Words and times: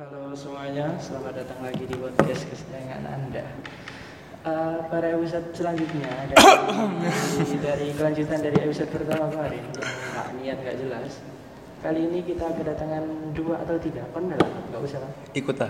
Halo 0.00 0.32
semuanya, 0.32 0.96
selamat 0.96 1.44
datang 1.44 1.60
lagi 1.60 1.84
di 1.84 1.92
podcast 1.92 2.48
kesayangan 2.48 3.04
Anda. 3.04 3.44
Eh, 4.48 4.78
pada 4.88 5.12
episode 5.12 5.52
selanjutnya 5.52 6.08
dari, 6.32 6.40
dari 7.68 7.88
kelanjutan 7.92 8.40
dari 8.40 8.56
episode 8.64 8.88
pertama 8.88 9.28
kemarin 9.28 9.60
yang 9.60 9.76
nggak 9.76 10.28
niat 10.40 10.56
nggak 10.64 10.76
jelas. 10.80 11.20
Kali 11.84 12.00
ini 12.00 12.24
kita 12.24 12.48
kedatangan 12.48 13.04
dua 13.36 13.60
atau 13.60 13.76
tiga, 13.76 14.08
kan 14.16 14.24
lah, 14.24 14.40
nggak 14.40 14.80
usah 14.80 15.04
lah. 15.04 15.12
Ikut 15.36 15.56
lah. 15.60 15.68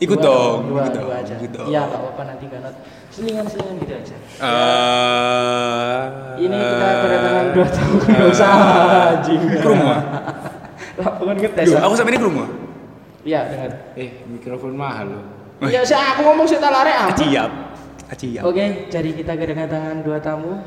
Ikut 0.00 0.16
Dua 0.16 0.24
dong. 0.24 0.58
dua, 0.64 0.80
ikut 0.80 0.96
dua 0.96 1.04
dong. 1.04 1.20
aja. 1.20 1.34
ikut 1.36 1.52
dong. 1.52 1.68
Iya 1.68 1.80
nggak 1.84 2.00
apa-apa 2.00 2.22
nanti 2.32 2.44
kan 2.48 2.64
selingan-selingan 3.12 3.76
gitu 3.84 3.92
aja. 3.92 4.16
Eh, 4.40 6.02
Ini 6.48 6.56
kita 6.56 6.88
kedatangan 7.04 7.46
dua 7.52 7.66
tamu 7.68 7.96
nggak 8.08 8.28
usah 8.32 8.52
anjing. 9.20 9.40
Ke 9.52 9.68
rumah. 9.68 10.00
Lapangan 11.04 11.36
ngetes. 11.36 11.66
Duh, 11.68 11.76
ah. 11.76 11.84
aku 11.84 11.92
sampai 11.92 12.12
ini 12.16 12.20
ke 12.24 12.28
rumah. 12.28 12.48
Iya 13.24 13.40
dengar. 13.52 13.70
Eh, 13.96 14.24
mikrofon 14.28 14.74
mahal 14.76 15.06
loh. 15.12 15.24
Iya, 15.60 15.84
sih 15.84 15.92
aku 15.92 16.24
ngomong 16.24 16.48
sih 16.48 16.56
tak 16.56 16.72
lari 16.72 16.92
apa? 16.96 17.12
Aciap. 17.12 17.50
Aciap. 18.08 18.42
Oke, 18.48 18.88
jadi 18.88 19.10
kita 19.12 19.36
kedatangan 19.36 20.00
dua 20.00 20.18
tamu 20.24 20.64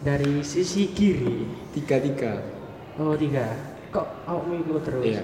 dari 0.00 0.40
sisi 0.40 0.88
kiri. 0.88 1.44
Tiga-tiga. 1.76 2.40
Oh 2.96 3.12
tiga. 3.12 3.52
Kok 3.92 4.24
kamu 4.24 4.64
ikut 4.64 4.82
terus? 4.88 5.04
Iya. 5.04 5.22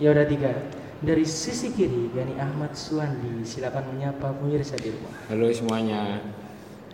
Ya 0.00 0.08
udah 0.16 0.24
tiga. 0.24 0.52
Dari 1.00 1.24
sisi 1.24 1.72
kiri, 1.72 2.12
Gani 2.12 2.36
Ahmad 2.36 2.76
Suwandi. 2.76 3.44
Silakan 3.44 3.92
menyapa 3.92 4.36
pemirsa 4.36 4.76
di 4.76 4.92
rumah. 4.92 5.12
Halo 5.28 5.48
semuanya. 5.52 6.20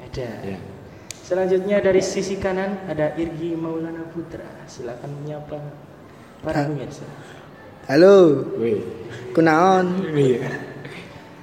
Ada. 0.03 0.31
Ya. 0.47 0.59
Selanjutnya 1.27 1.83
dari 1.83 1.99
sisi 1.99 2.39
kanan 2.39 2.87
ada 2.87 3.15
Irgi 3.19 3.59
Maulana 3.59 4.07
Putra. 4.15 4.47
Silakan 4.67 5.11
menyapa 5.23 5.59
para 6.43 6.71
pemirsa. 6.71 7.03
Halo, 7.87 8.43
Wih. 8.59 8.83
kunaon? 9.31 10.11
Iya. 10.11 10.43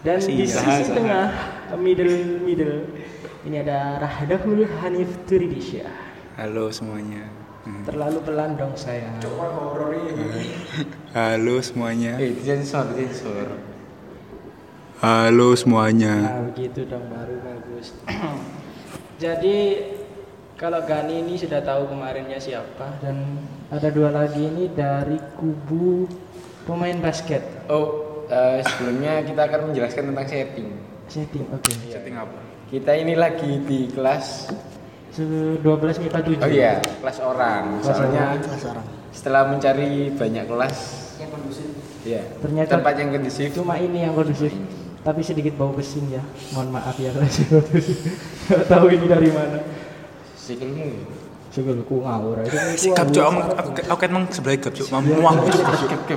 Dan 0.03 0.20
di 0.20 0.43
Siap. 0.43 0.59
sisi 0.59 0.91
tengah, 0.91 1.31
middle 1.79 2.44
middle, 2.44 2.83
ini 3.47 3.63
ada 3.63 3.95
Rahdahul 4.03 4.67
Hanif 4.67 5.23
Turidisya. 5.23 5.88
Halo 6.36 6.67
semuanya. 6.67 7.31
Hmm. 7.64 7.88
Terlalu 7.88 8.19
pelan 8.27 8.59
dong 8.59 8.75
saya. 8.75 9.08
Halo 11.16 11.64
semuanya. 11.64 12.19
Eh, 12.19 12.36
sensor, 12.44 12.91
sensor. 12.91 13.47
Halo 14.99 15.55
semuanya. 15.55 16.27
Nah 16.27 16.44
begitu 16.52 16.83
dong 16.91 17.08
baru 17.08 17.39
bagus. 17.39 17.95
Jadi 19.23 19.80
kalau 20.59 20.83
Gani 20.83 21.23
ini 21.23 21.39
sudah 21.39 21.64
tahu 21.64 21.88
kemarinnya 21.88 22.36
siapa 22.36 22.99
dan 22.99 23.39
ada 23.71 23.88
dua 23.88 24.11
lagi 24.11 24.44
ini 24.44 24.67
dari 24.75 25.16
kubu 25.39 26.05
pemain 26.64 26.97
basket. 26.97 27.42
Oh, 27.67 27.86
eh, 28.25 28.64
sebelumnya 28.64 29.22
kita 29.22 29.42
akan 29.44 29.59
menjelaskan 29.69 30.03
tentang 30.09 30.25
setting. 30.25 30.67
Setting, 31.05 31.44
oke. 31.50 31.72
Setting 31.86 32.16
apa? 32.16 32.39
Kita 32.67 32.92
ini 32.94 33.14
lagi 33.14 33.61
di 33.61 33.86
kelas 33.88 34.50
Se- 35.14 35.61
12 35.61 35.61
MIPA 36.00 36.20
7. 36.25 36.42
Oh 36.42 36.50
iya, 36.50 36.73
kelas 36.81 37.20
orang. 37.20 37.78
Kelas 37.80 37.94
Soalnya 37.94 38.25
orang. 38.33 38.86
setelah 39.14 39.42
mencari 39.45 39.89
banyak 40.09 40.45
kelas 40.47 40.75
Iya. 42.03 42.20
Ternyata- 42.42 42.72
tempat 42.75 42.94
yang 42.98 43.09
kondusif. 43.11 43.48
Cuma 43.53 43.77
ini 43.77 44.03
yang 44.03 44.11
kondusif. 44.11 44.52
Tapi 45.03 45.20
sedikit 45.22 45.55
bau 45.55 45.72
besin 45.72 46.08
ya. 46.09 46.23
Mohon 46.52 46.70
maaf 46.73 46.95
ya 46.98 47.11
kondusif. 47.16 47.48
Gak 48.50 48.67
tahu 48.67 48.88
ini 48.89 49.05
dari 49.05 49.30
mana. 49.30 49.59
Sikilmu. 50.36 51.22
Sikilku 51.53 52.01
ngawur 52.01 52.41
itu. 52.41 52.57
Si 52.81 52.89
kap 52.97 53.13
cok, 53.13 53.29
aku 53.29 53.41
aku 53.53 53.69
aku 53.85 53.97
kan 54.01 54.09
emang 54.09 54.25
sebelah 54.33 54.57
kap 54.57 54.73
cok, 54.73 54.89
mau 54.89 55.05
muang. 55.05 55.37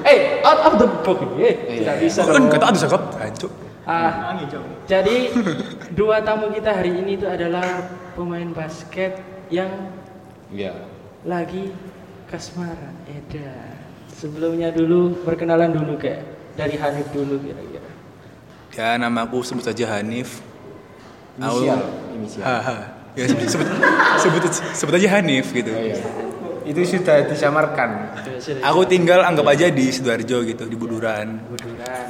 Eh, 0.08 0.40
out 0.40 0.60
of 0.64 0.72
the 0.80 0.88
box. 1.04 1.20
Eh, 1.36 1.54
tidak 1.84 1.96
bisa. 2.00 2.24
Kan 2.24 2.48
kata 2.48 2.64
ada 2.72 2.78
sakap, 2.80 3.02
hancur. 3.20 3.52
Ah, 3.84 4.32
jadi 4.88 5.30
dua 5.92 6.24
tamu 6.24 6.48
kita 6.50 6.72
hari 6.72 6.96
ini 7.04 7.20
itu 7.20 7.28
adalah 7.28 7.84
pemain 8.16 8.48
basket 8.50 9.20
yang 9.52 9.92
Iya. 10.48 10.72
lagi 11.28 11.70
kasmaran. 12.32 12.96
Eda. 13.06 13.76
Sebelumnya 14.16 14.72
dulu 14.72 15.20
perkenalan 15.20 15.76
dulu 15.76 16.00
kayak 16.00 16.24
dari 16.56 16.80
Hanif 16.80 17.12
dulu 17.12 17.36
kira-kira. 17.44 17.84
Ya 18.72 18.96
nama 18.96 19.28
aku 19.28 19.44
sebut 19.44 19.68
saja 19.68 19.84
Hanif. 20.00 20.40
Inisial, 21.36 21.84
inisial. 22.16 22.95
Ya 23.16 23.24
sebut, 23.24 23.48
sebut, 23.48 23.68
sebut, 24.18 24.42
sebut 24.76 24.92
aja 24.94 25.08
Hanif 25.10 25.48
gitu. 25.50 25.72
Oh, 25.72 25.80
iya. 25.80 25.96
Itu 26.62 26.84
sudah 26.84 27.24
disamarkan. 27.24 28.12
Aku 28.60 28.84
tinggal 28.84 29.22
anggap 29.22 29.46
aja 29.48 29.66
di 29.68 29.88
sidoarjo 29.88 30.44
gitu, 30.44 30.64
di 30.64 30.76
Buduran. 30.76 31.40
Buduran. 31.48 32.06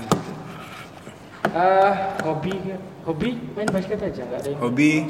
Ah, 1.48 2.18
hobi 2.20 2.52
hobi 3.00 3.38
main 3.54 3.64
basket 3.66 3.96
aja 4.02 4.20
nggak 4.20 4.40
ada 4.40 4.48
yang 4.50 4.60
Hobi 4.60 5.08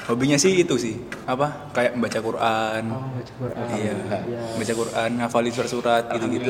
hobinya 0.00 0.38
sih 0.38 0.62
itu 0.62 0.78
sih 0.78 0.94
apa 1.26 1.66
kayak 1.72 1.98
membaca 1.98 2.20
Quran 2.20 2.82
Oh, 2.86 3.02
baca 3.10 3.32
Quran. 3.34 3.66
iya 3.74 3.92
Iya. 3.98 4.40
baca 4.54 4.74
Quran 4.78 5.10
hafalin 5.18 5.50
surat-surat 5.50 6.06
gitu 6.06 6.26
gitu 6.30 6.46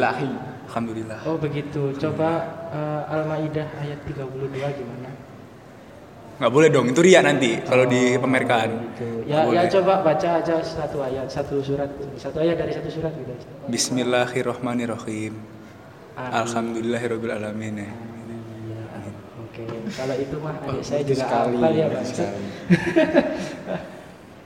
alhamdulillah 0.68 1.18
Oh 1.24 1.40
begitu. 1.40 1.96
Coba 1.96 2.28
eh, 2.68 3.02
Al-Maidah 3.08 3.68
ayat 3.80 4.04
32 4.04 4.52
gimana? 4.52 5.08
Nggak 6.40 6.48
boleh 6.50 6.68
dong 6.72 6.88
itu 6.88 7.00
ria 7.04 7.20
nanti 7.20 7.60
kalau 7.62 7.84
dipamerkan 7.84 8.68
Gitu. 8.96 9.06
Nggak 9.28 9.28
Ya, 9.30 9.38
ya 9.38 9.46
boleh. 9.46 9.70
coba 9.70 9.94
baca 10.02 10.28
aja 10.42 10.54
satu 10.58 10.98
ayat, 11.00 11.30
satu 11.30 11.62
surat, 11.62 11.86
satu 12.18 12.42
ayat 12.42 12.58
dari 12.58 12.72
satu 12.74 12.90
surat 12.90 13.12
gitu 13.14 13.30
aja. 13.30 13.46
Bismillahirrahmanirrahim 13.70 15.38
Amin. 16.18 16.32
Alhamdulillahirabbil 16.34 17.30
alamin 17.30 17.74
ya. 17.78 17.90
Oke, 19.38 19.62
kalau 19.94 20.14
itu 20.18 20.36
mah 20.42 20.58
adik 20.58 20.74
Oh, 20.74 20.82
saya 20.82 21.02
juga 21.06 21.22
sekali, 21.22 21.54
hafal 21.54 21.72
ya. 21.76 21.86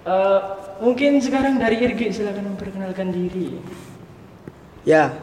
Eh, 0.04 0.40
mungkin 0.84 1.16
sekarang 1.16 1.56
dari 1.56 1.80
Irgi 1.80 2.12
silakan 2.12 2.52
memperkenalkan 2.52 3.08
diri. 3.08 3.56
Ya, 4.84 5.16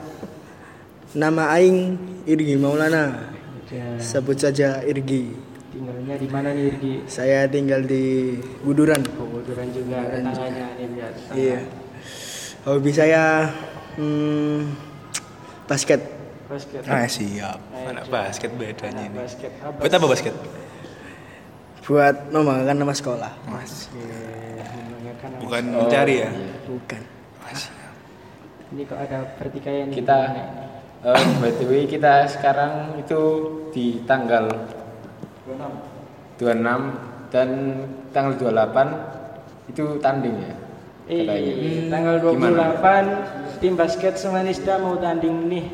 nama 1.14 1.53
Aing 1.53 2.02
Irgi 2.26 2.58
Maulana. 2.58 3.30
Ya, 3.70 4.02
Sebut 4.02 4.42
saja 4.42 4.82
Irgi. 4.82 5.38
Tinggalnya 5.72 6.16
di 6.16 6.28
mana 6.28 6.50
nih 6.52 6.64
Irgi? 6.70 6.94
Saya 7.08 7.48
tinggal 7.48 7.82
di 7.84 8.36
Buduran. 8.62 9.02
Kebetulan 9.02 9.68
juga 9.72 9.98
tetangganya 10.06 10.66
nih 10.76 10.88
lihat. 10.92 11.14
Iya. 11.32 11.59
Hobi 12.62 12.92
saya 12.92 13.50
hmm, 13.96 14.59
basket. 15.66 16.02
Basket. 16.46 16.84
Ah 16.84 17.08
siap 17.08 17.64
anak 17.72 18.06
basket 18.06 18.52
bedanya 18.52 18.92
Anak 19.02 19.08
ini 19.08 19.18
Basket. 19.18 19.52
Apa? 19.58 19.80
buat 19.80 19.94
apa 19.94 20.06
basket 20.06 20.36
Buat 21.82 22.16
membanggakan 22.30 22.78
nama 22.78 22.94
sekolah. 22.94 23.32
mas 23.48 23.88
membanggakan 23.88 25.28
nama 25.32 25.42
bukan 25.42 25.64
sekolah. 25.64 25.80
mencari 25.80 26.16
ya 26.18 26.30
Bukan. 26.68 27.02
mas 27.42 27.62
Ini 28.70 28.82
kok 28.84 29.00
ada 29.00 29.18
pertikaian 29.36 29.88
nih 29.88 29.96
Kita 29.96 30.18
gimana 30.22 30.44
ini? 30.44 31.08
eh, 31.08 31.26
by 31.40 31.52
the 31.53 31.66
way 31.66 31.84
kita 31.88 32.14
sekarang 32.28 32.74
itu 33.00 33.22
di 33.72 34.03
tanggal 34.03 34.52
26 35.56 37.29
dan 37.29 37.50
tanggal 38.09 38.34
28 38.35 39.69
itu 39.69 39.84
tanding 40.00 40.35
ya. 40.38 40.53
Eh, 41.06 41.22
katanya. 41.22 41.53
tanggal 41.89 42.16
Gimana? 42.22 42.75
28 42.78 43.59
tim 43.59 43.73
basket 43.73 44.13
Semanista 44.16 44.78
mau 44.78 44.95
tanding 44.95 45.47
nih. 45.47 45.66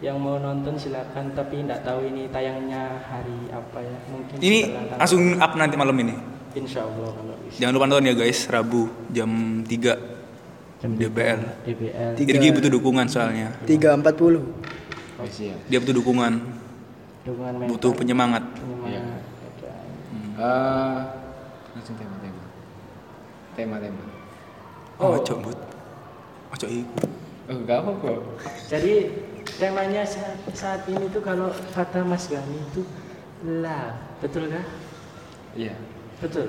Yang 0.00 0.16
mau 0.18 0.36
nonton 0.36 0.76
silakan 0.76 1.32
tapi 1.32 1.64
tidak 1.64 1.80
tahu 1.80 2.04
ini 2.04 2.28
tayangnya 2.28 3.00
hari 3.02 3.48
apa 3.48 3.78
ya. 3.80 3.96
Mungkin 4.06 4.36
ini 4.38 4.58
tanggal- 4.66 4.98
langsung 4.98 5.22
up 5.34 5.52
nanti 5.54 5.74
malam 5.74 5.96
ini 5.98 6.14
Insya 6.54 6.84
Allah 6.84 7.10
kalau 7.10 7.34
bisa. 7.40 7.56
jangan 7.58 7.72
lupa 7.72 7.86
nonton 7.88 8.04
ya 8.04 8.14
guys 8.14 8.38
Rabu 8.46 8.82
jam 9.08 9.30
3 9.60 9.96
Jam 10.78 10.90
DBL 10.92 11.40
DBL. 11.64 12.12
Tiga. 12.14 12.30
Irgi 12.30 12.48
butuh 12.52 12.70
dukungan 12.70 13.06
soalnya 13.08 13.48
340. 13.64 14.44
Oh, 15.14 15.24
siap. 15.24 15.56
dia 15.66 15.78
butuh 15.78 15.96
dukungan 15.96 16.32
Dukungan 17.24 17.52
mental. 17.56 17.68
butuh 17.70 17.90
penyemangat 17.94 18.44
penyemangat. 18.52 18.92
Iya. 18.92 19.02
Eh, 20.34 20.98
langsung 21.78 21.94
tema-tema. 21.94 22.44
Tema-tema. 23.54 24.04
oh 24.98 25.14
Oh. 25.14 25.22
cok 25.22 25.38
but 25.46 25.58
oh 26.50 26.56
cok 26.58 26.70
iku 26.70 27.06
Oh, 27.44 27.60
enggak 27.60 27.84
apa-apa. 27.84 28.24
Jadi 28.72 29.12
temanya 29.60 30.00
saat, 30.08 30.40
saat 30.56 30.80
ini 30.88 31.12
tuh 31.12 31.20
kalau 31.20 31.52
kata 31.76 32.00
Mas 32.00 32.24
Gani 32.24 32.56
itu 32.56 32.88
lah, 33.60 34.00
betul 34.24 34.48
kah? 34.48 34.64
Iya. 35.52 35.76
Betul. 36.24 36.48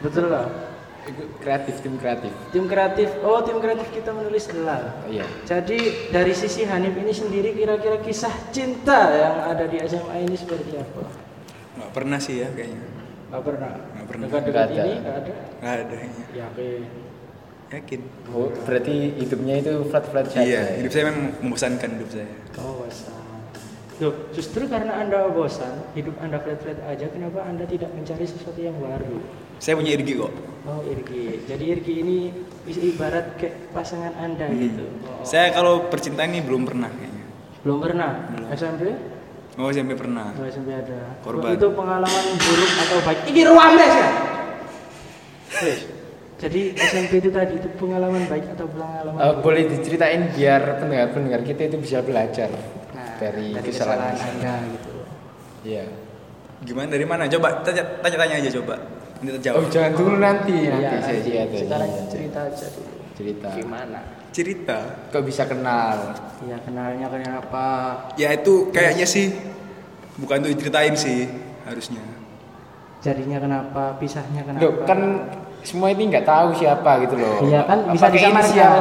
Betul 0.00 0.32
lah. 0.32 0.48
Itu 1.04 1.20
kreatif 1.44 1.84
tim 1.84 2.00
kreatif. 2.00 2.32
Tim 2.48 2.64
kreatif, 2.64 3.12
oh 3.20 3.44
tim 3.44 3.60
kreatif 3.60 3.92
kita 3.92 4.16
menulis 4.16 4.48
lah. 4.56 5.04
Oh, 5.04 5.12
iya. 5.12 5.28
Jadi 5.44 6.08
dari 6.08 6.32
sisi 6.32 6.64
Hanif 6.64 6.96
ini 6.96 7.12
sendiri 7.12 7.52
kira-kira 7.52 8.00
kisah 8.00 8.32
cinta 8.56 9.12
yang 9.12 9.36
ada 9.52 9.68
di 9.68 9.84
SMA 9.84 10.24
ini 10.24 10.32
seperti 10.32 10.80
apa? 10.80 11.26
nggak 11.76 11.92
pernah 11.92 12.16
sih 12.16 12.40
ya 12.40 12.48
kayaknya 12.56 12.95
Gak 13.26 13.42
pernah. 13.42 13.72
Nggak 13.74 14.06
pernah. 14.06 14.24
Dekat-dekat 14.30 14.68
ini 14.70 14.92
gak 15.02 15.16
ada. 15.18 15.32
nggak 15.58 15.74
ada 15.82 15.96
Yakin. 16.32 16.82
yakin 17.66 18.00
Oh, 18.30 18.46
berarti 18.62 18.94
hidupnya 19.18 19.54
itu 19.58 19.72
flat-flat 19.90 20.26
saja. 20.30 20.46
iya 20.46 20.62
ya? 20.62 20.74
hidup 20.78 20.90
saya 20.94 21.04
memang 21.10 21.34
membosankan 21.42 21.88
hidup 21.98 22.08
saya 22.14 22.28
Kau 22.54 22.86
wasah. 22.86 23.18
Loh, 23.96 24.12
justru 24.30 24.68
karena 24.68 25.00
Anda 25.00 25.24
bosan, 25.32 25.72
hidup 25.96 26.14
Anda 26.20 26.36
flat-flat 26.38 26.78
aja, 26.84 27.08
kenapa 27.08 27.40
Anda 27.42 27.64
tidak 27.64 27.90
mencari 27.96 28.28
sesuatu 28.28 28.60
yang 28.60 28.76
baru? 28.76 29.18
Saya 29.56 29.80
punya 29.80 29.96
irgi 29.96 30.20
kok. 30.20 30.32
Oh, 30.68 30.84
Irgi. 30.84 31.46
Jadi 31.48 31.64
Irgi 31.64 31.94
ini 32.04 32.18
ibarat 32.68 33.40
kayak 33.40 33.72
pasangan 33.72 34.12
Anda 34.20 34.52
gitu. 34.52 34.84
Oh, 35.08 35.24
Saya 35.24 35.48
kalau 35.50 35.88
percintaan 35.88 36.34
ini 36.36 36.44
belum 36.44 36.68
pernah 36.68 36.92
kayaknya. 36.92 37.24
belum 37.64 37.78
pernah. 37.80 38.10
SMP? 38.52 39.15
Oh, 39.56 39.68
SMP 39.68 39.92
pernah. 39.94 40.32
Oh, 40.32 40.44
SMP 40.44 40.68
ada. 40.70 41.16
Korban. 41.20 41.56
Itu 41.56 41.72
pengalaman 41.72 42.24
buruk 42.36 42.72
atau 42.78 42.98
baik? 43.02 43.18
Ini 43.26 43.40
ruang 43.46 43.72
mes 43.72 43.88
ya? 43.90 44.10
Jadi 46.36 46.60
SMP 46.76 47.12
itu 47.16 47.32
tadi 47.32 47.56
itu 47.56 47.68
pengalaman 47.74 48.28
baik 48.28 48.52
atau 48.52 48.68
pengalaman 48.68 49.16
Eh, 49.16 49.24
buruk? 49.26 49.40
boleh 49.40 49.62
diceritain 49.66 50.22
biar 50.30 50.60
pendengar-pendengar 50.76 51.40
kita 51.42 51.62
itu 51.66 51.76
bisa 51.78 51.98
belajar 52.00 52.52
Nah, 52.92 53.16
dari, 53.16 53.56
dari 53.56 53.64
kesalahan. 53.64 54.12
kesalahan 54.12 54.36
Anda 54.36 54.54
gitu. 54.68 54.92
Iya. 55.64 55.84
Gimana 56.58 56.88
dari 56.90 57.06
mana? 57.06 57.22
Coba 57.26 57.64
tanya- 57.64 57.88
tanya-tanya 57.98 58.34
aja 58.38 58.50
coba. 58.54 58.74
Nanti 59.16 59.28
Oh 59.28 59.34
terjawab. 59.34 59.72
jangan 59.72 59.92
dulu 59.94 60.14
nanti 60.18 60.56
nanti 60.68 60.84
Iya, 60.84 61.00
saya 61.00 61.16
nanti. 61.16 61.30
lihat 61.32 61.48
Sekarang 61.56 61.88
Iya, 61.88 62.02
cerita 62.12 62.38
aja 62.44 62.66
dulu. 62.68 62.92
cerita. 63.16 63.48
Gimana? 63.56 64.00
Cerita. 64.32 64.78
Kok 65.12 65.24
bisa 65.24 65.46
kenal? 65.48 66.14
Ya 66.44 66.58
kenalnya 66.62 67.06
kenapa? 67.08 67.66
Ya 68.20 68.32
itu 68.34 68.70
kayaknya 68.70 69.06
sih 69.08 69.32
bukan 70.20 70.44
untuk 70.44 70.52
diceritain 70.56 70.94
sih 70.96 71.28
harusnya. 71.64 72.02
Jadinya 73.04 73.38
kenapa? 73.38 73.82
Pisahnya 74.00 74.42
kenapa? 74.42 74.62
Loh, 74.64 74.72
kan 74.82 75.00
semua 75.62 75.90
ini 75.94 76.10
nggak 76.10 76.26
tahu 76.26 76.56
siapa 76.58 77.06
gitu 77.06 77.14
loh. 77.18 77.46
Iya, 77.46 77.66
kan 77.66 77.78
bisa 77.92 78.06
disamarkan. 78.10 78.42
inisial. 78.42 78.76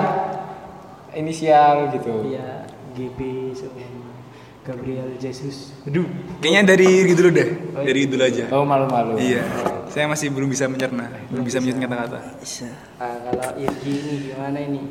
Inisial 1.15 1.75
gitu. 1.93 2.13
Iya, 2.33 2.49
GB 2.97 3.19
semua. 3.53 4.05
Gabriel 4.65 5.13
Jesus. 5.21 5.77
Aduh. 5.85 6.09
Kayaknya 6.41 6.73
dari 6.73 6.85
Irgi 6.89 7.13
dulu 7.13 7.29
deh. 7.29 7.49
Dari 7.85 8.01
dulu 8.09 8.23
aja. 8.25 8.45
Oh 8.49 8.65
malu-malu. 8.65 9.13
Iya. 9.21 9.45
Saya 9.93 10.09
masih 10.09 10.33
belum 10.33 10.49
bisa 10.49 10.65
mencerna, 10.65 11.05
belum 11.29 11.45
bisa 11.45 11.61
menyusun 11.61 11.85
kata-kata. 11.85 12.19
Bisa. 12.41 12.65
Ah, 12.97 13.13
kalau 13.29 13.61
Irgi 13.61 13.93
ini 13.93 14.13
gimana 14.33 14.57
ini? 14.57 14.81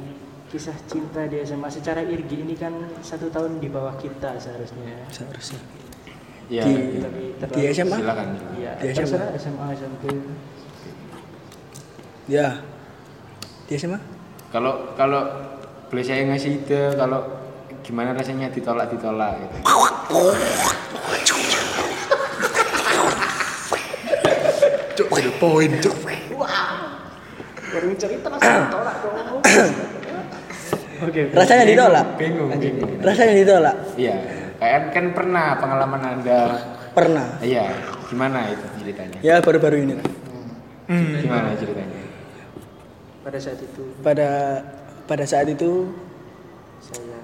Kisah 0.55 0.79
cinta 0.87 1.27
di 1.27 1.43
SMA 1.43 1.67
secara 1.67 1.99
Irgi 1.99 2.47
ini 2.47 2.55
kan 2.55 2.71
satu 3.03 3.27
tahun 3.27 3.59
di 3.59 3.67
bawah 3.67 3.99
kita 3.99 4.39
seharusnya. 4.39 5.03
Seharusnya. 5.11 5.59
Iya. 6.47 6.63
Di, 6.63 7.35
Tapi 7.43 7.59
di 7.59 7.63
SMA? 7.75 7.99
Silakan. 7.99 8.29
Iya, 8.55 8.73
Di 8.79 8.95
SMA? 8.95 9.35
SMA 9.35 9.67
SMP. 9.75 10.03
Ya. 12.31 12.63
Di 13.67 13.75
SMA? 13.75 13.99
Kalau 14.55 14.95
kalau 14.95 15.27
boleh 15.91 16.07
saya 16.07 16.23
ngasih 16.23 16.63
ide 16.63 16.95
kalau 16.95 17.27
gimana 17.83 18.15
rasanya 18.15 18.47
ditolak 18.55 18.95
ditolak 18.95 19.35
gitu. 19.43 19.57
Cuk, 25.03 25.35
poin, 25.43 25.71
cuk. 25.83 25.97
Baru 27.75 27.91
cerita 27.99 28.31
langsung 28.31 28.71
tolak 28.71 28.97
dong. 29.03 29.43
Oke. 31.05 31.21
oke. 31.29 31.37
Rasanya 31.37 31.65
ditolak. 31.69 32.07
Bingung, 32.17 32.51
bingung. 32.57 32.91
Rasanya 33.01 33.35
ditolak. 33.37 33.77
Iya. 33.95 34.17
Kayak 34.59 34.81
kan 34.93 35.05
pernah 35.13 35.47
pengalaman 35.59 36.01
anda. 36.03 36.41
Pernah. 36.95 37.27
Iya. 37.43 37.69
Gimana 38.09 38.49
itu 38.49 38.65
ceritanya? 38.81 39.19
Ya 39.21 39.43
baru-baru 39.43 39.77
ini 39.83 39.93
lah. 39.99 40.07
Gimana 41.21 41.57
ceritanya? 41.57 42.01
Pada 43.25 43.39
saat 43.41 43.57
itu 43.57 43.83
Pada 44.05 44.61
pada 45.09 45.25
saat 45.25 45.49
itu 45.49 45.89
saya 46.81 47.17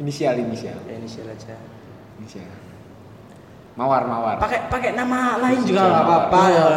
Inisial 0.00 0.34
inisial. 0.34 0.78
ya 0.88 0.94
inisial 0.98 1.26
aja. 1.30 1.54
Inisial. 2.18 2.48
Mawar 3.74 4.02
mawar. 4.04 4.36
Pakai 4.38 4.66
pakai 4.66 4.90
nama 4.94 5.38
lain 5.38 5.62
juga 5.62 5.84
nggak 5.84 6.04
apa-apa. 6.06 6.38
Mawar. 6.38 6.50
ya. 6.50 6.68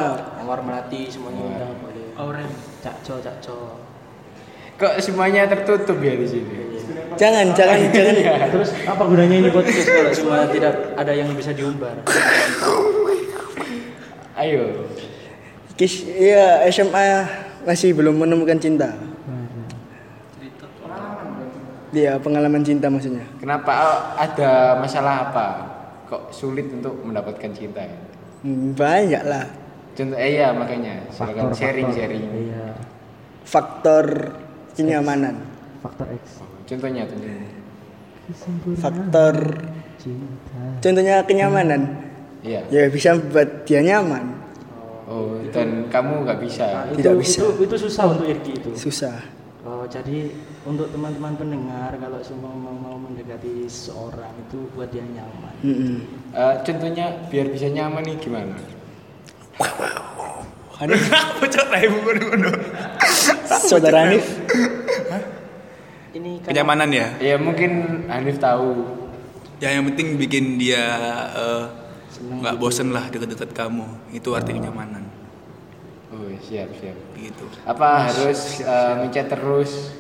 Mawar 0.42 0.60
melati 0.62 1.02
semuanya 1.10 1.42
Mawar. 1.42 1.58
udah 1.58 1.70
boleh. 1.80 2.08
Auren. 2.22 2.50
Cakco 2.84 3.14
cakco. 3.24 3.58
Kok 4.76 4.94
semuanya 5.00 5.48
tertutup 5.48 5.98
ya 6.04 6.14
di 6.20 6.28
sini? 6.28 6.56
jangan 7.16 7.48
jangan 7.56 7.80
jangan 7.96 8.16
Terus 8.52 8.70
apa 8.84 9.04
gunanya 9.08 9.36
ini 9.40 9.50
podcast 9.50 9.88
kalau 9.88 10.12
semua 10.12 10.44
tidak 10.52 10.74
ada 11.00 11.12
yang 11.16 11.32
bisa 11.32 11.56
diumbar? 11.56 11.96
Ayo. 14.36 14.92
Kis 15.80 16.04
ya 16.08 16.64
SMA 16.72 17.24
masih 17.64 17.96
belum 17.96 18.20
menemukan 18.20 18.60
cinta. 18.60 18.92
Iya 21.96 22.20
pengalaman 22.20 22.60
cinta 22.60 22.92
maksudnya. 22.92 23.24
Kenapa 23.40 23.72
oh, 23.72 24.00
ada 24.20 24.76
masalah 24.84 25.32
apa? 25.32 25.48
Kok 26.12 26.36
sulit 26.36 26.68
untuk 26.68 27.00
mendapatkan 27.00 27.56
cinta? 27.56 27.80
ya? 27.80 27.98
Hmm, 28.44 28.76
Banyak 28.76 29.24
lah 29.26 29.48
Contoh, 29.96 30.20
eh 30.20 30.36
ya 30.38 30.52
makanya 30.52 31.08
silakan 31.08 31.56
sharing 31.56 31.88
sharing. 31.96 32.24
Iya. 32.52 32.76
faktor 33.48 34.36
kenyamanan, 34.76 35.36
Faktor 35.82 36.08
X. 36.14 36.44
Contohnya 36.66 37.04
contohnya. 37.06 37.46
faktor 38.82 39.36
Cinta. 40.02 40.62
contohnya 40.82 41.16
kenyamanan. 41.26 41.82
Iya. 42.42 42.62
Ya 42.70 42.90
bisa 42.90 43.18
buat 43.18 43.66
dia 43.66 43.82
nyaman. 43.82 44.46
Oh, 45.06 45.38
dan 45.54 45.86
kamu 45.94 46.26
nggak 46.26 46.40
bisa. 46.42 46.66
Nah, 46.66 46.84
itu, 46.90 46.98
Tidak 47.02 47.16
bisa. 47.22 47.38
Itu, 47.46 47.50
itu 47.62 47.76
susah 47.86 48.04
untuk 48.10 48.26
Irgi 48.26 48.52
itu. 48.58 48.72
Susah. 48.74 49.18
Oh, 49.66 49.86
jadi 49.86 50.30
untuk 50.66 50.90
teman-teman 50.94 51.34
pendengar 51.38 51.94
kalau 51.98 52.22
semua 52.22 52.54
mau, 52.54 52.74
mau 52.74 52.98
mendekati 53.02 53.66
seorang 53.70 54.34
itu 54.50 54.66
buat 54.74 54.90
dia 54.90 55.06
nyaman. 55.06 55.54
Mm-mm. 55.62 55.96
Eh, 56.34 56.56
contohnya 56.66 57.26
biar 57.30 57.50
bisa 57.50 57.70
nyaman 57.70 58.02
nih 58.06 58.18
gimana? 58.22 58.58
Hanif, 60.76 61.08
Bocor 61.40 61.66
lah 61.72 61.80
ibu 61.80 61.98
ngono. 62.04 62.52
saudara 63.64 64.04
Hanif, 64.04 64.28
Ini 66.16 66.44
kan 66.44 66.52
Kenyamanan 66.52 66.90
ya. 66.92 67.08
Ya 67.24 67.36
mungkin 67.40 68.04
Hanif 68.12 68.40
tahu. 68.44 68.84
Ya 69.64 69.72
yang 69.72 69.88
penting 69.88 70.20
bikin 70.20 70.60
dia 70.60 70.84
eh, 71.32 71.64
nggak 72.20 72.60
bosen 72.60 72.92
lah 72.92 73.08
deket-deket 73.08 73.56
kamu. 73.56 73.88
Itu 74.12 74.36
arti 74.36 74.52
kenyamanan. 74.52 75.08
Oh 76.12 76.28
siap 76.44 76.68
siap. 76.76 76.98
Gitu. 77.16 77.46
Apa 77.64 78.12
harus 78.12 78.60
eh, 78.60 78.94
ngechat 79.04 79.32
terus? 79.32 79.96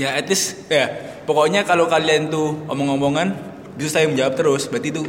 Ya 0.00 0.16
at 0.16 0.26
least 0.26 0.64
ya 0.72 0.88
pokoknya 1.28 1.68
kalau 1.68 1.86
kalian 1.92 2.32
tuh 2.32 2.64
omong-omongan 2.72 3.36
bisa 3.76 4.00
saya 4.00 4.08
menjawab 4.08 4.34
terus 4.34 4.66
berarti 4.66 4.90
itu 4.90 5.02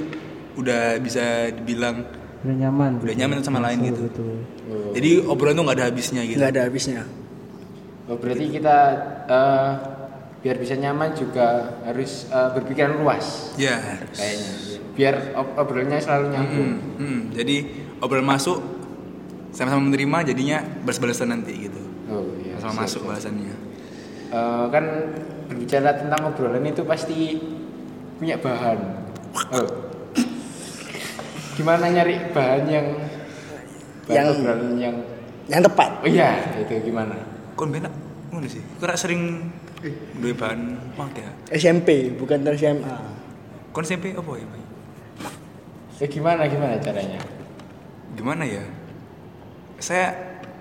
udah 0.60 1.00
bisa 1.02 1.50
dibilang 1.52 2.06
udah 2.46 2.56
nyaman. 2.56 2.92
udah 3.02 3.16
nyaman 3.18 3.38
sama 3.42 3.60
lain 3.60 3.80
gitu. 3.84 4.06
Betul. 4.06 4.36
Oh, 4.66 4.94
Jadi 4.94 5.10
obrolan 5.26 5.56
tuh 5.56 5.64
nggak 5.66 5.78
ada 5.78 5.86
habisnya 5.90 6.22
gitu. 6.24 6.38
nggak 6.38 6.52
ada 6.52 6.62
habisnya. 6.64 7.02
oh, 8.06 8.16
berarti 8.16 8.46
kita 8.48 8.78
eh, 9.26 9.70
biar 10.40 10.56
bisa 10.62 10.78
nyaman 10.78 11.10
juga 11.12 11.48
harus 11.82 12.30
eh, 12.30 12.50
berpikiran 12.54 13.02
luas 13.02 13.58
Ya. 13.58 13.82
kayaknya. 14.14 14.52
Biar 14.94 15.16
ob- 15.34 15.56
obrolannya 15.58 16.00
selalu 16.00 16.26
nyambung. 16.30 16.70
Hmm, 16.72 17.02
hmm. 17.02 17.20
Jadi 17.34 17.56
obrolan 18.00 18.30
masuk 18.30 18.62
sama-sama 19.52 19.82
menerima 19.84 20.18
jadinya 20.30 20.58
balas-balasan 20.84 21.32
nanti 21.32 21.68
gitu. 21.68 21.82
Oh 22.08 22.30
iya. 22.40 22.56
Sama 22.62 22.72
siap, 22.78 22.82
masuk 22.86 23.02
balasannya. 23.10 23.56
Eh, 24.30 24.66
kan 24.70 24.86
berbicara 25.46 25.98
tentang 25.98 26.22
obrolan 26.30 26.64
itu 26.64 26.86
pasti 26.86 27.42
punya 28.16 28.38
bahan. 28.38 28.80
Oh. 29.52 29.68
Gimana 31.56 31.88
nyari 31.88 32.16
bahan 32.32 32.64
yang 32.68 32.88
bahan 34.06 34.12
Yang- 34.12 34.30
obrolan 34.36 34.74
yang 34.78 34.96
Yang 35.46 35.62
tepat. 35.70 35.90
oh 36.02 36.10
iya 36.10 36.30
itu 36.58 36.74
gimana? 36.84 37.16
Kon 37.56 37.70
benak 37.72 37.94
ngono 38.30 38.46
sih. 38.46 38.60
Kira 38.78 38.94
sering 38.94 39.50
duwe 40.18 40.34
bahan 40.34 40.76
mak 40.94 41.16
ya. 41.16 41.30
SMP 41.54 42.12
bukan 42.12 42.42
dari 42.42 42.58
SMA. 42.58 42.96
Kon 43.70 43.84
SMP 43.84 44.12
apa 44.12 44.32
ya, 44.36 44.46
Pak? 44.46 44.64
Eh 45.96 46.10
gimana 46.10 46.44
gimana 46.46 46.76
caranya? 46.78 47.20
Gimana 48.16 48.44
ya? 48.44 48.64
Saya 49.78 50.12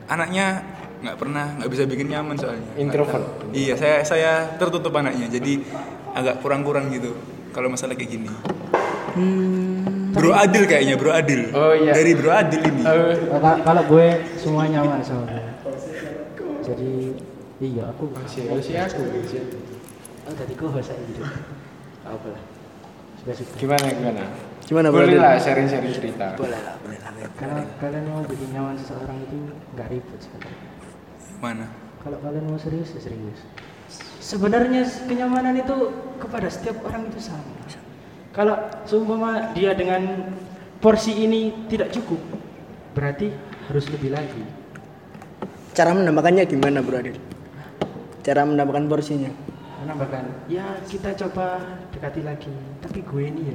anaknya 0.07 0.63
nggak 1.01 1.17
pernah 1.17 1.47
nggak 1.59 1.71
bisa 1.71 1.83
bikin 1.85 2.07
nyaman 2.09 2.37
soalnya. 2.37 2.71
Introvert. 2.77 3.25
Iya, 3.51 3.75
saya 3.75 3.97
saya 4.05 4.33
tertutup 4.57 4.93
anaknya. 4.93 5.27
Jadi 5.27 5.59
agak 6.13 6.39
kurang-kurang 6.39 6.93
gitu 6.93 7.17
kalau 7.51 7.67
masalah 7.67 7.97
kayak 7.97 8.11
gini. 8.15 8.31
Bro 10.15 10.31
Adil 10.33 10.65
kayaknya, 10.65 10.95
Bro 10.95 11.11
Adil. 11.11 11.43
Oh, 11.51 11.75
iya. 11.75 11.93
Dari 11.93 12.13
Bro 12.15 12.31
Adil 12.31 12.61
ini. 12.63 12.83
Eh, 12.83 13.15
Kalau- 13.29 13.61
Kalau 13.61 13.83
gue 13.91 14.07
semua 14.39 14.65
nyaman 14.65 15.01
soalnya. 15.03 15.43
Jadi 16.65 17.13
iya 17.61 17.93
aku 17.93 18.09
kalau 18.09 18.61
si 18.61 18.73
aku 18.73 19.03
Oh 20.25 20.33
tadi 20.33 20.53
gue 20.57 20.69
bahasa 20.71 20.97
gitu. 20.97 21.21
Apa 22.07 22.27
lah. 22.33 22.43
Gimana 23.57 23.85
gimana? 23.91 24.23
Gimana 24.65 24.87
Boleh 24.89 25.05
Bro 25.05 25.13
Adil? 25.13 25.21
lah 25.21 25.35
sharing-sharing 25.37 25.93
cerita. 25.93 26.27
Boleh 26.41 26.61
lah, 26.65 26.75
boleh 26.81 26.97
lah. 26.97 27.11
Karena 27.37 27.61
kalian 27.77 28.05
mau 28.09 28.25
bikin 28.25 28.49
nyaman 28.57 28.75
seseorang 28.81 29.19
itu 29.21 29.37
nggak 29.77 29.89
ribet 29.93 30.19
sebenarnya. 30.25 30.69
Mana? 31.45 31.67
Kalau 32.01 32.19
kalian 32.21 32.45
mau 32.49 32.57
serius 32.57 32.93
ya 32.97 33.01
serius. 33.03 33.41
sebenarnya 34.25 34.89
kenyamanan 35.05 35.61
itu 35.61 35.93
kepada 36.17 36.49
setiap 36.49 36.81
orang 36.89 37.05
itu 37.13 37.21
sama. 37.21 37.45
Kalau 38.35 38.59
seumpama 38.83 39.55
dia 39.55 39.79
dengan 39.79 40.27
porsi 40.83 41.15
ini 41.23 41.55
tidak 41.71 41.95
cukup, 41.95 42.19
berarti 42.91 43.31
harus 43.71 43.87
lebih 43.95 44.11
lagi. 44.11 44.43
Cara 45.71 45.95
menambahkannya 45.95 46.43
gimana, 46.43 46.83
Bro 46.83 46.99
Adil? 46.99 47.15
Cara 48.27 48.43
menambahkan 48.43 48.91
porsinya. 48.91 49.31
Menambahkan, 49.87 50.51
ya 50.51 50.67
kita 50.91 51.15
coba 51.15 51.63
dekati 51.95 52.27
lagi. 52.27 52.51
Tapi 52.83 53.07
gue 53.07 53.23
ini 53.23 53.55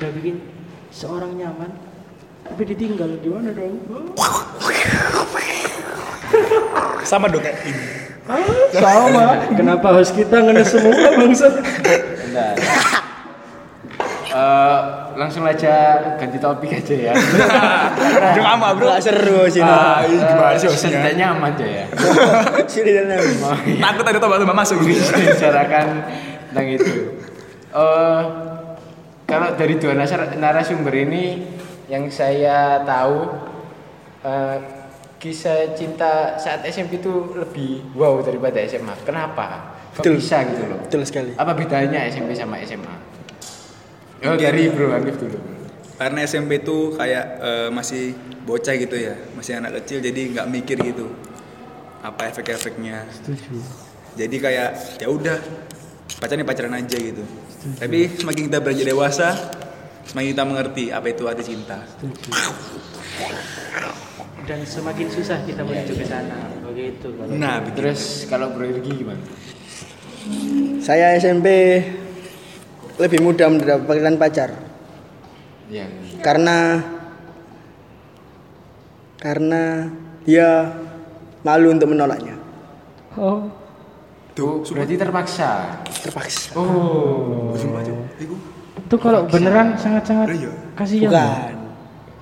udah 0.00 0.08
bikin 0.16 0.40
seorang 0.88 1.36
nyaman, 1.36 1.68
tapi 2.48 2.64
ditinggal 2.64 3.20
gimana 3.20 3.52
dong? 3.52 3.84
Sama 7.04 7.28
dong 7.28 7.44
kayak 7.44 7.60
ini. 7.68 7.84
Sama. 8.80 9.44
Kenapa 9.52 9.92
harus 9.92 10.08
kita 10.08 10.40
ngenes 10.40 10.72
semua 10.72 11.20
bangsat? 11.20 11.52
Bentar. 11.60 12.83
Eh, 14.44 14.80
langsung 15.14 15.46
aja 15.46 15.74
ganti 16.18 16.36
topik 16.42 16.70
aja 16.74 16.94
ya. 17.10 17.12
Udah 18.34 18.44
lama 18.44 18.68
bro. 18.76 18.90
Gak 18.92 19.02
seru. 19.06 19.46
Ah, 19.62 20.02
ini 20.04 20.18
gimana 20.20 20.56
sih? 20.58 20.68
Setidaknya 20.68 21.26
aman 21.32 21.54
aja 21.54 21.66
ya. 21.66 21.84
Sini 22.66 22.90
dan 22.92 23.06
Nabi. 23.08 23.30
Mau 23.38 23.54
Takut 23.54 24.04
ada 24.10 24.18
tobat-tobat 24.18 24.56
masuk 24.56 24.82
gitu. 24.88 25.00
bicarakan 25.00 25.86
tentang 26.50 26.66
itu. 26.66 26.92
Eh, 27.72 28.22
kalau 29.24 29.48
dari 29.56 29.74
dua 29.80 29.94
narasumber 30.36 30.94
ini 30.94 31.46
yang 31.88 32.10
saya 32.10 32.82
tahu 32.82 33.16
eh, 34.26 34.56
kisah 35.22 35.72
cinta 35.78 36.36
saat 36.36 36.66
SMP 36.68 37.00
itu 37.00 37.32
lebih 37.38 37.96
wow 37.96 38.18
daripada 38.20 38.60
SMA. 38.66 38.92
Kenapa? 39.06 39.78
Kok 39.94 40.02
Betul. 40.02 40.18
bisa 40.18 40.42
gitu 40.42 40.62
loh? 40.68 40.80
Betul 40.84 41.02
sekali. 41.06 41.32
Apa 41.38 41.54
bedanya 41.54 42.02
SMP 42.10 42.34
sama 42.34 42.58
SMA? 42.66 43.13
Oh, 44.24 44.36
dari 44.40 44.72
Bro 44.72 44.88
Hanif 44.88 45.16
dulu. 45.20 45.38
Karena 45.94 46.24
SMP 46.24 46.64
tuh 46.64 46.96
kayak 46.96 47.24
eh, 47.38 47.68
masih 47.70 48.16
bocah 48.44 48.74
gitu 48.76 48.96
ya, 48.96 49.14
masih 49.36 49.60
anak 49.60 49.84
kecil 49.84 50.00
jadi 50.00 50.20
nggak 50.36 50.46
mikir 50.48 50.76
gitu 50.80 51.12
apa 52.04 52.28
efek-efeknya. 52.28 53.08
Setuju. 53.08 53.56
Jadi 54.14 54.36
kayak 54.36 55.00
ya 55.00 55.08
udah 55.08 55.36
pacarnya 56.20 56.44
pacaran 56.44 56.76
aja 56.76 56.96
gitu. 56.96 57.24
Tapi 57.80 58.12
semakin 58.20 58.42
kita 58.52 58.58
beranjak 58.60 58.86
dewasa, 58.92 59.28
semakin 60.04 60.28
kita 60.36 60.44
mengerti 60.44 60.84
apa 60.92 61.06
itu 61.08 61.24
ada 61.24 61.42
cinta. 61.44 61.78
Dan 64.44 64.60
semakin 64.68 65.08
susah 65.08 65.40
kita 65.48 65.64
menuju 65.64 65.92
ke 65.96 66.04
sana. 66.04 66.52
Begitu 66.68 67.06
kalau. 67.16 67.32
Nah, 67.32 67.64
begitu. 67.64 67.76
Terus 67.80 68.00
kalau 68.28 68.52
Bro 68.52 68.68
Irgi 68.68 68.92
gimana? 68.92 69.24
Saya 70.84 71.16
SMP 71.16 71.48
lebih 72.96 73.18
mudah 73.20 73.48
mendapatkan 73.50 74.14
pacar 74.16 74.50
Ya. 75.66 75.88
karena 76.20 76.84
karena 79.16 79.88
dia 80.24 80.72
malu 81.40 81.72
untuk 81.72 81.88
menolaknya. 81.88 82.36
Oh. 83.16 83.48
Tuh, 84.34 84.66
berarti 84.66 84.98
terpaksa. 84.98 85.78
Terpaksa. 86.02 86.58
Oh. 86.58 87.54
Sumpah, 87.54 87.80
Cok. 87.80 87.98
Iku. 88.18 88.34
Itu 88.84 88.96
kalau 88.98 89.24
beneran 89.24 89.78
sangat-sangat 89.78 90.34
Iya. 90.34 90.50
kasihan. 90.74 91.08
Bukan. 91.08 91.54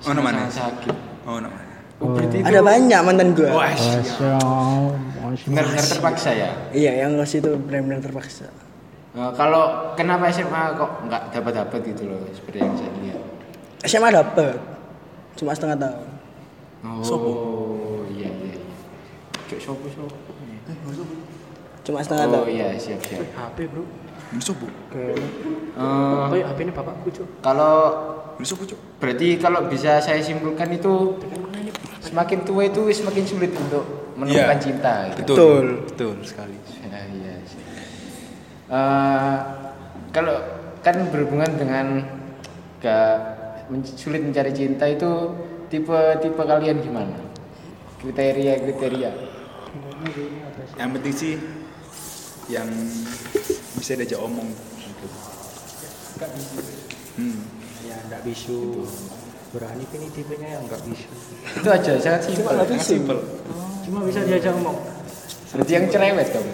Oh, 0.05 0.13
namanya. 0.13 0.45
Sangat 0.47 0.53
sakit. 0.77 0.95
Oh, 1.25 1.39
namanya. 1.41 1.77
Oh, 1.97 2.13
berarti 2.13 2.35
itu 2.39 2.45
Ada 2.45 2.59
banyak 2.61 2.99
mantan 3.01 3.29
gua. 3.33 3.49
Wah, 3.49 3.71
Masya 3.73 4.29
Allah. 4.37 5.35
benar-benar 5.49 5.85
terpaksa 5.89 6.29
ya. 6.31 6.49
Iya, 6.69 6.91
yang 7.03 7.17
ngos 7.17 7.33
itu 7.33 7.49
benar-benar 7.57 7.99
terpaksa. 7.99 8.47
Eh, 9.13 9.31
kalau 9.33 9.63
kenapa 9.93 10.25
SMA 10.27 10.73
kok 10.73 11.05
nggak 11.05 11.23
dapat-dapat 11.29 11.79
gitu 11.85 12.09
loh 12.09 12.17
seperti 12.31 12.57
yang 12.59 12.73
saya 12.73 12.89
lihat. 12.99 13.21
SMA 13.83 14.09
dapet. 14.09 14.57
Cuma 15.35 15.53
setengah 15.53 15.77
tahun. 15.79 16.07
Oh, 16.83 16.99
Sopo? 16.99 17.31
iya 18.11 18.27
iya. 18.33 18.57
iya. 18.57 18.61
Kayak 19.45 19.61
sopo 19.61 19.85
sopo. 19.87 20.17
Cuma 21.83 21.99
setengah 21.99 22.25
Oh 22.25 22.33
tahun. 22.33 22.47
iya 22.49 22.67
siap 22.75 22.99
siap. 23.01 23.21
HP 23.29 23.69
bro. 23.69 23.85
Ini. 24.33 24.65
Eh, 24.91 25.13
Oh 25.77 26.33
iya 26.33 26.45
HP 26.47 26.59
ini 26.61 26.71
bapakku 26.71 27.07
cok. 27.07 27.27
kalau 27.39 27.75
Ini 28.33 28.45
sobo, 28.49 28.65
Cok. 28.65 28.79
berarti 28.97 29.37
kalau 29.37 29.69
bisa 29.69 30.01
saya 30.01 30.17
simpulkan 30.19 30.65
itu 30.67 31.21
semakin 32.01 32.41
tua 32.41 32.65
itu 32.65 32.81
semakin 32.89 33.23
sulit 33.23 33.53
untuk 33.53 33.85
menemukan 34.15 34.57
Iya. 34.57 34.63
cinta. 34.63 34.93
Gitu. 35.13 35.21
Betul. 35.21 35.63
Betul 35.85 36.15
sekali. 36.23 36.57
Ya, 36.83 36.97
iya. 37.05 37.22
Eh, 38.73 39.37
kalau 40.09 40.37
kan 40.81 40.97
berhubungan 41.13 41.51
dengan 41.61 42.01
gak 42.81 43.15
men- 43.69 43.85
sulit 43.85 44.25
mencari 44.25 44.49
cinta 44.49 44.89
itu 44.89 45.29
tipe 45.69 45.93
tipe 46.25 46.41
kalian 46.41 46.81
gimana? 46.81 47.13
Kriteria 48.01 48.65
kriteria. 48.65 49.11
Yang 50.73 50.89
penting 50.97 51.13
sih 51.13 51.33
yang 52.49 52.65
bisa 53.77 53.93
diajak 53.93 54.19
omong 54.25 54.49
gitu. 54.81 55.07
Hmm. 57.21 57.39
Ya 57.85 57.95
enggak 58.09 58.25
bisu. 58.25 58.89
Berani 59.53 59.85
ini 59.85 60.09
tipenya 60.17 60.57
yang 60.57 60.65
enggak 60.65 60.81
bisu. 60.81 61.07
Itu 61.61 61.69
aja 61.69 61.93
sangat 62.01 62.21
simpel. 62.25 62.57
Tapi 62.57 62.73
Sangat 62.73 62.85
simpel. 62.89 63.17
Cuma 63.85 64.01
bisa 64.01 64.25
diajak 64.25 64.57
ngomong. 64.57 64.81
Berarti 65.53 65.71
yang 65.77 65.85
cerewet 65.93 66.27
kamu. 66.33 66.53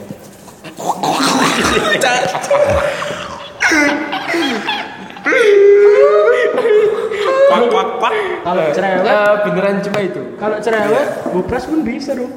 Kwak 7.49 7.63
kwak 7.67 7.87
kwak. 7.99 8.13
Kalau 8.39 8.63
cerewet, 8.71 9.09
Eh, 9.09 9.33
beneran 9.45 9.75
cuma 9.81 9.99
itu. 10.01 10.21
kalau 10.37 10.57
cerewet, 10.61 11.07
bupras 11.27 11.63
pun 11.65 11.79
bisa 11.81 12.11
dong. 12.13 12.31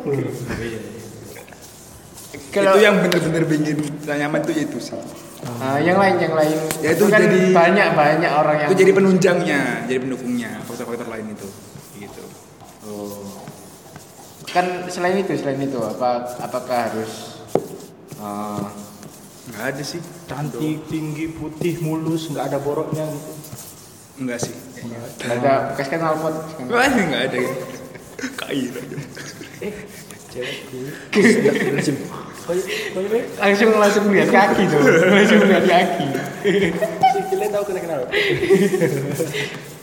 Kalau 2.52 2.76
itu 2.76 2.80
yang 2.80 2.96
bener-bener 3.00 3.44
bikin 3.46 3.76
nyaman 4.04 4.40
tuh 4.44 4.52
itu 4.52 4.76
sih. 4.78 4.96
Ah, 5.58 5.74
yang 5.76 5.98
lain 5.98 6.20
yang 6.20 6.34
lain 6.36 6.54
Ya, 6.78 6.94
itu 6.94 7.08
kan 7.08 7.18
jadi- 7.18 7.50
banyak 7.50 7.88
banyak 7.92 8.30
orang 8.30 8.56
yang 8.62 8.68
Itu 8.70 8.76
jadi 8.78 8.92
penunjangnya, 8.94 9.60
jadi 9.90 9.98
pendukungnya, 9.98 10.50
faktor-faktor 10.64 11.08
lain 11.08 11.26
itu. 11.32 11.48
Gitu. 11.98 12.22
Oh. 12.86 13.26
Kan 14.46 14.86
selain 14.86 15.18
itu, 15.18 15.32
selain 15.34 15.58
itu 15.58 15.78
apa 15.80 16.28
apakah 16.38 16.78
harus 16.88 17.42
eh, 18.14 18.64
Enggak 19.50 19.64
ada 19.74 19.82
sih. 19.82 20.00
Cantik, 20.30 20.86
tinggi, 20.86 21.26
putih, 21.34 21.82
mulus, 21.82 22.30
nggak 22.30 22.54
ada 22.54 22.58
boroknya 22.62 23.02
gitu. 23.02 23.32
Enggak 24.22 24.38
sih. 24.44 24.54
nggak 24.82 25.38
ada 25.42 25.52
bekas 25.74 25.88
kenal 25.90 26.14
pot? 26.22 26.34
Wah, 26.70 26.86
enggak 26.86 27.22
ada 27.30 27.36
gitu. 27.42 27.56
Kain 28.38 28.70
aja. 28.70 28.98
Kau 32.42 32.54
ini 32.98 33.20
Langsung 33.38 33.70
langsung 33.78 34.04
lihat 34.10 34.30
kaki 34.32 34.62
tuh, 34.66 34.80
langsung 35.10 35.40
lihat 35.46 35.64
kaki. 35.68 36.06
kalian 37.30 37.50
tahu 37.54 37.64
kena 37.70 37.80
kenal? 37.84 38.00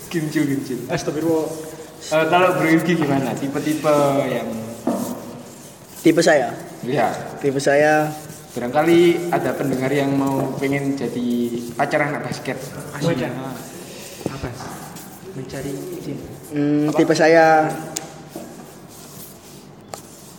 Kimcil 0.10 0.44
kimcil. 0.50 0.80
Astagfirullah. 0.90 1.48
Eh, 2.00 2.26
kalau 2.32 2.50
Bro 2.58 2.68
Yuki 2.72 2.96
gimana? 2.96 3.36
Tipe-tipe 3.36 3.96
yang 4.32 4.50
Tipe 6.00 6.22
saya. 6.24 6.56
ya 6.88 7.12
Tipe 7.44 7.60
saya 7.60 8.08
barangkali 8.60 9.32
ada 9.32 9.56
pendengar 9.56 9.88
yang 9.88 10.12
mau 10.20 10.52
pengen 10.60 10.92
jadi 11.00 11.28
pacar 11.80 12.12
anak 12.12 12.28
basket. 12.28 12.60
Wajah. 13.00 13.32
Apa? 14.36 14.52
Mencari 15.32 15.72
hmm, 16.52 16.92
tipe 16.92 17.16
saya 17.16 17.72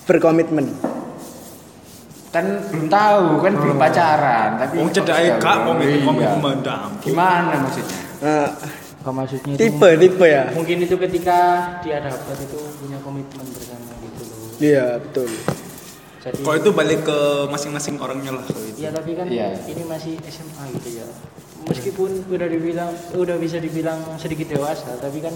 berkomitmen. 0.05 0.69
Kan 2.29 2.61
belum 2.69 2.93
tahu, 2.93 3.41
kan 3.41 3.53
belum 3.57 3.77
pacaran, 3.81 4.49
tapi 4.61 4.75
Oh, 4.85 4.93
cedai 4.93 5.41
kak, 5.41 5.65
komitmen 5.65 6.12
Iya. 6.21 6.37
komitmen 6.37 6.57
dam. 6.61 6.93
Gimana 7.00 7.57
maksudnya? 7.57 8.00
Eh, 8.21 8.49
Apa 9.00 9.11
maksudnya 9.17 9.57
itu? 9.57 9.65
tipe, 9.65 9.89
tipe 9.97 10.27
ya. 10.29 10.45
Mungkin 10.53 10.77
itu 10.85 11.00
ketika 11.00 11.39
dia 11.81 12.05
dapat 12.05 12.37
itu 12.37 12.61
punya 12.77 13.00
komitmen 13.00 13.49
bersama 13.49 13.97
gitu 14.05 14.23
loh. 14.29 14.61
Iya, 14.61 15.00
betul. 15.00 15.27
Jadi 16.21 16.45
Kalau 16.45 16.57
itu 16.59 16.71
balik 16.71 17.00
ke 17.03 17.19
masing-masing 17.49 17.97
orangnya 17.97 18.37
lah 18.37 18.45
kalau 18.45 18.61
itu. 18.62 18.77
ya 18.77 18.93
tapi 18.93 19.17
kan 19.17 19.25
Iya. 19.25 19.57
ini 19.65 19.83
masih 19.85 20.21
SMA 20.23 20.65
gitu 20.77 21.00
ya. 21.00 21.07
Meskipun 21.65 22.29
udah 22.29 22.49
dibilang 22.49 22.91
udah 23.15 23.37
bisa 23.37 23.57
dibilang 23.57 24.00
sedikit 24.17 24.49
dewasa, 24.49 24.97
tapi 24.97 25.21
kan 25.21 25.33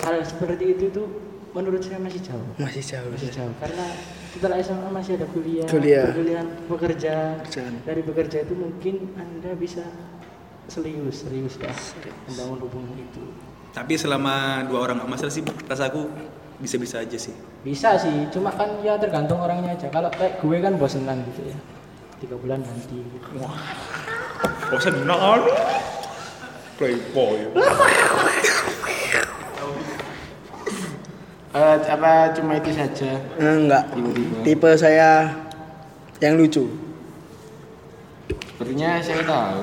hal 0.00 0.20
seperti 0.20 0.76
itu 0.76 0.92
tuh 0.92 1.06
menurut 1.52 1.80
saya 1.80 1.96
masih 1.96 2.20
jauh. 2.20 2.44
Masih 2.56 2.80
jauh. 2.82 3.08
Masih 3.08 3.28
jauh 3.30 3.52
karena 3.56 3.86
setelah 4.32 4.56
SMA 4.58 4.88
masih 4.90 5.12
ada 5.16 5.28
kuliah, 5.28 5.64
Kuliah. 5.68 6.08
perkuliahan, 6.08 6.48
bekerja. 6.66 7.14
Pekerjaan. 7.40 7.72
Dari 7.84 8.00
bekerja 8.00 8.38
itu 8.42 8.52
mungkin 8.52 8.94
Anda 9.14 9.52
bisa 9.54 9.84
serius, 10.68 11.24
serius 11.24 11.56
ya 11.56 11.72
membangun 12.26 12.58
hubungan 12.64 12.96
itu. 12.96 13.22
Tapi 13.72 13.96
selama 13.96 14.64
dua 14.68 14.84
orang 14.84 15.00
nggak 15.00 15.10
masalah 15.10 15.32
sih, 15.32 15.40
rasaku 15.64 16.08
bisa-bisa 16.62 17.02
aja 17.02 17.18
sih. 17.18 17.34
Bisa 17.66 17.98
sih, 17.98 18.30
cuma 18.30 18.54
kan 18.54 18.78
ya 18.86 18.94
tergantung 18.94 19.42
orangnya 19.42 19.74
aja. 19.74 19.90
Kalau 19.90 20.06
kayak 20.14 20.38
gue 20.38 20.56
kan 20.62 20.78
bosenan 20.78 21.26
gitu 21.34 21.50
ya. 21.50 21.58
tiga 22.22 22.38
bulan 22.38 22.62
nanti 22.62 23.02
Oh 24.70 24.78
senang 24.78 25.42
Playboy 26.78 27.50
Eh, 31.52 31.76
apa 31.84 32.32
cuma 32.32 32.56
itu 32.56 32.72
saja? 32.72 33.20
Enggak. 33.36 33.92
Tiba-tiba. 33.92 34.40
Tipe 34.40 34.70
saya 34.72 35.36
yang 36.16 36.40
lucu. 36.40 36.64
Sepertinya 38.48 38.96
saya 39.04 39.20
tahu. 39.20 39.60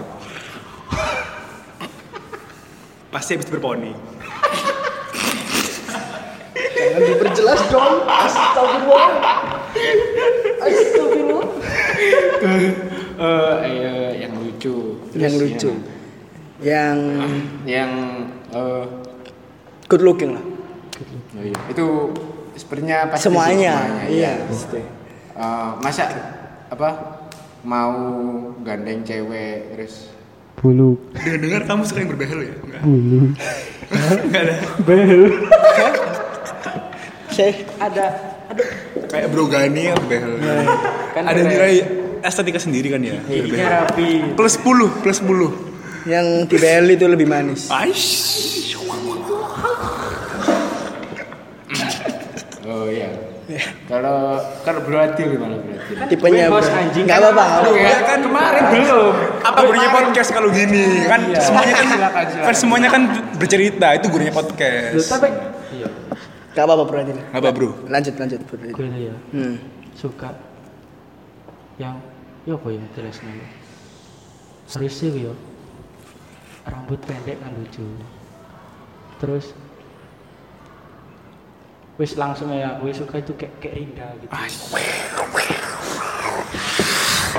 Pasti 3.10 3.34
habis 3.34 3.50
berponi 3.50 4.09
Jangan 6.89 7.05
diperjelas 7.05 7.62
dong. 7.69 7.93
Astagfirullah. 8.10 9.10
Astagfirullah. 10.58 11.48
Eh, 12.39 12.72
eh, 13.22 14.10
yang 14.25 14.34
lucu. 14.41 14.98
Yang 15.13 15.34
Terus 15.38 15.41
lucu. 15.53 15.72
Yang 16.60 16.98
Yang 17.63 17.91
eh, 18.51 18.86
good 19.86 20.01
looking 20.01 20.34
lah. 20.34 20.43
oh 21.39 21.43
iya. 21.46 21.55
itu 21.72 21.86
sepertinya 22.58 23.08
pasti 23.08 23.29
Semuanya. 23.29 23.74
iya. 24.10 24.34
Iya. 24.36 24.50
pasti. 24.50 24.81
Eh, 25.38 25.69
masa 25.79 26.03
apa 26.69 26.89
mau 27.62 27.93
gandeng 28.63 29.03
cewek 29.03 29.75
terus 29.75 30.10
bulu 30.60 31.00
Dengar-dengar 31.15 31.63
kamu 31.63 31.81
suka 31.88 32.00
yang 32.03 32.12
berbehel 32.12 32.39
ya? 32.43 32.53
Enggak? 32.60 32.81
bulu 32.84 33.19
Enggak 34.27 34.41
ada 34.43 34.55
bel 34.84 35.24
Saya 37.39 37.55
ada 37.79 38.05
Kayak 39.08 39.31
brogani 39.31 39.88
yang 39.88 39.96
berbehel 39.98 40.36
kan 41.10 41.24
Ada 41.24 41.39
keren. 41.39 41.48
nilai 41.48 41.74
estetika 42.19 42.60
sendiri 42.60 42.91
kan 42.91 43.00
ya? 43.00 43.15
ini 43.25 43.55
rapi 43.55 44.36
Plus 44.36 44.60
10, 44.60 45.00
plus 45.00 45.17
10 45.24 45.72
yang 46.05 46.25
di 46.43 46.55
BL 46.58 46.86
itu 46.89 47.05
lebih 47.05 47.24
manis. 47.25 47.67
Aish 47.69 48.08
oh 52.65 52.86
iya 52.88 53.10
kalau 53.86 54.38
kalau 54.62 54.79
berarti 54.84 55.25
gimana 55.25 55.58
berarti 55.58 56.12
Tipenya 56.12 56.48
Gue 56.48 56.55
bos 56.55 56.69
anjing. 56.69 57.03
nggak 57.03 57.17
apa-apa. 57.19 57.65
Ya 57.74 57.98
kan 58.05 58.19
kemarin 58.22 58.63
belum. 58.69 59.13
Apa 59.41 59.60
gurunya 59.65 59.89
podcast 59.89 60.29
kalau 60.29 60.50
gini? 60.50 60.86
Kan 61.03 61.19
Iya. 61.25 61.41
semuanya 61.41 61.74
kan 61.74 61.88
Silakan, 61.88 62.24
silakan. 62.25 62.46
kan 62.46 62.53
semuanya 62.53 62.89
kan 62.89 63.01
bercerita 63.36 63.88
itu 63.98 64.05
gurunya 64.08 64.29
podcast. 64.29 65.08
tapi 65.10 65.27
iya 65.74 65.88
Nggak 66.60 66.68
apa-apa 66.68 66.84
bro 66.84 66.98
Adil. 67.00 67.20
Apa 67.32 67.50
bro? 67.56 67.70
Lanjut 67.88 68.13
lanjut 68.20 68.39
bro 68.44 68.60
gue 68.60 68.88
ya 69.00 69.16
Hmm. 69.32 69.56
suka 69.96 70.36
yang 71.80 71.96
ya 72.44 72.60
apa 72.60 72.68
ya 72.68 72.84
jelasnya 72.92 73.32
ya 73.32 73.48
harusnya 74.70 75.10
ya 75.16 75.34
rambut 76.68 77.00
pendek 77.00 77.39
kan 77.39 77.56
lucu 77.56 77.88
terus 79.24 79.56
wis 81.96 82.16
langsung 82.16 82.51
ya 82.51 82.75
gue 82.75 82.92
suka 82.92 83.18
itu 83.18 83.32
kayak 83.34 83.56
kayak 83.60 83.75
Rinda 83.75 84.08
gitu 84.20 84.32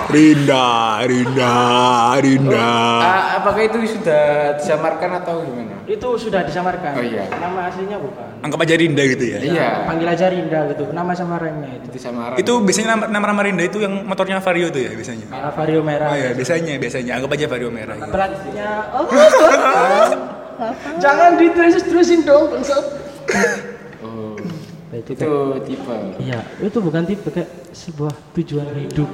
Rinda, 0.08 0.66
Rinda, 1.04 1.52
Rinda. 2.16 2.70
Ah, 2.98 3.22
apakah 3.36 3.60
itu 3.60 3.76
sudah 3.90 4.56
disamarkan 4.56 5.10
atau 5.20 5.44
gimana 5.44 5.76
itu 5.84 6.06
sudah 6.16 6.46
disamarkan 6.46 6.94
Oh, 6.94 7.02
iya. 7.02 7.26
nama 7.32 7.66
aslinya 7.66 7.98
bukan 7.98 8.26
Anggap 8.40 8.62
aja 8.62 8.74
Rinda 8.74 9.02
gitu 9.04 9.24
ya. 9.26 9.38
Iya. 9.42 9.68
panggil 9.84 10.06
aja 10.06 10.26
Rinda 10.30 10.58
gitu 10.70 10.84
nama 10.88 11.10
samarannya 11.10 11.70
itu 11.76 11.86
itu 11.90 11.98
samaran 12.00 12.38
Itu 12.38 12.52
biasanya 12.62 12.88
nama, 12.94 13.04
nama 13.10 13.24
nama 13.28 13.42
Rinda 13.42 13.64
itu 13.64 13.78
yang 13.78 14.06
motornya 14.06 14.38
Vario 14.38 14.70
tuh 14.70 14.80
ya 14.80 14.94
biasanya. 14.94 15.26
merah 15.26 15.50
vario 15.50 15.80
merah 15.82 16.08
Oh 16.08 16.16
iya, 16.16 16.30
biasanya 16.32 16.78
biasanya 16.78 17.12
anggap 17.12 17.30
aja 17.34 17.46
Vario 17.48 17.68
merah 17.68 17.94
gitu. 17.98 18.08
platnya 18.08 18.70
oh 18.92 19.04
jangan 20.96 21.30
diterusin 21.34 21.82
terusin 21.84 22.20
dong 22.22 22.44
bangsat 22.48 22.84
oh 24.00 24.36
itu 24.92 25.10
itu 25.12 25.30
tipe 25.66 25.96
Iya, 26.20 26.40
itu 26.60 26.78
bukan 26.78 27.02
tipe 27.04 27.28
kayak 27.30 27.50
sebuah 27.72 28.10
tujuan 28.34 28.66
hidup. 28.76 29.10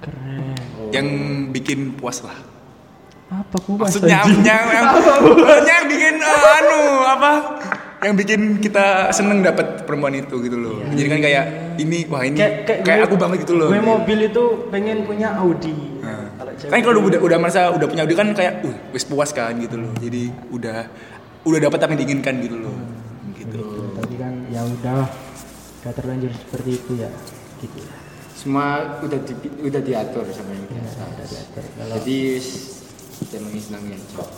Keren. 0.00 0.56
Yang 0.90 1.06
bikin 1.52 1.78
puas 1.94 2.24
lah. 2.24 2.36
Apa 3.30 3.56
bahas 3.62 3.94
Maksudnya 3.94 4.26
yang 4.42 4.66
yang, 4.66 4.86
yang 5.70 5.84
bikin 5.86 6.14
eh, 6.18 6.58
anu 6.58 6.80
apa? 7.06 7.32
Yang 8.00 8.14
bikin 8.24 8.40
kita 8.58 9.12
seneng 9.12 9.44
dapat 9.44 9.86
perempuan 9.86 10.16
itu 10.16 10.34
gitu 10.40 10.56
loh. 10.56 10.82
Jadi 10.90 11.06
kan 11.06 11.20
kayak 11.20 11.44
ini 11.78 12.08
wah 12.10 12.26
ini 12.26 12.34
kayak 12.34 12.54
kayak, 12.66 12.80
kayak 12.82 12.98
gue- 12.98 13.06
aku 13.06 13.14
banget 13.14 13.38
gitu 13.46 13.54
loh. 13.54 13.68
Gue 13.70 13.78
mobil 13.78 14.18
itu 14.26 14.44
pengen 14.72 15.06
punya 15.06 15.36
Audi. 15.38 16.00
Nah. 16.02 16.26
Kalau 16.40 16.52
kan 16.56 16.80
kalau 16.82 17.00
udah 17.06 17.20
udah 17.20 17.38
merasa 17.38 17.70
udah 17.70 17.86
punya 17.86 18.02
Audi 18.02 18.16
kan 18.16 18.32
kayak 18.32 18.64
uh 18.64 18.76
wis 18.90 19.04
puas 19.04 19.30
kan 19.30 19.52
gitu 19.60 19.76
loh 19.76 19.92
jadi 20.00 20.32
udah 20.50 20.78
udah 21.44 21.58
dapat 21.60 21.78
apa 21.80 21.90
yang 21.94 22.00
diinginkan 22.04 22.34
gitu 22.40 22.56
loh 22.60 22.76
gitu 23.32 23.92
tapi 23.96 24.14
kan 24.20 24.32
ya 24.48 24.60
udah 24.60 25.08
gak 25.80 25.94
terlanjur 25.96 26.32
seperti 26.32 26.70
itu 26.76 26.92
ya 27.00 27.08
gitu 27.60 27.80
semua 28.40 28.68
udah 29.04 29.20
di, 29.20 29.32
udah 29.60 29.82
diatur 29.84 30.24
sama 30.32 30.56
yang 30.56 30.64
ya 30.64 30.80
biasa. 30.80 31.00
udah 31.04 31.26
diatur. 31.28 31.62
Kalau 31.68 31.96
jadi 32.00 32.18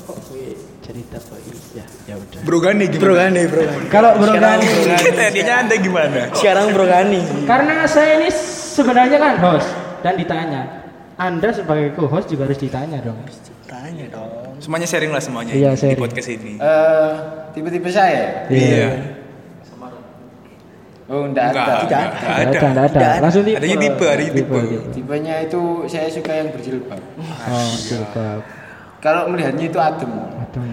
gue 0.02 0.44
cerita 0.82 1.16
kok 1.16 1.38
ya 1.72 1.86
ya 2.04 2.14
udah. 2.18 2.40
Bro 2.42 2.58
Gani 2.58 2.84
gimana? 2.90 2.98
Bro 3.00 3.14
Gani, 3.14 3.42
Bro 3.46 3.62
Gani. 3.62 3.86
kalau 3.88 4.10
Bro 4.18 4.34
Gani 4.34 4.66
tadinya 5.14 5.54
anda 5.56 5.74
gimana? 5.78 6.20
Sekarang 6.34 6.74
Bro 6.74 6.86
Gani. 6.86 7.22
karena 7.46 7.86
saya 7.86 8.18
ini 8.18 8.28
sebenarnya 8.74 9.18
kan 9.18 9.34
host 9.38 9.70
dan 10.02 10.18
ditanya. 10.18 10.62
Anda 11.14 11.54
sebagai 11.54 11.94
co-host 11.94 12.26
juga 12.26 12.50
harus 12.50 12.58
ditanya 12.58 12.98
dong. 12.98 13.22
Tanya 13.70 14.06
dong. 14.10 14.58
semuanya 14.58 14.86
sharing 14.86 15.10
lah 15.10 15.22
semuanya 15.22 15.54
Iya, 15.54 15.70
ini, 15.70 15.74
di 15.74 15.78
sharing. 15.78 16.00
podcast 16.00 16.28
ini. 16.28 16.52
Eh 16.58 17.12
tipe-tipe 17.52 17.90
saya? 17.90 18.50
Iya 18.50 19.21
oh 21.12 21.22
enggak 21.22 21.52
enggak 21.52 21.62
ada 21.62 21.74
enggak 21.78 22.04
Tidak 22.08 22.24
ada 22.24 22.40
ada, 22.40 22.48
tidak 22.48 22.72
ada. 22.72 22.82
Tidak 22.88 23.04
ada. 23.06 23.20
Langsung 23.20 23.42
tipe. 23.44 23.58
Adanya 23.58 23.76
tipe, 23.78 24.06
adanya 24.06 24.32
tipe. 24.32 24.58
tipenya 24.90 25.34
itu 25.44 25.60
saya 25.86 26.08
suka 26.08 26.32
yang 26.32 26.48
berjilbab 26.50 27.00
Oh, 27.44 27.72
jilbab. 27.78 28.40
kalau 28.98 29.22
melihatnya 29.28 29.66
itu 29.66 29.78
adem 29.78 30.10
Aduh. 30.10 30.64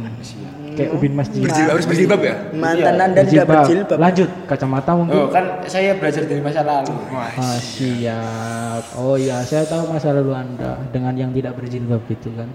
Kayak 0.72 0.96
ubin 0.96 1.12
masjid. 1.12 1.42
berjilbab 1.42 1.74
harus 1.74 1.86
berjilbab 1.86 2.22
ya 2.22 2.36
Mantan 2.54 2.94
Iya, 2.94 3.04
Anda 3.04 3.22
tidak 3.22 3.46
berjilbab. 3.46 3.98
Lanjut, 4.00 4.30
kacamata 4.46 4.92
mungkin. 4.94 5.18
oh 5.18 5.28
kan 5.28 5.46
saya 5.66 5.92
belajar 5.94 6.24
dari 6.24 6.40
masa 6.40 6.62
lalu 6.64 6.94
Ah, 7.12 7.60
siap. 7.60 8.84
Oh 8.96 9.16
iya, 9.16 9.44
saya 9.44 9.66
tahu 9.66 9.90
masa 9.90 10.14
lalu 10.14 10.32
Anda 10.32 10.80
dengan 10.90 11.14
yang 11.14 11.32
tidak 11.32 11.54
berjilbab 11.54 12.00
gitu 12.08 12.32
kan. 12.32 12.48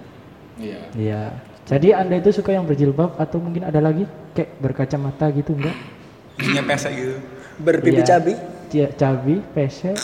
iya 0.57 0.81
Iya. 0.95 1.23
Jadi 1.65 1.93
Anda 1.93 2.17
itu 2.17 2.31
suka 2.31 2.49
yang 2.51 2.65
berjilbab 2.65 3.13
atau 3.15 3.37
mungkin 3.39 3.61
ada 3.63 3.77
lagi 3.79 4.05
kayak 4.33 4.57
berkacamata 4.59 5.29
gitu 5.31 5.53
enggak? 5.53 5.77
punya 6.35 6.63
pesek 6.63 6.93
gitu 6.93 7.15
Berpipi 7.57 7.97
Iya. 7.97 8.07
cabi. 8.09 8.33
Dia 8.67 8.87
cabi, 8.91 9.39
pesek, 9.49 9.95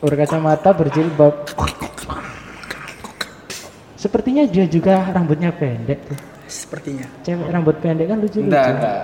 berkacamata, 0.00 0.70
berjilbab. 0.72 1.46
Sepertinya 3.94 4.42
dia 4.44 4.66
juga 4.66 5.06
rambutnya 5.08 5.48
pendek 5.50 6.02
tuh. 6.04 6.18
Sepertinya. 6.44 7.06
Cewek 7.22 7.48
rambut 7.48 7.76
pendek 7.78 8.06
kan 8.06 8.18
lucu-lucu. 8.18 8.46
enggak 8.46 8.66
enggak 8.74 9.00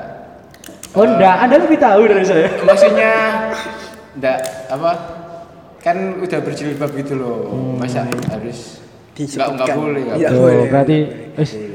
Oh 0.91 1.07
enggak, 1.07 1.37
Anda 1.39 1.57
lebih 1.57 1.79
tahu 1.79 2.03
dari 2.05 2.25
saya. 2.25 2.51
maksudnya 2.61 3.13
enggak 4.13 4.39
apa 4.69 4.91
kan 5.79 5.97
udah 6.19 6.39
berjilbab 6.43 6.91
gitu 6.93 7.15
loh 7.15 7.39
masa 7.79 8.05
harus 8.05 8.83
enggak 9.15 9.49
enggak 9.49 9.69
boleh 9.73 10.03
enggak 10.05 10.19
Iya, 10.19 10.29
boleh. 10.35 10.67
berarti 10.69 10.99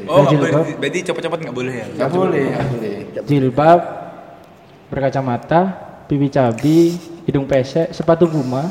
oh 0.06 0.20
nggak 0.20 0.36
boleh 0.36 0.52
berjilbab, 0.52 0.66
berarti 0.78 1.00
copot-copot 1.02 1.40
nggak 1.42 1.56
boleh 1.56 1.74
ya 1.74 1.86
enggak 1.88 2.10
boleh 2.12 2.44
enggak 2.44 2.68
boleh 2.70 2.96
jilbab, 3.24 3.80
berkacamata, 4.88 5.62
pipi 6.06 6.28
cabi, 6.28 6.94
hidung 7.24 7.46
pesek, 7.46 7.90
sepatu 7.90 8.26
puma, 8.26 8.70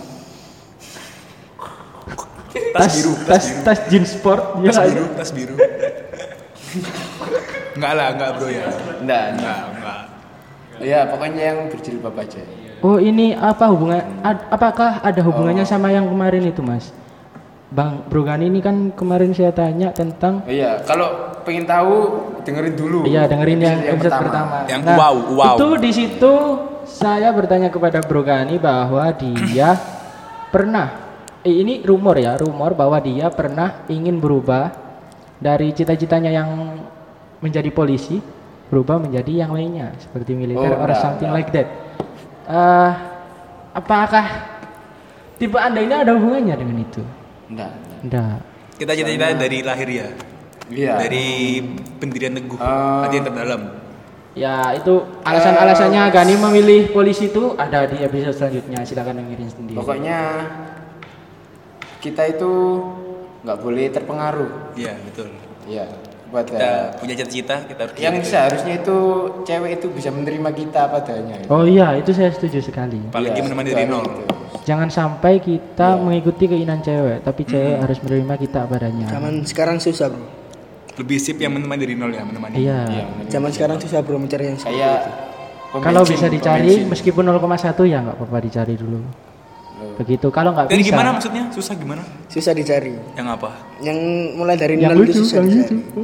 tas 2.73 2.91
biru 2.93 3.13
tas 3.25 3.45
tas 3.63 3.79
jeans 3.87 4.11
sport, 4.13 4.63
ya 4.63 4.71
tas 4.71 4.79
kan? 4.79 4.87
biru 4.89 5.05
tas 5.13 5.31
biru 5.31 5.57
Enggak 7.75 7.93
lah, 7.93 8.09
enggak 8.15 8.31
bro 8.35 8.47
ya. 8.47 8.67
enggak 9.03 9.25
enggak 9.35 9.59
Enggak, 9.75 10.01
ya 10.81 10.99
pokoknya 11.07 11.43
yang 11.45 11.59
berjilbab 11.71 12.15
aja 12.17 12.43
Oh 12.83 12.99
ini 12.99 13.33
apa 13.33 13.65
hubungan? 13.67 14.03
ad- 14.21 14.47
apakah 14.49 15.01
ada 15.01 15.21
hubungannya 15.21 15.65
sama 15.65 15.91
yang 15.91 16.05
kemarin 16.05 16.45
itu 16.45 16.61
mas? 16.61 16.91
Bang 17.73 18.05
Brogani 18.07 18.53
ini 18.53 18.61
kan 18.61 18.93
kemarin 18.93 19.33
saya 19.33 19.51
tanya 19.51 19.91
tentang 19.91 20.45
iya, 20.47 20.79
kalau 20.85 21.33
pengen 21.43 21.65
tahu 21.65 21.95
dengerin 22.45 22.75
dulu. 22.77 22.99
Iya 23.09 23.25
dengerin 23.25 23.61
yang 23.61 23.79
Episode 23.81 23.97
episode 24.13 24.21
pertama. 24.29 24.57
Yang 24.69 24.83
wow, 24.95 25.15
wow. 25.33 25.55
Itu 25.57 25.69
di 25.81 25.91
situ 25.91 26.33
saya 26.85 27.33
bertanya 27.33 27.73
kepada 27.73 28.05
Brogani 28.05 28.61
bahwa 28.61 29.09
dia 29.17 29.75
pernah 30.55 30.87
eh, 31.43 31.55
ini 31.65 31.81
rumor 31.83 32.21
ya, 32.21 32.37
rumor 32.37 32.77
bahwa 32.77 33.01
dia 33.01 33.33
pernah 33.33 33.83
ingin 33.89 34.21
berubah 34.21 34.71
dari 35.41 35.73
cita-citanya 35.75 36.31
yang 36.31 36.79
menjadi 37.43 37.69
polisi 37.75 38.21
berubah 38.65 38.97
menjadi 38.97 39.45
yang 39.45 39.53
lainnya 39.53 39.93
seperti 40.01 40.33
militer 40.33 40.73
Oh, 40.73 40.81
or 40.81 40.89
enggak, 40.89 41.01
something 41.05 41.29
enggak. 41.29 41.41
like 41.45 41.51
that. 41.53 41.69
Eh, 42.45 42.91
apakah 43.75 44.27
tipe 45.37 45.59
anda 45.59 45.81
ini 45.83 45.95
ada 45.97 46.15
hubungannya 46.15 46.55
dengan 46.55 46.79
itu 46.81 47.03
Enggak. 47.47 47.73
enggak 48.01 48.37
Kita 48.75 48.93
cita-cita 48.93 49.27
dari 49.35 49.59
lahir 49.61 49.89
ya. 49.89 50.09
Iya. 50.65 50.95
Dari 50.99 51.27
pendirian 51.99 52.33
teguh, 52.33 52.57
Ah. 52.57 53.05
hati 53.05 53.17
yang 53.17 53.27
terdalam. 53.27 53.63
ya 54.35 54.75
itu 54.75 54.91
alasan-alasannya 55.23 56.11
Gani 56.11 56.35
memilih 56.35 56.91
polisi 56.91 57.31
itu 57.31 57.55
ada 57.55 57.87
di 57.87 58.03
episode 58.03 58.35
selanjutnya 58.35 58.83
silakan 58.83 59.23
dengerin 59.23 59.47
sendiri 59.47 59.79
Pokoknya 59.79 60.19
kita 62.01 62.23
itu 62.29 62.51
nggak 63.41 63.59
boleh 63.61 63.87
terpengaruh. 63.89 64.75
Iya, 64.75 64.99
betul. 65.01 65.29
Ya, 65.65 65.87
buat 66.29 66.45
Kita 66.45 66.59
eh, 66.59 66.85
punya 66.99 67.15
cita-cita, 67.15 67.57
kita 67.63 67.81
harus 67.87 67.95
yang 67.97 68.17
gitu. 68.19 68.27
seharusnya 68.27 68.75
itu 68.77 68.97
cewek 69.45 69.71
itu 69.79 69.87
bisa 69.89 70.11
menerima 70.11 70.51
kita 70.51 70.81
apa 70.85 70.97
adanya. 70.99 71.39
oh 71.47 71.63
iya 71.63 71.95
itu 71.95 72.11
saya 72.11 72.29
setuju 72.29 72.59
sekali 72.59 72.99
Apalagi 73.07 73.39
Iya, 73.39 73.45
menemani 73.47 73.69
itu 73.71 73.77
dari 73.77 73.87
nol. 73.87 74.03
gitu. 74.03 74.34
Jangan 74.65 74.89
sampai 74.89 75.39
kita 75.39 75.95
Iya. 75.95 76.01
mengikuti 76.01 76.45
keinginan 76.45 76.81
cewek 76.81 77.21
tapi 77.21 77.45
cewek 77.45 77.77
harus 77.79 77.99
menerima 78.01 78.35
kita 78.39 78.59
apa 78.63 78.75
adanya 78.77 79.07
Zaman 79.09 79.45
sekarang 79.45 79.77
susah 79.79 80.09
bro. 80.09 80.25
Lebih 80.95 81.19
sip 81.19 81.37
yang 81.37 81.51
menemani 81.51 81.81
dari 81.81 81.95
nol 81.95 82.09
ya, 82.09 82.23
menemani. 82.23 82.55
iya 82.57 82.81
Iya, 82.87 83.05
Zaman 83.29 83.51
sekarang 83.51 83.77
susah 83.79 84.01
bro 84.01 84.17
mencari 84.17 84.45
yang 84.47 84.57
kayak 84.57 84.73
itu. 84.97 85.11
pembensin, 85.71 85.85
kalau 85.85 86.03
bisa 86.03 86.27
dicari 86.29 86.75
meskipun 86.83 87.23
0,1 87.25 87.45
ya 87.85 87.99
nggak 88.01 88.17
apa-apa 88.17 88.39
dicari 88.41 88.75
dulu 88.75 89.01
begitu 89.95 90.27
kalau 90.29 90.51
nggak 90.51 90.71
bisa 90.71 90.81
gimana 90.87 91.09
maksudnya? 91.13 91.45
Susah 91.51 91.75
gimana? 91.75 92.03
Susah 92.27 92.51
dicari. 92.51 92.95
Yang 93.13 93.29
apa? 93.33 93.51
Yang 93.79 93.99
mulai 94.33 94.57
dari 94.57 94.75
yang 94.77 94.91
nol 94.91 95.03
lucu 95.03 95.13
itu 95.13 95.21
susah 95.21 95.37
yang 95.37 95.47
dicari. 95.47 95.75
lucu 95.75 96.03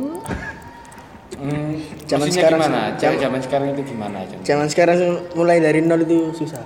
Hmm, 1.41 1.73
Zaman 2.11 2.29
sekarang 2.29 2.61
gimana? 2.61 2.81
Zaman- 2.95 3.19
zaman 3.19 3.41
sekarang 3.41 3.67
itu 3.73 3.83
gimana? 3.87 4.19
Zaman 4.43 4.67
sekarang 4.69 4.99
mulai 5.33 5.57
dari 5.57 5.81
nol 5.81 6.03
itu 6.03 6.19
susah. 6.37 6.61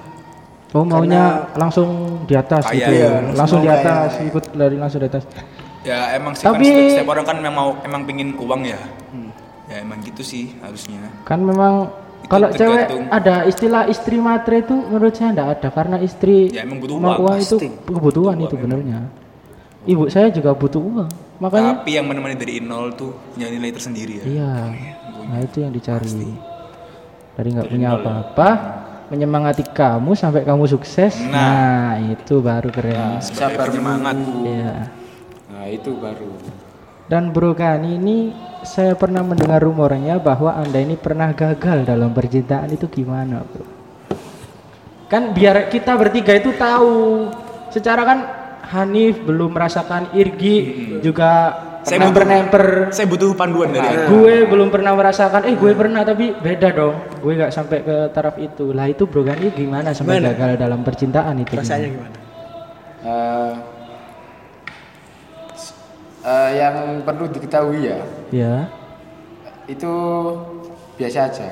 Oh 0.74 0.82
maunya 0.82 1.24
langsung 1.54 1.88
di 2.22 2.34
atas 2.34 2.66
Kaya. 2.66 2.76
gitu 2.76 2.92
Iya, 2.92 3.12
langsung 3.32 3.60
di 3.60 3.70
atas 3.70 4.10
kaya. 4.12 4.26
ikut 4.26 4.44
dari 4.52 4.76
langsung 4.76 4.98
di 4.98 5.08
atas 5.08 5.24
Ya 5.82 6.12
emang 6.12 6.32
sih 6.32 6.42
Tapi- 6.42 6.64
kan 6.64 6.88
setiap, 6.90 7.08
orang 7.10 7.24
kan 7.24 7.36
memang 7.38 7.54
mau 7.54 7.70
emang 7.80 8.02
pingin 8.02 8.32
uang 8.34 8.64
ya. 8.64 8.80
Ya 9.64 9.80
emang 9.80 10.00
gitu 10.00 10.20
sih 10.20 10.52
harusnya. 10.58 11.00
kan 11.22 11.38
memang 11.38 11.88
Itu 12.18 12.28
kalau 12.30 12.48
cewek 12.50 12.84
tergantung. 12.84 13.04
ada 13.10 13.34
istilah 13.44 13.82
istri 13.86 14.16
matre 14.18 14.56
itu 14.58 14.72
menurut 14.72 15.12
saya 15.12 15.30
enggak 15.30 15.48
ada 15.54 15.68
karena 15.70 15.96
istri 15.98 16.48
Ya, 16.48 16.64
emang 16.64 16.80
butuh 16.80 16.96
mau 16.96 17.16
uang, 17.18 17.36
itu 17.38 17.56
pasti. 17.58 17.68
kebutuhan 17.86 18.36
itu 18.38 18.54
benernya 18.54 18.98
ibu 19.84 20.08
saya 20.08 20.28
juga 20.30 20.52
butuh 20.52 20.80
uang 20.80 21.08
makanya 21.38 21.76
Tapi 21.78 21.90
yang 21.92 22.06
menemani 22.06 22.32
dari 22.34 22.56
nol 22.58 22.92
tuh 22.92 23.12
punya 23.30 23.46
nilai 23.46 23.68
tersendiri 23.70 24.14
ya. 24.16 24.24
iya 24.26 24.52
nah 25.22 25.38
itu 25.38 25.56
yang 25.58 25.68
dicari 25.70 26.32
dari 27.34 27.48
nggak 27.50 27.68
punya 27.68 27.88
apa-apa 27.94 28.48
menyemangati 29.14 29.62
kamu 29.70 30.18
sampai 30.18 30.42
kamu 30.42 30.66
sukses 30.66 31.14
nah, 31.30 31.94
itu 32.02 32.42
baru 32.42 32.66
keren 32.74 33.22
Sabar 33.22 33.70
penyemangat. 33.70 34.18
menunggu. 34.18 34.42
Iya. 34.50 34.74
Nah, 35.54 35.64
itu 35.70 35.90
baru. 35.94 36.34
Dan 37.06 37.30
Bro 37.30 37.54
Kani 37.54 38.00
ini 38.00 38.16
saya 38.66 38.98
pernah 38.98 39.22
mendengar 39.22 39.62
rumornya 39.62 40.18
bahwa 40.18 40.56
Anda 40.56 40.82
ini 40.82 40.98
pernah 40.98 41.30
gagal 41.30 41.86
dalam 41.86 42.10
percintaan 42.10 42.74
itu 42.74 42.90
gimana, 42.90 43.46
Bro? 43.46 43.64
Kan 45.06 45.30
biar 45.30 45.70
kita 45.70 45.94
bertiga 45.94 46.34
itu 46.34 46.50
tahu. 46.58 47.30
Secara 47.70 48.02
kan 48.02 48.18
Hanif 48.64 49.22
belum 49.22 49.52
merasakan 49.54 50.10
Irgi 50.16 50.56
juga 51.04 51.54
Saya 51.84 51.98
pernah 52.00 52.10
butuh- 52.10 52.26
nemper 52.26 52.64
Saya 52.88 53.06
butuh 53.06 53.28
panduan 53.34 53.68
dari 53.68 53.84
Anda. 53.86 54.08
gue 54.08 54.34
belum 54.46 54.68
pernah 54.68 54.92
merasakan 54.92 55.44
eh 55.44 55.54
gue 55.54 55.72
pernah 55.72 56.00
tapi 56.00 56.32
beda 56.34 56.68
dong 56.70 56.94
gue 57.14 57.32
nggak 57.34 57.50
sampai 57.50 57.78
ke 57.80 57.96
taraf 58.10 58.36
itu 58.36 58.72
lah 58.72 58.86
itu 58.86 59.04
bro 59.04 59.20
Gani 59.22 59.48
gimana 59.50 59.90
sampai 59.90 60.16
Gimana? 60.16 60.32
gagal 60.32 60.50
dalam 60.58 60.80
percintaan 60.80 61.36
itu 61.38 61.52
Rasanya 61.52 61.84
gimana? 61.86 62.08
gimana? 62.08 62.16
Eh, 63.04 63.52
s- 65.54 65.76
eh, 66.22 66.50
yang 66.56 66.74
perlu 67.02 67.28
diketahui 67.28 67.80
ya, 67.84 68.00
ya 68.30 68.54
itu 69.66 69.92
biasa 70.94 71.18
aja. 71.26 71.48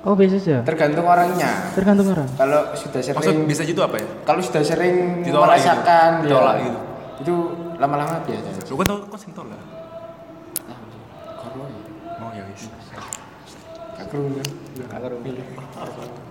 oh 0.00 0.14
biasa 0.14 0.34
saja 0.36 0.58
Tergantung 0.62 1.02
orangnya. 1.04 1.50
tergantung 1.72 2.06
orang 2.08 2.30
Kalau 2.32 2.70
sudah 2.72 3.02
Maksud 3.02 3.18
sering, 3.24 3.38
bisa 3.44 3.62
gitu 3.62 3.80
apa 3.80 3.96
ya? 3.96 4.06
kalau 4.22 4.38
sudah 4.38 4.62
sering 4.62 4.94
Ditolak 5.20 5.26
gitu. 5.26 5.38
merasakan, 5.58 6.10
ya, 6.12 6.22
Ditolak 6.22 6.54
gitu. 6.60 6.78
itu 7.16 7.34
lama-lama 7.76 8.20
biasa. 8.24 8.48
aja. 8.50 8.70
Lu 8.70 8.76
kan 8.80 8.86
tau 8.88 8.98
kan 9.04 9.18
sentol 9.20 9.46
lah. 9.52 9.60
Koroi. 11.36 11.76
Oh 12.20 12.30
ya 12.32 12.42
wis. 12.50 12.72
Gak 13.96 14.06
kerungan. 14.12 14.46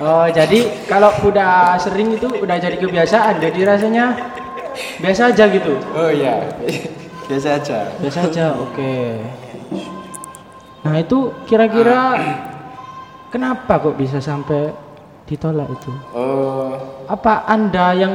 Oh, 0.00 0.24
jadi 0.24 0.88
kalau 0.88 1.12
udah 1.20 1.76
sering 1.76 2.16
itu 2.16 2.24
udah 2.24 2.56
jadi 2.56 2.80
kebiasaan, 2.80 3.38
jadi 3.44 3.60
rasanya 3.68 4.16
biasa 5.04 5.36
aja 5.36 5.44
gitu. 5.52 5.76
Oh 5.92 6.08
iya, 6.08 6.48
biasa 7.28 7.60
aja. 7.60 7.92
Biasa 8.00 8.18
aja, 8.24 8.56
oke. 8.56 9.20
Nah, 10.82 10.96
itu 10.96 11.18
kira-kira 11.44 12.18
kenapa 13.28 13.78
kok 13.78 13.94
bisa 14.00 14.18
sampai 14.18 14.72
ditolak 15.28 15.68
itu? 15.70 15.92
Oh, 16.16 16.72
Apa 17.06 17.44
Anda 17.46 17.92
yang 17.92 18.14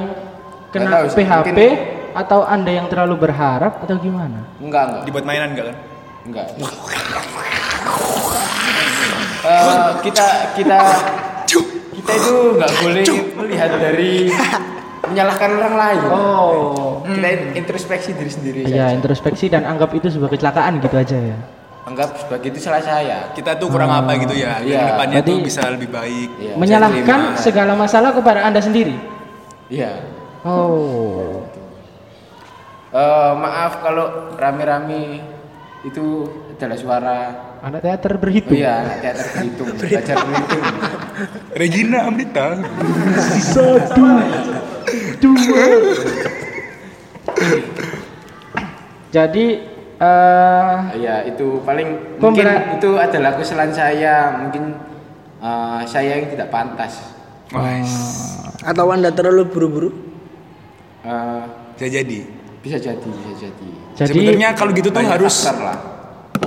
kena 0.80 0.92
tahu 0.92 1.06
PHP 1.14 1.50
mungkin- 1.50 1.78
atau 2.14 2.40
Anda 2.44 2.72
yang 2.74 2.88
terlalu 2.88 3.16
berharap 3.20 3.74
atau 3.82 3.96
gimana? 3.98 4.42
enggak 4.58 4.84
enggak, 4.90 5.04
Dibuat 5.06 5.26
mainan 5.26 5.50
enggak 5.54 5.66
kan? 5.70 5.78
enggak. 6.26 6.46
Eh, 9.48 9.90
kita 10.04 10.28
kita 10.58 10.78
kita 11.94 12.12
itu 12.14 12.34
nggak 12.58 12.72
boleh 12.84 13.06
melihat 13.38 13.70
dari 13.80 14.28
menyalahkan 15.08 15.50
orang 15.56 15.76
lain. 15.78 16.02
Oh. 16.12 17.00
Kita 17.08 17.30
introspeksi 17.56 18.12
diri 18.12 18.32
sendiri. 18.32 18.60
Iya, 18.68 18.92
introspeksi 18.92 19.48
dan 19.48 19.64
anggap 19.64 19.96
itu 19.96 20.12
sebagai 20.12 20.36
kecelakaan 20.36 20.84
gitu 20.84 21.00
aja 21.00 21.16
ya. 21.16 21.38
Anggap 21.88 22.20
sebagai 22.20 22.52
itu 22.52 22.60
salah 22.60 22.84
saya. 22.84 23.32
Kita 23.32 23.56
tuh 23.56 23.72
kurang 23.72 23.88
apa 23.88 24.20
gitu 24.20 24.36
ya. 24.36 24.60
Yang 24.60 24.76
Iya. 24.76 24.88
depannya 24.92 25.20
tuh 25.24 25.38
bisa 25.40 25.62
lebih 25.72 25.88
baik. 25.88 26.30
Iya. 26.36 26.54
Menyalahkan 26.60 27.20
segala 27.40 27.80
masalah 27.80 28.12
kepada 28.12 28.44
Anda 28.44 28.60
sendiri. 28.60 29.00
Iya. 29.72 30.17
Oh. 30.48 31.44
Eh, 32.88 33.34
maaf 33.36 33.84
kalau 33.84 34.08
rame-rame 34.40 35.20
itu 35.84 36.24
adalah 36.56 36.78
suara. 36.80 37.18
Anak 37.58 37.82
teater 37.84 38.16
Oh 38.16 38.22
berhitung. 38.22 38.56
iya, 38.56 38.80
anak 38.80 38.98
teater 39.04 39.26
berhitung, 39.34 39.68
belajar 39.82 40.16
berhitung. 40.24 40.64
Regina 41.52 42.00
Amrita. 42.08 42.48
Satu, 43.44 44.06
dua. 45.20 45.66
Jadi 49.10 49.46
eh 49.98 50.76
Iya, 50.94 51.16
itu 51.26 51.60
paling 51.66 52.20
mungkin 52.22 52.46
itu 52.78 52.90
adalah 52.96 53.34
kesalahan 53.36 53.74
saya, 53.74 54.16
mungkin 54.38 54.78
eh, 55.42 55.82
saya 55.84 56.22
yang 56.22 56.30
tidak 56.32 56.50
pantas. 56.50 57.02
Atau 58.62 58.92
anda 58.92 59.10
terlalu 59.10 59.44
buru-buru? 59.50 59.90
Eh, 61.00 61.44
Bisa 61.76 61.88
jadi. 61.92 62.20
bisa 62.58 62.76
jadi, 62.76 63.00
bisa 63.00 63.34
jadi. 63.40 63.70
jadi 63.96 64.12
Sebenarnya 64.12 64.50
kalau 64.52 64.72
gitu 64.72 64.90
tuh 64.90 65.00
harus 65.00 65.36
lah. 65.48 65.78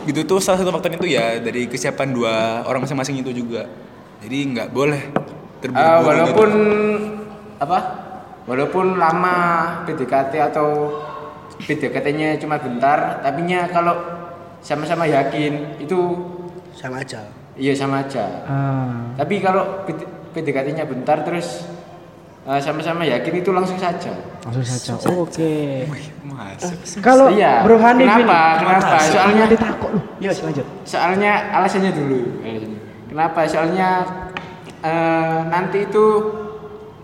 gitu 0.03 0.21
tuh 0.23 0.37
salah 0.37 0.59
satu 0.59 0.71
faktor 0.71 0.93
itu 0.93 1.07
ya 1.09 1.39
dari 1.39 1.65
kesiapan 1.65 2.09
dua 2.11 2.35
orang 2.63 2.85
masing-masing 2.85 3.19
itu 3.19 3.33
juga. 3.35 3.65
Jadi 4.21 4.37
nggak 4.51 4.69
boleh 4.71 5.01
Eh, 5.01 5.61
terburu-buru 5.61 6.05
walaupun 6.05 6.51
gitu. 6.51 7.11
apa? 7.59 7.79
Walaupun 8.45 8.87
lama 8.97 9.37
PDKT 9.85 10.33
atau 10.43 10.99
PDKT-nya 11.59 12.37
cuma 12.37 12.57
bentar, 12.57 13.21
tapi 13.21 13.45
nya 13.45 13.69
kalau 13.69 13.97
sama-sama 14.59 15.05
yakin 15.05 15.79
itu 15.79 15.99
Sama 16.73 17.01
aja. 17.01 17.29
iya 17.55 17.73
sama 17.73 18.01
aja. 18.01 18.25
ah, 18.45 19.13
Tapi 19.15 19.39
kalau 19.39 19.85
PD 19.85 20.01
PDKT-nya 20.33 20.85
bentar 20.85 21.21
terus 21.21 21.65
eh, 22.43 22.61
sama-sama 22.61 23.05
yakin 23.05 23.35
itu 23.37 23.51
langsung 23.51 23.77
saja. 23.77 24.13
langsung 24.41 24.65
saja. 24.65 24.93
Oke. 25.13 25.85
Wih, 25.87 26.07
masuk. 26.25 27.01
Kalau 27.01 27.29
Iya. 27.29 27.61
Bro 27.63 27.77
Hanif 27.77 28.07
Kenapa? 28.07 28.41
ini, 28.51 28.61
Kenapa? 28.61 28.97
Soalnya 29.03 29.45
ditakut 29.47 29.91
loh. 29.93 30.05
Iya, 30.19 30.31
lanjut. 30.41 30.67
soalnya 30.83 31.33
alasannya 31.53 31.93
dulu. 31.93 32.21
Kenapa? 33.07 33.41
Soalnya 33.45 33.89
eh, 34.81 35.39
nanti 35.47 35.85
itu 35.85 36.05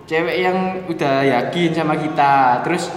cewek 0.06 0.36
yang 0.38 0.56
udah 0.86 1.16
yakin 1.20 1.70
sama 1.72 1.98
kita, 1.98 2.62
terus 2.62 2.88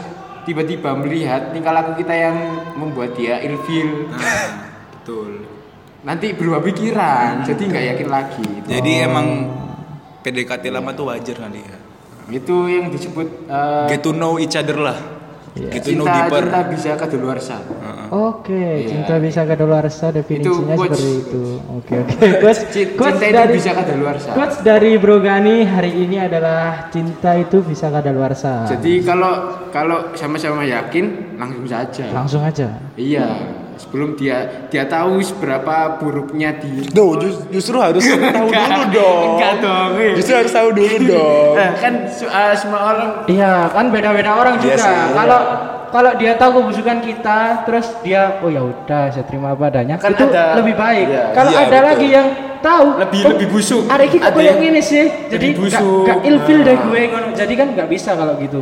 tiba-tiba 0.45 0.93
melihat 0.93 1.49
tingkah 1.52 1.73
laku 1.73 1.97
kita 1.97 2.13
yang 2.13 2.38
membuat 2.73 3.13
dia 3.13 3.41
ilfil, 3.41 4.08
Nah, 4.08 4.45
betul. 4.93 5.43
nanti 5.99 6.32
berubah 6.32 6.62
pikiran, 6.63 7.43
jadi 7.43 7.60
nggak 7.60 7.86
yakin 7.91 8.08
lagi. 8.08 8.47
Jadi 8.63 8.91
emang 9.04 9.28
PDKT 10.21 10.69
lama 10.69 10.93
tuh 10.93 11.10
wajar 11.10 11.34
kali 11.36 11.60
ya. 11.60 11.78
Itu 12.32 12.65
yang 12.65 12.88
disebut 12.88 13.28
eh, 13.46 13.88
Get 13.88 14.02
to 14.02 14.12
know 14.12 14.36
each 14.36 14.54
other 14.54 14.78
lah. 14.78 14.98
Iya. 15.52 15.74
Gitu 15.74 15.98
no 15.98 16.06
cinta 16.06 16.13
deeper. 16.24 16.44
cinta 16.46 16.62
bisa 16.70 16.92
kadaluarsa 16.96 17.58
Oke, 18.10 18.54
Iya. 18.54 18.88
cinta 18.88 19.15
bisa 19.18 19.42
kadaluarsa 19.44 20.06
definisinya 20.10 20.74
quotes. 20.74 20.94
seperti 20.96 21.10
itu. 21.20 21.44
Oke, 21.68 21.94
oke. 22.00 22.26
Quotes, 22.39 22.60
Cin- 22.70 22.92
quotes 22.96 23.18
cinta 23.18 23.28
itu 23.28 23.36
dari 23.36 23.54
bisa 23.56 23.72
kadaluarsa 23.74 24.30
quotes 24.32 24.58
dari 24.62 24.92
Bro 24.96 25.18
Gani 25.20 25.56
hari 25.63 25.92
ini 26.00 26.18
adalah 26.18 26.88
cinta 26.88 27.34
itu 27.36 27.62
bisa 27.62 27.89
kadaluarsa. 27.89 28.65
jadi 28.68 28.94
kalau 29.04 29.34
kalau 29.68 30.13
sama-sama 30.13 30.62
yakin 30.63 31.36
langsung 31.36 31.65
saja 31.65 32.06
langsung 32.10 32.42
aja. 32.42 32.70
iya 32.96 33.26
sebelum 33.80 34.13
dia 34.13 34.38
dia 34.68 34.84
tahu 34.84 35.18
seberapa 35.20 35.72
buruknya 35.96 36.52
di 36.54 36.86
Duh, 36.86 37.15
jus- 37.18 37.48
justru 37.50 37.80
harus 37.80 38.04
tahu 38.12 38.46
dulu 38.46 38.84
dong. 38.92 39.24
enggak 39.34 39.54
dong 39.60 39.89
eh. 39.98 40.13
Justru 40.13 40.34
harus 40.36 40.52
tahu 40.52 40.70
dulu 40.72 40.96
dong. 41.10 41.54
Eh, 41.56 41.72
kan 41.76 41.94
eh, 42.06 42.54
semua 42.54 42.80
orang 42.86 43.10
Iya, 43.26 43.54
kan 43.70 43.86
beda-beda 43.88 44.32
orang 44.34 44.56
Iya 44.58 44.76
juga. 44.76 44.92
Kalau 45.15 45.39
kalau 45.89 46.12
dia 46.13 46.38
tahu 46.38 46.62
kebusukan 46.62 47.02
kita, 47.02 47.39
terus 47.63 47.89
dia 48.00 48.38
oh 48.39 48.48
ya 48.48 48.62
udah 48.62 49.10
saya 49.10 49.26
terima 49.26 49.58
apa 49.58 49.68
adanya, 49.68 49.98
Kan 49.98 50.13
itu 50.13 50.28
ada- 50.28 50.54
lebih 50.56 50.76
baik. 50.76 51.06
iya. 51.08 51.24
Kalau 51.32 51.50
Iya, 51.50 51.60
ada 51.60 51.70
betul. 51.74 51.88
lagi 51.89 52.08
yang 52.12 52.28
tahu 52.60 52.86
Lebih- 53.00 53.24
oh, 53.24 53.30
lebih 53.34 53.48
busuk. 53.50 53.82
Ada 53.88 54.06
kita 54.06 54.28
kayak 54.28 54.46
yang 54.46 54.60
gini 54.62 54.82
sih. 54.84 55.06
Jadi 55.26 55.48
busuk. 55.56 56.04
nggak 56.06 56.20
ilfil 56.22 56.60
deh 56.62 56.76
Nah. 56.76 56.84
gue 56.86 57.02
ngono. 57.08 57.28
Jadi 57.34 57.54
kan 57.56 57.68
nggak 57.74 57.88
bisa 57.88 58.12
kalau 58.13 58.36
gitu. 58.38 58.60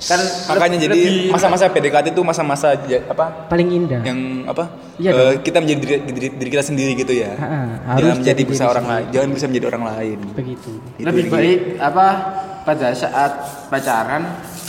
Kan 0.00 0.20
Makanya 0.56 0.78
jadi 0.88 1.28
masa-masa 1.28 1.68
PDKT 1.68 2.16
itu 2.16 2.22
masa-masa 2.24 2.72
apa? 3.08 3.24
Paling 3.52 3.68
indah. 3.68 4.00
Yang 4.00 4.48
apa? 4.48 4.64
Iya 4.96 5.10
dong. 5.12 5.44
kita 5.44 5.58
menjadi 5.60 5.80
diri, 5.80 5.94
diri, 6.08 6.28
diri 6.40 6.50
kita 6.50 6.64
sendiri 6.64 6.92
gitu 6.96 7.12
ya. 7.12 7.36
Harus 7.36 8.08
jangan 8.08 8.16
menjadi 8.20 8.40
jadi 8.40 8.42
bisa 8.48 8.64
orang 8.68 8.86
lain, 8.88 9.06
jangan 9.12 9.28
bisa 9.36 9.46
menjadi 9.48 9.66
orang 9.76 9.84
lain. 9.92 10.18
Begitu. 10.32 10.70
Itu 10.96 11.04
lebih 11.04 11.24
jadi- 11.28 11.32
baik 11.36 11.60
apa 11.80 12.06
pada 12.64 12.88
saat 12.96 13.32
pacaran 13.68 14.22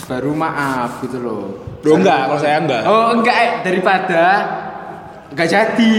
baru 0.07 0.31
maaf 0.35 0.99
gitu 1.03 1.17
loh. 1.23 1.45
Loh, 1.81 1.95
enggak, 1.97 2.29
kalau 2.29 2.39
saya 2.39 2.55
enggak. 2.61 2.83
Oh 2.85 3.09
enggak 3.15 3.35
eh, 3.39 3.51
daripada 3.63 4.23
enggak 5.31 5.47
jadi. 5.47 5.97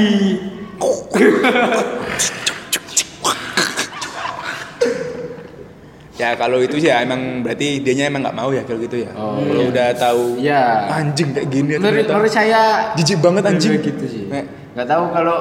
Ya 6.12 6.37
kalau 6.37 6.61
itu 6.61 6.77
sih 6.77 6.87
ya 6.87 7.01
emang 7.01 7.40
berarti 7.40 7.81
dianya 7.81 8.05
emang 8.07 8.20
nggak 8.20 8.37
mau 8.37 8.48
ya 8.48 8.61
kalau 8.62 8.79
gitu 8.79 9.01
ya. 9.01 9.11
kalau 9.11 9.64
udah 9.66 9.88
tahu 9.94 10.25
Iya. 10.37 10.62
anjing 10.92 11.33
kayak 11.33 11.48
gini 11.48 11.68
Menurut, 11.72 11.88
ternyata. 11.98 12.12
menurut 12.12 12.33
saya 12.33 12.61
Jijik 12.94 13.18
banget 13.18 13.42
anjing. 13.46 13.70
Gitu 13.77 14.05
sih. 14.05 14.22
Nek. 14.29 14.44
Enggak 14.72 14.88
tahu 14.88 15.05
kalau 15.11 15.37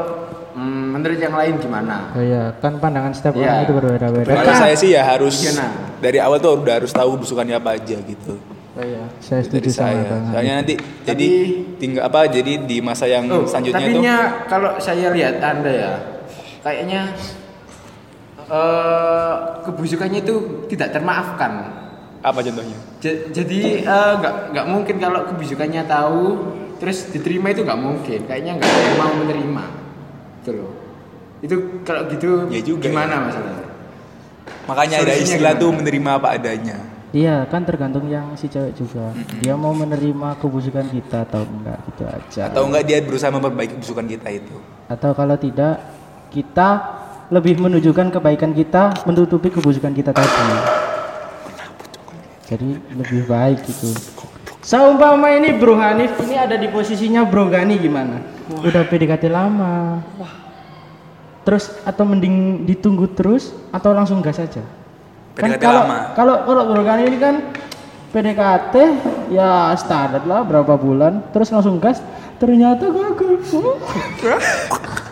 mm, 0.54 0.86
menurut 0.90 1.20
yang 1.20 1.36
lain 1.36 1.54
gimana. 1.58 1.96
Oh 2.12 2.20
iya, 2.20 2.56
kan 2.58 2.76
pandangan 2.78 3.12
setiap 3.12 3.36
Iya. 3.36 3.44
orang 3.46 3.60
itu 3.62 3.74
berbeda-beda. 3.74 4.32
Kalau 4.34 4.54
saya 4.58 4.76
sih 4.76 4.90
ya 4.90 5.04
harus 5.04 5.36
Gimana? 5.42 5.68
dari 6.00 6.18
awal 6.18 6.40
tuh 6.40 6.56
udah 6.58 6.76
harus 6.78 6.92
tahu 6.92 7.20
busukannya 7.20 7.56
apa 7.56 7.76
aja 7.76 7.98
gitu. 8.00 8.40
Oh 8.72 8.80
iya, 8.82 9.04
saya 9.20 9.44
Dari 9.44 9.48
setuju 9.60 9.70
sama 9.70 9.92
saya. 9.92 10.04
Bang. 10.08 10.24
Soalnya 10.32 10.54
nanti 10.58 10.74
jadi 11.04 11.28
tinggal 11.78 12.04
apa? 12.08 12.20
Jadi 12.26 12.64
di 12.64 12.78
masa 12.80 13.04
yang 13.06 13.28
Oh, 13.28 13.44
selanjutnya 13.44 13.76
tapi 13.78 13.92
itu 13.92 14.00
nya 14.00 14.18
kalau 14.48 14.72
saya 14.80 15.12
lihat 15.12 15.36
Anda 15.38 15.72
ya, 15.74 15.92
kayaknya 16.62 17.12
eh 18.52 19.34
kebusukannya 19.64 20.20
itu 20.20 20.36
tidak 20.68 20.92
termaafkan. 20.92 21.80
apa 22.22 22.38
contohnya? 22.38 22.78
Ja- 23.00 23.22
Jadi 23.32 23.82
eh, 23.82 24.12
nggak 24.14 24.54
nggak 24.54 24.66
mungkin 24.68 24.96
kalau 25.00 25.26
kebusukannya 25.26 25.82
tahu 25.84 26.22
terus 26.78 27.10
diterima 27.10 27.50
itu 27.50 27.64
nggak 27.64 27.80
mungkin. 27.80 28.20
Kayaknya 28.24 28.60
nggak 28.60 28.70
ada 28.70 28.82
yang 28.84 28.98
mau 29.00 29.14
menerima. 29.16 29.64
Itu 30.38 30.50
loh. 30.54 30.72
Itu 31.40 31.56
kalau 31.82 32.06
gitu 32.08 32.46
Ya 32.48 32.62
juga 32.62 32.86
gimana 32.86 33.26
masalahnya? 33.26 33.66
Makanya 34.62 34.96
ada 35.00 35.14
istilah 35.16 35.52
gimana? 35.52 35.62
tuh 35.64 35.70
menerima 35.74 36.10
apa 36.14 36.28
adanya. 36.32 36.78
Iya, 37.12 37.44
kan 37.46 37.66
tergantung 37.66 38.08
yang 38.08 38.32
si 38.36 38.48
cewek 38.48 38.72
juga. 38.72 39.12
Dia 39.42 39.58
mau 39.58 39.74
menerima 39.74 40.38
kebusukan 40.38 40.88
kita 40.88 41.26
atau 41.26 41.44
enggak 41.44 41.82
gitu 41.90 42.04
aja. 42.06 42.42
Atau 42.48 42.70
enggak 42.70 42.84
dia 42.86 43.02
berusaha 43.02 43.28
memperbaiki 43.28 43.76
kebusukan 43.76 44.06
kita 44.06 44.30
itu. 44.32 44.56
Atau 44.88 45.12
kalau 45.12 45.36
tidak, 45.36 45.82
kita 46.30 47.01
lebih 47.32 47.64
menunjukkan 47.64 48.12
kebaikan 48.12 48.52
kita 48.52 49.08
menutupi 49.08 49.48
kebusukan 49.48 49.96
kita 49.96 50.12
tadi. 50.12 50.52
Jadi 52.52 52.76
lebih 53.00 53.24
baik 53.24 53.64
gitu. 53.64 53.96
Seumpama 54.60 55.32
ini 55.40 55.56
Bro 55.56 55.80
Hanif 55.80 56.20
ini 56.20 56.36
ada 56.36 56.60
di 56.60 56.68
posisinya 56.68 57.24
Bro 57.24 57.48
Gani 57.48 57.80
gimana? 57.80 58.20
Udah 58.52 58.84
PDKT 58.84 59.32
lama. 59.32 60.04
Terus 61.48 61.72
atau 61.88 62.04
mending 62.04 62.68
ditunggu 62.68 63.08
terus 63.16 63.56
atau 63.72 63.96
langsung 63.96 64.20
gas 64.20 64.38
aja? 64.38 64.62
Kan 65.40 65.56
PDKT 65.56 65.64
kalau 65.64 65.82
lama. 65.88 65.98
kalau 66.14 66.36
kalau 66.44 66.64
Bro 66.68 66.84
Gani 66.84 67.04
ini 67.08 67.18
kan 67.18 67.36
PDKT 68.12 68.76
ya 69.32 69.72
standar 69.80 70.28
lah 70.28 70.44
berapa 70.44 70.76
bulan 70.76 71.32
terus 71.32 71.48
langsung 71.48 71.80
gas 71.80 72.04
ternyata 72.44 72.92
gagal. 72.92 73.48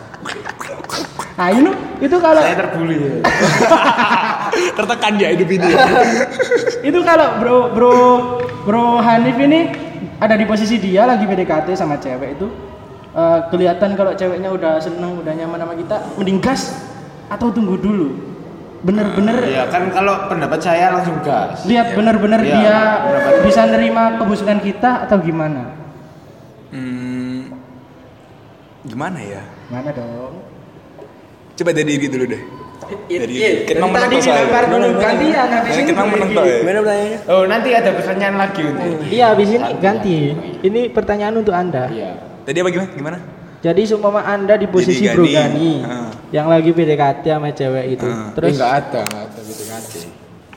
Nah, 1.40 1.48
itu 1.50 1.72
itu 1.98 2.16
kalau 2.16 2.36
Saya 2.38 2.52
terbuli 2.54 2.96
ya. 3.00 3.12
Tertekan 4.76 5.12
dia 5.16 5.32
hidup 5.32 5.48
ini. 5.48 5.68
itu 6.88 6.98
kalau 7.00 7.40
bro 7.40 7.58
bro 7.70 7.96
bro 8.62 8.84
Hanif 9.00 9.36
ini 9.38 9.72
ada 10.16 10.36
di 10.36 10.44
posisi 10.44 10.76
dia 10.76 11.04
lagi 11.04 11.24
PDKT 11.24 11.72
sama 11.72 11.96
cewek 11.96 12.36
itu 12.36 12.44
eh, 13.10 13.38
kelihatan 13.48 13.96
kalau 13.96 14.12
ceweknya 14.12 14.50
udah 14.50 14.76
seneng 14.76 15.16
udah 15.16 15.32
nyaman 15.32 15.58
sama 15.58 15.74
kita 15.74 15.96
mending 16.14 16.38
gas 16.38 16.76
atau 17.26 17.48
tunggu 17.48 17.74
dulu 17.74 18.08
bener-bener 18.80 19.40
Iya 19.42 19.64
kan 19.66 19.88
kalau 19.88 20.26
pendapat 20.26 20.56
saya 20.58 20.88
langsung 20.90 21.20
gas. 21.20 21.64
lihat 21.64 21.92
bener-bener 21.92 22.40
Iya, 22.42 22.52
dia 22.54 22.78
pendapat- 23.02 23.40
bisa 23.44 23.60
nerima 23.64 24.02
kebusukan 24.16 24.58
kita 24.58 25.04
atau 25.04 25.16
gimana 25.18 25.72
Hmm, 26.68 27.48
gimana 28.82 29.18
ya? 29.18 29.42
mana 29.68 29.88
dong 29.90 30.49
Coba 31.60 31.76
dari 31.76 31.92
diri 31.92 32.08
dulu 32.08 32.24
deh. 32.24 32.42
Dari 33.04 33.34
kita 33.68 33.76
tadi 33.76 33.80
mau 33.84 33.92
menonton 33.92 34.16
soalnya. 34.16 34.32
dilempar 34.40 34.64
dulu 34.72 34.88
gantian 34.96 35.48
habis 35.52 35.74
ini 35.76 35.84
kita 35.92 36.00
ya. 36.00 36.56
Gimana 36.64 36.78
pertanyaannya? 36.80 37.18
Oh 37.28 37.42
nanti 37.44 37.68
ada 37.76 37.90
pertanyaan 37.92 38.36
lagi 38.40 38.62
untuk. 38.64 38.92
iya 39.12 39.24
habis 39.30 39.48
ini 39.52 39.66
ganti 39.76 40.16
ini 40.64 40.80
pertanyaan 40.88 41.34
untuk 41.36 41.52
anda 41.52 41.84
Iya. 41.92 42.10
Tadi 42.48 42.56
apa 42.64 42.68
gimana? 42.72 42.88
Gimana? 42.96 43.18
Jadi 43.60 43.82
seumpama 43.84 44.24
anda 44.24 44.56
di 44.56 44.64
posisi 44.72 45.04
Bro 45.04 45.28
Gani. 45.28 45.84
Ah. 45.84 46.08
yang 46.32 46.48
lagi 46.48 46.72
PDKT 46.72 47.28
sama 47.28 47.52
cewek 47.52 48.00
itu, 48.00 48.08
Ah. 48.08 48.32
terus 48.32 48.56
enggak 48.56 48.72
ada, 48.80 49.00
enggak 49.04 49.22
ada 49.28 49.40
PDKT. 49.44 49.92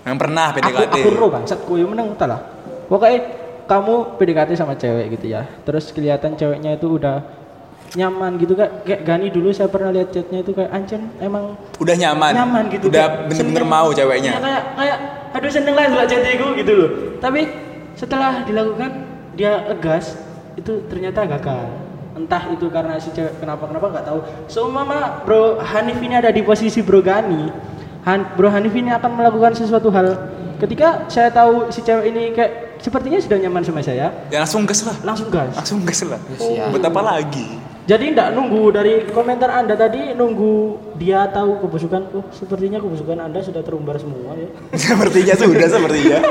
Yang 0.07 0.17
pernah 0.23 0.45
aku 0.47 0.55
PDKT. 0.63 0.93
aku 1.03 1.09
ro 1.11 1.27
bangsat 1.27 1.59
kuyu 1.67 1.85
menang 1.91 2.15
lah. 2.23 2.39
Pokoknya 2.87 3.19
kamu 3.67 4.15
PDKT 4.15 4.49
sama 4.55 4.79
cewek 4.79 5.19
gitu 5.19 5.35
ya. 5.35 5.43
Terus 5.67 5.91
kelihatan 5.91 6.39
ceweknya 6.39 6.79
itu 6.79 6.95
udah 6.95 7.42
nyaman 7.93 8.35
gitu 8.35 8.53
kayak 8.53 8.81
kayak 8.83 9.01
Gani 9.03 9.27
dulu 9.29 9.53
saya 9.53 9.69
pernah 9.69 9.93
lihat 9.93 10.09
chatnya 10.09 10.41
itu 10.41 10.49
kayak 10.49 10.69
Ancen 10.69 11.13
emang 11.17 11.53
Udah 11.77 11.93
nyaman. 11.93 12.31
nyaman 12.33 12.63
gitu 12.69 12.89
Udah 12.89 13.29
bener-bener 13.29 13.61
mau 13.63 13.87
Iya, 13.89 13.97
ceweknya. 14.01 14.31
kayak 14.37 14.63
kayak 14.73 14.97
aduh 15.33 15.49
seneng 15.49 15.73
lah 15.73 15.85
dulu 15.87 16.03
chatku 16.03 16.47
gitu 16.55 16.71
loh 16.73 16.89
tapi 17.17 17.41
setelah 17.93 18.41
dilakukan 18.43 18.91
dia 19.33 19.65
egas 19.67 20.17
itu 20.53 20.85
ternyata 20.85 21.25
gagal 21.27 21.65
entah 22.13 22.45
itu 22.49 22.65
karena 22.69 22.97
si 22.97 23.09
cewek 23.09 23.37
kenapa 23.37 23.65
kenapa 23.65 23.89
nggak 23.89 24.05
tahu 24.05 24.19
so 24.45 24.65
mama 24.67 25.21
bro 25.21 25.57
Hanif 25.59 25.97
ini 25.97 26.13
ada 26.13 26.29
di 26.29 26.41
posisi 26.41 26.81
bro 26.81 27.01
Gani 27.01 27.49
Han, 28.03 28.35
bro 28.35 28.49
Hanif 28.49 28.73
ini 28.73 28.89
akan 28.89 29.11
melakukan 29.15 29.53
sesuatu 29.53 29.89
hal 29.89 30.17
ketika 30.59 31.09
saya 31.09 31.29
tahu 31.29 31.69
si 31.69 31.81
cewek 31.81 32.05
ini 32.05 32.29
kayak 32.29 32.77
sepertinya 32.77 33.17
sudah 33.17 33.37
nyaman 33.39 33.61
sama 33.61 33.79
saya 33.79 34.13
Ya 34.29 34.37
langsung 34.39 34.65
gas 34.65 34.81
lah. 34.81 34.97
langsung 35.01 35.29
gas 35.29 35.49
Langsung 35.55 35.79
gas 35.81 36.01
lah. 36.03 36.19
Siap. 36.35 36.69
Buat 36.69 36.85
apa 36.85 37.01
lagi? 37.01 37.62
Jadi 37.83 38.05
tidak 38.09 38.29
nunggu 38.31 38.63
dari 38.69 38.93
komentar 39.07 39.49
anda 39.49 39.73
tadi 39.73 40.11
nunggu 40.11 40.53
dia 40.95 41.27
tahu 41.27 41.59
kebusukan 41.59 42.01
oh 42.13 42.25
sepertinya 42.29 42.77
kebusukan 42.77 43.19
anda 43.19 43.39
sudah 43.39 43.59
terumbar 43.59 43.95
semua 43.97 44.33
ya 44.33 44.47
sepertinya 44.85 45.33
sudah 45.35 45.67
sepertinya. 45.67 46.19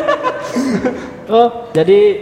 Oh, 1.25 1.71
jadi 1.71 2.19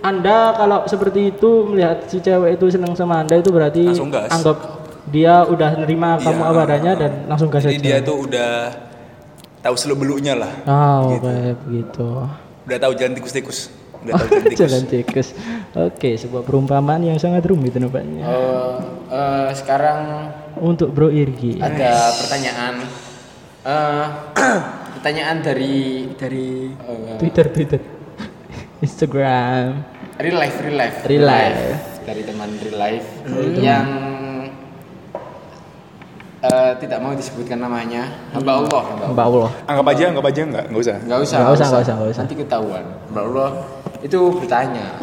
Anda 0.00 0.52
kalau 0.52 0.84
seperti 0.84 1.30
itu 1.30 1.50
melihat 1.66 2.04
si 2.04 2.20
cewek 2.20 2.56
itu 2.56 2.68
senang 2.68 2.92
sama 2.92 3.20
Anda 3.20 3.36
itu 3.36 3.48
berarti 3.48 3.88
anggap 4.26 4.58
dia 5.06 5.44
udah 5.44 5.76
nerima 5.78 6.16
kamu 6.16 6.34
Iya. 6.36 6.50
apa 6.50 6.60
adanya 6.62 6.92
dan 6.94 7.12
langsung 7.24 7.48
gas 7.48 7.64
Jadi 7.64 7.78
aja. 7.78 7.84
dia 7.86 7.98
tuh 8.00 8.16
udah 8.20 8.50
tahu 9.60 9.74
seluk 9.76 9.98
beluknya 9.98 10.36
lah. 10.36 10.52
Oh, 10.64 11.14
Gitu. 11.14 11.24
kayak 11.24 11.56
begitu. 11.62 12.08
Udah 12.64 12.78
tahu 12.78 12.92
jalan 12.94 13.12
tikus-tikus. 13.16 13.58
Jalan 14.02 14.28
tikus. 14.42 14.58
Jalan 14.58 14.84
tikus. 14.86 15.28
Oke, 15.72 16.16
sebuah 16.16 16.40
perumpamaan 16.40 17.02
yang 17.02 17.16
sangat 17.16 17.44
rumit 17.44 17.74
nampaknya. 17.74 18.24
Eh, 18.24 18.76
eh, 19.08 19.48
sekarang 19.52 20.32
Untuk 20.56 20.90
Bro 20.90 21.08
Irgi. 21.08 21.60
ada 21.60 22.08
pertanyaan. 22.16 22.74
Eh, 23.60 24.04
pertanyaan 24.96 25.36
dari 25.40 26.08
Dari 26.10 26.48
eh, 26.72 27.16
Twitter, 27.16 27.46
Twitter. 27.48 27.80
Instagram. 28.80 29.84
real 30.16 30.36
life, 30.36 30.56
real 30.58 30.76
life, 30.76 30.96
Real 31.04 31.24
life. 31.24 31.60
dari 32.00 32.22
teman 32.24 32.48
real 32.56 32.76
life 32.76 33.08
yang 33.56 33.86
eh, 36.40 36.72
tidak 36.76 36.98
mau 36.98 37.12
disebutkan 37.12 37.56
namanya. 37.56 38.08
Hamba 38.32 38.52
Allah, 38.58 38.82
hamba 38.82 39.04
Allah. 39.04 39.14
Mbak 39.14 39.26
Allah. 39.26 39.50
Anggap 39.64 39.86
aja, 39.86 40.04
anggap 40.08 40.26
aja 40.26 40.40
enggak, 40.42 40.64
enggak 40.68 40.82
usah. 40.82 40.96
Nggak 40.98 41.20
usah, 41.20 41.36
Nggak 41.36 41.52
usah, 41.52 41.66
nggak 41.66 41.82
usah, 41.82 41.94
nggak 41.94 42.10
usah. 42.10 42.22
Nanti 42.24 42.36
ketahuan. 42.36 42.84
Hamba 43.08 43.20
Allah 43.22 43.50
itu 44.00 44.18
bertanya 44.32 44.96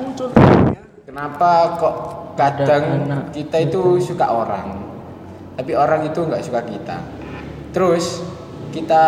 kenapa 1.06 1.50
kok 1.78 1.96
kadang 2.38 2.86
kita 3.32 3.58
itu 3.64 3.98
suka 3.98 4.26
orang 4.28 4.78
tapi 5.58 5.74
orang 5.74 6.06
itu 6.06 6.20
nggak 6.22 6.44
suka 6.44 6.62
kita 6.62 6.98
terus 7.74 8.22
kita 8.70 9.04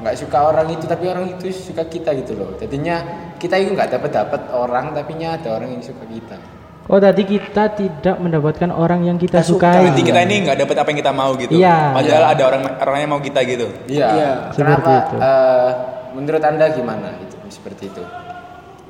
nggak 0.00 0.16
suka 0.16 0.38
orang 0.46 0.68
itu 0.70 0.84
tapi 0.84 1.04
orang 1.08 1.32
itu 1.32 1.52
suka 1.52 1.84
kita 1.84 2.12
gitu 2.16 2.36
loh 2.36 2.56
jadinya 2.56 3.00
kita 3.36 3.56
itu 3.56 3.72
nggak 3.72 3.92
dapat 3.92 4.10
dapat 4.14 4.40
orang 4.52 4.92
tapi 4.92 5.16
nya 5.16 5.36
ada 5.36 5.56
orang 5.56 5.76
yang 5.76 5.84
suka 5.84 6.04
kita 6.06 6.38
Oh 6.86 7.02
tadi 7.02 7.26
kita 7.26 7.74
tidak 7.74 8.14
mendapatkan 8.22 8.70
orang 8.70 9.02
yang 9.02 9.18
kita 9.18 9.42
Kita 9.42 9.50
suka. 9.58 9.74
sukai. 9.74 9.90
Berarti 9.90 10.02
kita 10.06 10.20
ini 10.22 10.46
nggak 10.46 10.58
dapat 10.62 10.76
apa 10.78 10.88
yang 10.94 10.98
kita 11.02 11.10
mau 11.10 11.30
gitu. 11.34 11.52
Iya. 11.58 11.78
Padahal 11.90 12.24
ada 12.30 12.42
orang 12.46 12.62
orangnya 12.78 13.08
mau 13.10 13.18
kita 13.18 13.40
gitu. 13.42 13.66
iya 13.90 14.06
Iya, 14.14 14.30
kenapa 14.54 14.90
itu. 15.02 15.16
eh, 15.18 15.70
menurut 16.14 16.42
anda 16.46 16.66
gimana 16.70 17.18
itu 17.18 17.34
seperti 17.50 17.90
itu 17.90 18.02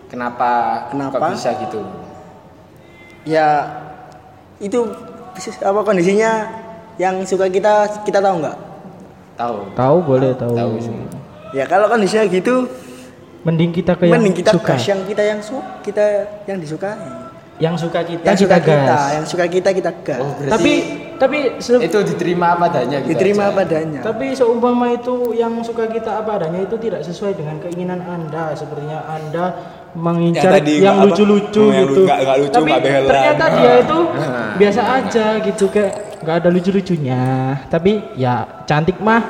kenapa 0.07 0.51
Kenapa? 0.89 1.17
kok 1.17 1.31
bisa 1.35 1.51
gitu 1.61 1.81
Ya 3.23 3.47
itu 4.57 4.79
apa 5.61 5.81
kondisinya 5.83 6.47
yang 6.97 7.21
suka 7.23 7.45
kita 7.47 8.03
kita 8.03 8.19
tahu 8.19 8.41
nggak? 8.41 8.59
tahu 9.37 9.57
Tahu 9.75 9.97
boleh 10.01 10.33
tahu. 10.33 10.55
tahu 10.55 10.73
semua 10.79 11.09
Ya 11.51 11.65
kalau 11.65 11.87
kondisinya 11.87 12.25
gitu, 12.27 12.69
Mending 13.43 13.71
kita 13.71 13.95
ke 13.95 14.05
yang 14.05 14.19
mending 14.19 14.35
kita 14.35 14.51
suka. 14.53 14.75
gas 14.75 14.85
yang 14.85 15.01
kita 15.03 15.23
yang 15.23 15.39
su 15.39 15.55
kita 15.81 16.05
yang 16.45 16.59
disukai. 16.59 16.99
Yang 17.57 17.75
suka 17.83 18.01
kita 18.03 18.25
Yang 18.27 18.39
kita 18.39 18.57
suka 18.59 18.59
kita, 18.61 18.97
yang 19.15 19.25
suka 19.25 19.45
kita 19.47 19.71
kita 19.73 19.91
gas. 20.03 20.21
Oh, 20.21 20.33
berarti 20.35 20.51
Tapi 20.53 20.73
tapi 21.17 21.39
itu 21.57 21.99
diterima 22.05 22.53
apa 22.53 22.69
adanya 22.69 23.01
gitu 23.01 23.11
Diterima 23.11 23.43
aja. 23.43 23.51
apa 23.51 23.61
adanya. 23.63 24.01
Tapi 24.03 24.27
seumpama 24.33 24.87
itu 24.93 25.15
yang 25.33 25.55
suka 25.61 25.87
kita 25.87 26.21
apa 26.21 26.37
adanya 26.37 26.61
itu 26.61 26.77
tidak 26.77 27.01
sesuai 27.01 27.33
dengan 27.35 27.57
keinginan 27.59 28.03
Anda. 28.03 28.53
Sepertinya 28.53 29.01
Anda 29.07 29.45
mengincar 29.97 30.61
Yang 30.61 30.85
yang 30.85 30.97
lucu-lucu 31.01 31.65
yang 31.73 31.89
gitu. 31.89 32.01
nggak- 32.05 32.21
nggak 32.23 32.39
lucu, 32.45 32.57
Tapi 32.61 32.71
behelan. 32.77 33.09
ternyata 33.09 33.45
dia 33.49 33.73
itu 33.81 33.99
biasa 34.57 34.81
aja 34.85 35.27
gitu 35.41 35.65
kayak 35.73 35.93
nggak 36.21 36.37
ada 36.37 36.49
lucu-lucunya. 36.53 37.23
Tapi 37.67 37.93
ya 38.15 38.35
cantik 38.69 39.01
mah 39.01 39.23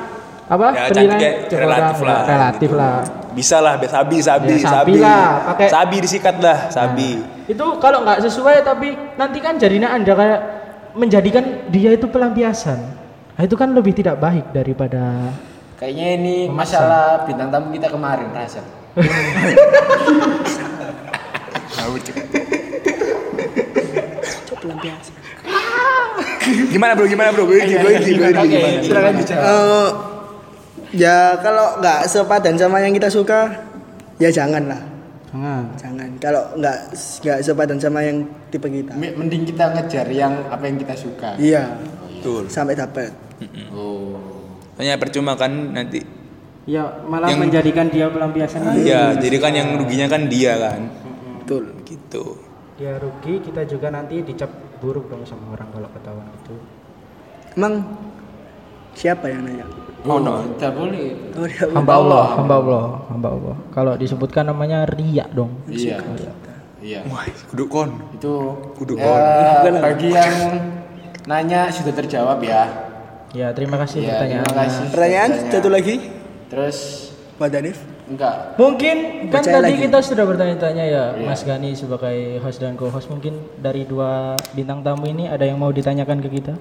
apa? 0.46 0.66
Ya 0.74 0.83
penilaian 0.90 0.92
cantik 0.92 1.18
kayak 1.22 1.37
relatif 1.62 1.96
lah. 2.02 2.20
Relatif 2.26 2.70
gitu. 2.70 2.79
lah. 2.79 2.96
Bisa 3.37 3.61
lah, 3.61 3.76
sabi, 3.85 4.16
sabi, 4.24 4.48
Ya, 4.57 4.64
sabi 4.64 4.92
lah, 4.96 5.44
pakai- 5.52 5.68
Sabi 5.68 5.96
disikat 6.00 6.40
lah, 6.40 6.72
sabi. 6.72 7.20
Itu 7.44 7.76
kalau 7.79 8.00
nggak 8.00 8.24
sesuai 8.24 8.64
tapi 8.64 8.96
nanti 9.20 9.38
kan 9.44 9.61
jadinya 9.61 9.92
Anda 9.92 10.16
kayak 10.16 10.40
menjadikan 10.96 11.68
dia 11.68 11.92
itu 11.92 12.09
pelampiasan. 12.09 12.81
Nah, 13.37 13.44
itu 13.44 13.52
kan 13.52 13.68
lebih 13.76 13.92
tidak 13.92 14.16
baik 14.16 14.48
daripada 14.50 15.29
Kayaknya 15.76 16.09
ini 16.16 16.37
masalah 16.48 17.29
bintang 17.29 17.52
tamu 17.52 17.68
kita 17.68 17.92
kemarin 17.92 18.33
rasa. 24.87 25.13
Gimana 26.73 26.95
bro, 26.95 27.07
gimana 27.11 27.35
bro? 27.35 27.45
Gue 27.49 27.59
gue 27.59 27.75
gue 27.75 27.95
gimana? 28.07 28.79
Silakan 28.81 29.15
bicara. 29.19 29.43
Eh, 29.43 29.89
ya 30.95 31.35
kalau 31.43 31.83
nggak 31.83 32.07
sepadan 32.07 32.55
sama 32.55 32.79
yang 32.79 32.95
kita 32.95 33.11
suka, 33.11 33.67
ya 34.23 34.31
jangan 34.31 34.63
lah. 34.71 34.83
jangan. 35.35 35.75
Jangan. 35.77 36.09
Kalau 36.23 36.43
nggak 36.55 36.79
nggak 36.95 37.39
sepadan 37.43 37.79
sama 37.83 38.07
yang 38.07 38.23
tipe 38.55 38.71
kita. 38.71 38.95
Mending 38.95 39.43
kita 39.43 39.75
ngejar 39.75 40.07
yang 40.15 40.47
apa 40.47 40.65
yang 40.71 40.79
kita 40.79 40.95
suka. 40.95 41.35
Iya, 41.37 41.83
Betul. 42.23 42.47
sampai 42.47 42.79
dapat. 42.79 43.11
Oh. 43.75 44.17
Soalnya 44.79 44.97
percuma 45.01 45.35
kan 45.35 45.51
nanti. 45.75 46.15
Ya 46.66 46.83
malah 47.07 47.31
Yang- 47.31 47.42
menjadikan 47.46 47.87
dia 47.88 48.11
pelampiasan. 48.11 48.74
Iya, 48.74 49.14
jadi 49.16 49.37
kan 49.38 49.52
yang 49.55 49.79
ruginya 49.79 50.11
kan 50.11 50.26
dia 50.26 50.59
kan. 50.59 50.81
Betul. 51.42 51.70
Gitu. 51.87 52.24
Dia 52.76 52.98
rugi, 52.98 53.38
kita 53.40 53.62
juga 53.64 53.88
nanti 53.88 54.20
dicap 54.20 54.50
buruk 54.83 55.07
dong 55.07 55.22
sama 55.22 55.55
orang 55.55 55.70
kalau 55.70 55.88
ketahuan 55.88 56.26
itu. 56.35 56.55
Emang 57.55 57.74
siapa 58.92 59.31
yang 59.31 59.46
nanya? 59.46 59.64
Oh, 60.02 60.18
no. 60.18 60.42
Tidak 60.55 60.72
boleh. 60.74 61.07
Oh, 61.35 61.46
dia 61.46 61.66
Hamba 61.70 61.94
Allah, 61.96 62.24
hamba 62.35 62.55
Allah, 62.59 62.85
hamba 63.09 63.29
Allah. 63.31 63.57
Kalau 63.70 63.92
disebutkan 63.94 64.44
namanya 64.44 64.85
riak 64.87 65.31
dong. 65.33 65.55
Iya. 65.66 66.02
Iya. 66.83 67.00
Wah, 67.09 67.24
kudu 67.48 67.64
kon. 67.66 67.90
Itu 68.12 68.35
Kudu 68.76 68.94
ya, 68.94 69.72
bagi 69.81 70.12
yang 70.12 70.35
nanya 71.24 71.70
sudah 71.70 71.90
terjawab 71.90 72.38
ya. 72.42 72.62
Ya 73.35 73.50
terima 73.50 73.74
kasih 73.76 74.02
Iya, 74.02 74.11
pertanyaannya. 74.12 74.46
terima 74.46 74.62
kasih. 74.62 74.85
Pertanyaan 74.92 75.31
Pertanyaan. 75.33 75.52
satu 75.57 75.68
lagi, 75.72 75.94
Terus 76.47 77.11
Pak 77.35 77.49
Danif. 77.49 77.77
enggak 78.07 78.55
Mungkin 78.57 78.97
kan 79.29 79.43
Percaya 79.43 79.61
tadi 79.61 79.73
lagi. 79.73 79.83
kita 79.83 79.99
sudah 80.01 80.25
bertanya-tanya 80.25 80.85
ya, 80.85 81.05
Iya. 81.13 81.27
Mas 81.27 81.43
Gani 81.43 81.75
sebagai 81.75 82.17
host 82.39 82.59
dan 82.59 82.75
co-host. 82.75 83.09
Mungkin 83.09 83.35
dari 83.57 83.83
dua 83.83 84.11
bintang 84.53 84.81
tamu 84.81 85.05
ini 85.05 85.27
ada 85.27 85.43
yang 85.43 85.57
mau 85.57 85.69
ditanyakan 85.69 86.19
ke 86.21 86.31
kita? 86.33 86.55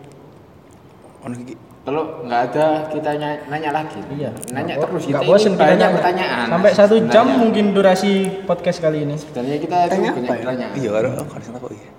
Iki. 1.24 1.56
kalau 1.82 2.22
nggak 2.22 2.42
ada 2.48 2.66
kita 2.88 3.14
nanya, 3.14 3.30
nanya 3.48 3.70
lagi. 3.72 4.02
Iya. 4.10 4.34
Nanya 4.52 4.74
Nggak 4.76 4.90
terus 4.90 5.04
nggak 5.04 5.22
kita 5.22 5.30
bosen 5.30 5.46
ini 5.46 5.54
kita 5.54 5.64
banyak 5.64 5.78
nanya. 5.80 5.96
pertanyaan. 5.96 6.46
Sampai 6.50 6.72
satu 6.74 6.96
jam 6.98 7.06
Sebenarnya. 7.08 7.38
mungkin 7.40 7.66
durasi 7.72 8.12
podcast 8.44 8.78
kali 8.80 8.98
ini. 9.02 9.16
Sebenarnya 9.16 9.58
kita 9.60 9.76
itu 9.80 9.92
Tanya 9.92 10.10
banyak 10.12 10.26
ya? 10.26 10.36
pertanyaan. 10.36 10.74
Iya, 10.76 10.90
karo 10.92 11.08
karo 11.24 11.42
sana 11.42 11.58
kok 11.58 11.72
iya. 11.72 11.90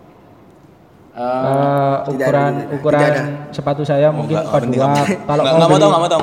Eh, 1.16 1.24
Eh, 1.24 1.96
tidak 2.12 2.29
ukuran 2.29 2.44
ada, 2.44 2.61
tidak 2.61 2.76
ukuran 2.76 3.00
ada. 3.00 3.22
sepatu 3.48 3.83
saya 3.83 4.12
mungkin 4.12 4.37
enggak, 4.37 4.52
penting, 4.52 4.76
42. 4.76 4.85
enggak. 4.85 5.07
Kalau 5.24 5.42
Nggak- 5.42 5.57
mau 5.57 5.79
tahu, 5.79 5.88
nggak 5.88 6.02
mau 6.02 6.11
tahu. 6.12 6.22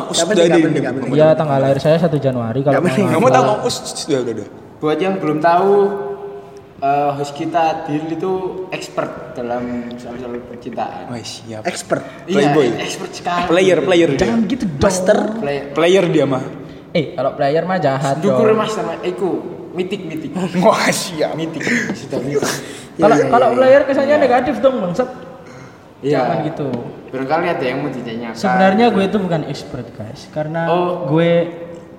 Iya 1.10 1.28
tanggal 1.34 1.58
lahir 1.58 1.80
saya 1.80 1.98
1 1.98 2.18
Januari 2.20 2.60
kalau 2.62 2.78
Nggak 2.78 3.18
mau 3.18 3.32
tahu, 3.32 3.46
us, 3.66 3.76
udah 4.06 4.20
udah 4.22 4.34
udah. 4.38 4.48
buat 4.78 4.98
yang 5.02 5.18
belum 5.18 5.42
tahu 5.42 5.74
eh, 6.78 7.10
host 7.16 7.34
kita 7.34 7.88
Dil 7.88 8.12
itu 8.12 8.32
expert 8.70 9.34
dalam 9.34 9.88
soal-soal 9.96 10.36
percintaan. 10.44 11.08
Wah, 11.08 11.16
siap. 11.18 11.64
Expert. 11.64 12.04
Playboy. 12.28 12.70
Iya, 12.70 12.84
expert 12.84 13.12
sekali. 13.16 13.48
Player, 13.48 13.80
player 13.80 14.10
dia. 14.12 14.22
Jangan 14.22 14.40
gitu. 14.46 14.66
Master. 14.78 15.18
Player. 15.40 15.64
Player 15.72 16.06
dia 16.06 16.26
mah. 16.28 16.44
Eh, 16.94 17.06
kalau 17.12 17.34
player 17.34 17.66
mah 17.66 17.78
jahat 17.78 18.22
Dukur 18.22 18.54
dong. 18.54 18.62
master, 18.62 18.86
iku 19.02 19.30
mitik 19.74 20.06
mitik. 20.06 20.30
Wah, 20.62 20.88
siap. 20.88 21.34
mitik 21.34 21.66
sudah 21.92 22.22
mitik. 22.22 22.46
Kalau 22.94 23.10
Iya, 23.10 23.26
iya, 23.26 23.32
kalau 23.34 23.48
iya. 23.50 23.58
player 23.58 23.82
kesannya 23.90 24.16
negatif 24.22 24.56
dong, 24.62 24.78
bangsat. 24.78 25.10
Iya. 26.00 26.22
Jangan 26.22 26.38
gitu. 26.46 26.68
Barangkali 27.10 27.46
ada 27.50 27.66
yang 27.66 27.78
mau 27.82 27.90
ditanyakan. 27.90 28.38
Sebenarnya 28.38 28.86
gue 28.94 29.04
itu 29.04 29.18
bukan 29.18 29.42
expert 29.50 29.88
guys, 29.92 30.30
karena 30.30 30.70
Oh. 30.70 31.10
gue 31.10 31.32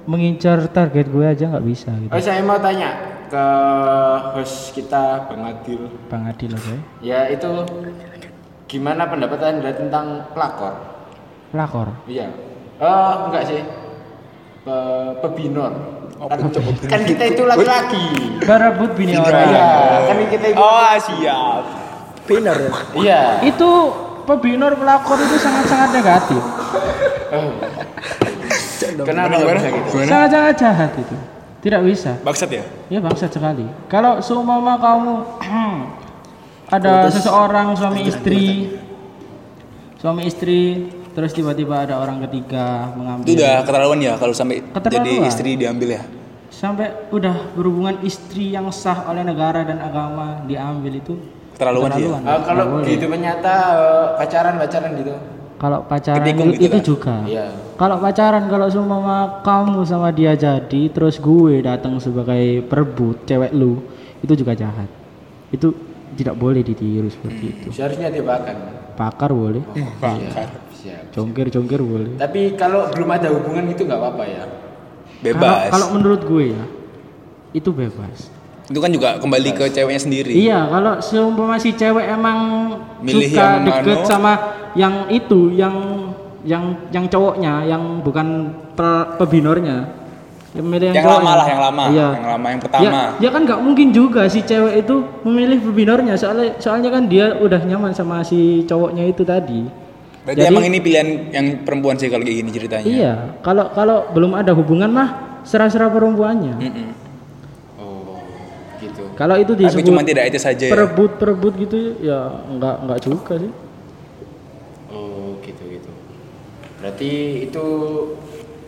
mengincar 0.05 0.63
target 0.71 1.11
gue 1.11 1.27
aja 1.27 1.51
nggak 1.51 1.67
bisa 1.67 1.91
gitu. 1.99 2.15
Oh, 2.15 2.23
saya 2.23 2.47
mau 2.47 2.63
tanya 2.63 2.95
ke 3.27 3.45
host 4.33 4.71
kita 4.71 5.27
Bang 5.27 5.43
Adil. 5.43 5.83
Bang 6.07 6.31
Adil 6.31 6.55
oke. 6.55 6.77
Ya 7.03 7.27
itu 7.27 7.51
gimana 8.67 9.11
pendapat 9.11 9.41
anda 9.43 9.75
tentang 9.75 10.31
pelakor? 10.31 10.79
Pelakor. 11.51 11.89
Iya. 12.07 12.31
Oh 12.79 13.27
enggak 13.27 13.51
sih. 13.51 13.61
Pe 14.65 14.77
pebinor. 15.21 15.73
Kan, 16.25 16.41
kan 16.89 17.01
kita 17.05 17.25
itu 17.37 17.43
laki-laki. 17.45 18.05
Barabut 18.49 18.97
bini 18.97 19.13
Iya. 19.13 19.21
orang. 19.21 19.49
Kan 20.09 20.17
kita 20.33 20.47
itu. 20.57 20.57
Oh, 20.57 20.95
siap. 21.05 21.65
Pinner 22.25 22.57
ya. 22.57 22.73
Iya. 22.97 23.23
Itu 23.45 23.71
pebinor 24.25 24.73
pelakor 24.81 25.21
itu 25.21 25.37
sangat-sangat 25.37 25.89
negatif. 25.93 26.43
Oh. 27.29 27.53
Kenapa 29.05 29.37
bisa 29.37 29.69
gitu? 29.69 29.89
Sangat-sangat 30.09 30.55
jahat 30.57 30.93
itu. 30.97 31.17
Tidak 31.65 31.81
bisa. 31.85 32.13
Bangsat 32.25 32.49
ya? 32.53 32.65
Ya 32.89 33.01
bangsat 33.05 33.33
sekali. 33.33 33.65
Kalau 33.89 34.21
seumpama 34.21 34.81
kamu 34.81 35.15
ada 36.73 37.09
seseorang 37.13 37.77
suami 37.77 38.05
istri, 38.09 38.77
suami 40.01 40.29
istri, 40.29 40.89
terus 41.15 41.31
tiba-tiba 41.31 41.81
ada 41.81 41.97
orang 41.97 42.19
ketiga 42.23 42.91
mengambil. 42.93 43.25
Itu 43.25 43.39
udah 43.39 43.55
keterlaluan 43.63 43.99
ya 43.99 44.15
kalau 44.15 44.35
sampai 44.35 44.61
jadi 44.85 45.13
istri 45.25 45.55
diambil 45.55 45.89
ya. 45.93 46.03
sampai 46.47 47.11
udah 47.11 47.55
berhubungan 47.55 47.99
istri 48.01 48.51
yang 48.51 48.71
sah 48.71 49.07
oleh 49.07 49.23
negara 49.23 49.63
dan 49.63 49.79
agama 49.79 50.43
diambil 50.45 50.93
itu 50.93 51.15
Keterlaluan 51.55 51.87
ya. 51.87 51.95
keterlaluan. 51.95 52.23
Ah, 52.25 52.41
kalau 52.41 52.55
Nggak 52.57 52.69
boleh. 52.75 52.87
gitu 52.89 53.05
ternyata 53.09 53.53
eh, 53.73 54.07
pacaran-pacaran 54.17 54.91
gitu. 54.97 55.13
Kalau 55.55 55.79
pacaran 55.83 56.19
Ketikung 56.21 56.51
itu, 56.51 56.61
gitu 56.61 56.67
itu 56.67 56.77
kan? 56.77 56.85
juga. 56.85 57.17
Iya. 57.27 57.47
Kalau 57.75 57.97
pacaran 57.99 58.45
kalau 58.47 58.67
seumpama 58.69 59.17
kamu 59.41 59.81
sama 59.83 60.09
dia 60.11 60.35
jadi 60.35 60.83
terus 60.91 61.17
gue 61.17 61.59
datang 61.61 61.99
sebagai 61.99 62.43
perebut 62.65 63.23
cewek 63.25 63.51
lu 63.51 63.83
itu 64.19 64.35
juga 64.35 64.53
jahat. 64.53 64.91
Itu 65.51 65.71
tidak 66.15 66.35
boleh 66.35 66.61
ditiru 66.61 67.07
seperti 67.07 67.45
itu. 67.51 67.67
Seharusnya 67.71 68.11
dibakan. 68.11 68.57
Pakar 68.95 69.31
boleh, 69.31 69.63
Iya. 69.75 70.47
Siap. 70.85 71.17
congkir-congkir 71.17 71.81
boleh. 71.81 72.13
Tapi 72.21 72.53
kalau 72.55 72.93
belum 72.93 73.09
ada 73.09 73.33
hubungan 73.33 73.65
itu 73.73 73.89
nggak 73.89 73.97
apa-apa 73.97 74.25
ya. 74.29 74.45
Bebas. 75.25 75.73
kalau 75.73 75.97
menurut 75.97 76.21
gue 76.29 76.53
ya 76.53 76.65
itu 77.55 77.71
bebas. 77.73 78.29
Itu 78.69 78.81
kan 78.81 78.91
juga 78.93 79.17
kembali 79.21 79.51
ke 79.57 79.65
ceweknya 79.73 80.01
sendiri. 80.01 80.33
Iya, 80.33 80.69
kalau 80.69 80.97
seumpama 81.01 81.57
si 81.57 81.73
cewek 81.73 82.09
emang 82.09 82.39
Milih 83.01 83.29
suka 83.29 83.41
yang 83.41 83.65
deket 83.65 83.99
anu. 84.01 84.09
sama 84.09 84.33
yang 84.73 84.95
itu, 85.09 85.53
yang 85.53 85.77
yang 86.45 86.77
yang 86.93 87.05
cowoknya, 87.09 87.65
yang 87.65 88.01
bukan 88.05 88.53
pe- 88.73 89.09
pebinornya, 89.17 90.05
Yang 90.55 90.95
Yang 90.95 91.03
cowok 91.03 91.19
lama 91.19 91.33
lah, 91.35 91.47
yang 91.51 91.61
lama. 91.61 91.85
Iya. 91.91 92.09
Yang 92.15 92.29
lama, 92.31 92.47
yang 92.47 92.61
pertama. 92.63 92.85
Ya, 92.87 93.03
ya 93.19 93.31
kan 93.35 93.41
nggak 93.43 93.61
mungkin 93.61 93.89
juga 93.91 94.23
si 94.31 94.41
cewek 94.41 94.87
itu 94.87 94.95
memilih 95.27 95.59
binornya 95.75 96.15
soalnya 96.15 96.55
soalnya 96.63 96.95
kan 96.95 97.11
dia 97.11 97.35
udah 97.43 97.59
nyaman 97.67 97.91
sama 97.91 98.23
si 98.23 98.63
cowoknya 98.65 99.03
itu 99.05 99.27
tadi. 99.27 99.67
Berarti 100.25 100.41
Jadi- 100.41 100.51
emang 100.51 100.65
ini 100.65 100.79
pilihan 100.81 101.09
yang 101.31 101.47
perempuan 101.63 101.95
sih 101.95 102.09
kalau 102.09 102.25
kayak 102.25 102.39
gini 102.41 102.51
ceritanya. 102.51 102.89
Iya, 102.89 103.13
kalau 103.45 103.69
kalau 103.71 104.09
belum 104.11 104.33
ada 104.33 104.57
hubungan 104.57 104.89
mah 104.89 105.09
serah-serah 105.45 105.93
perempuannya. 105.93 106.55
Mm-mm. 106.57 106.89
Oh, 107.77 108.17
gitu. 108.81 109.05
Kalau 109.13 109.37
itu 109.37 109.53
Tapi 109.53 109.69
disebut 109.69 109.85
cuma 109.85 110.01
tidak 110.01 110.33
itu 110.33 110.41
saja 110.41 110.65
ya. 110.65 110.73
perebut-perebut 110.73 111.53
gitu 111.61 111.77
ya 112.01 112.41
enggak 112.49 112.77
enggak 112.81 112.99
juga 113.01 113.35
sih. 113.37 113.53
Oh, 114.89 115.37
gitu 115.45 115.63
gitu. 115.69 115.91
Berarti 116.81 117.11
itu 117.45 117.65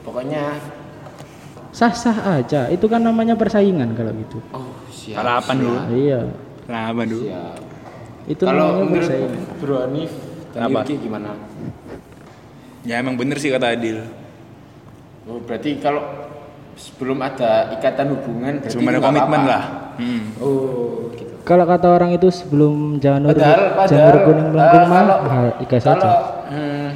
pokoknya 0.02 0.61
Sah-sah 1.72 2.40
aja. 2.40 2.68
Itu 2.68 2.88
kan 2.88 3.00
namanya 3.00 3.36
persaingan 3.36 3.92
kalau 3.92 4.12
gitu. 4.12 4.40
oh, 4.52 4.72
siap. 4.88 5.20
Harapan 5.20 5.57
dulu. 5.57 5.76
Iya. 5.92 6.20
Kenapa 6.64 7.02
dulu? 7.04 7.24
Siap. 7.28 7.59
Itu 8.26 8.42
Kalau 8.44 8.57
namanya 8.80 8.84
menurut 8.88 9.09
persaingan. 9.09 9.40
Bro 9.61 9.76
Hanif 9.84 10.12
Apa? 10.57 10.80
Yuki 10.82 10.94
gimana? 10.98 11.36
Ya 12.82 12.96
emang 12.96 13.14
bener 13.14 13.36
sih 13.36 13.50
kata 13.50 13.72
Adil. 13.72 14.07
Oh, 15.26 15.42
berarti 15.42 15.76
kalau 15.76 16.00
sebelum 16.74 17.18
ada 17.18 17.72
ikatan 17.72 18.14
hubungan 18.14 18.52
berarti 18.59 18.72
Cuma 18.72 18.88
ada 18.88 19.00
komitmen 19.00 19.40
apa-apa. 19.42 19.50
lah. 19.50 19.64
Hmm. 19.96 20.22
Oh, 20.38 21.11
gitu. 21.12 21.34
Kalau 21.42 21.64
kata 21.64 21.86
orang 21.88 22.11
itu 22.12 22.28
sebelum 22.28 22.96
janur 22.96 23.30
Padahal, 23.30 23.62
padahal 23.74 23.90
janur 23.90 24.16
kuning 24.24 24.48
melengkung 24.50 24.86
mah 24.86 25.04
hal 25.24 25.46
ikas 25.61 25.82
kalau 25.82 25.94
saja. 25.98 26.11
hmm, 26.48 26.88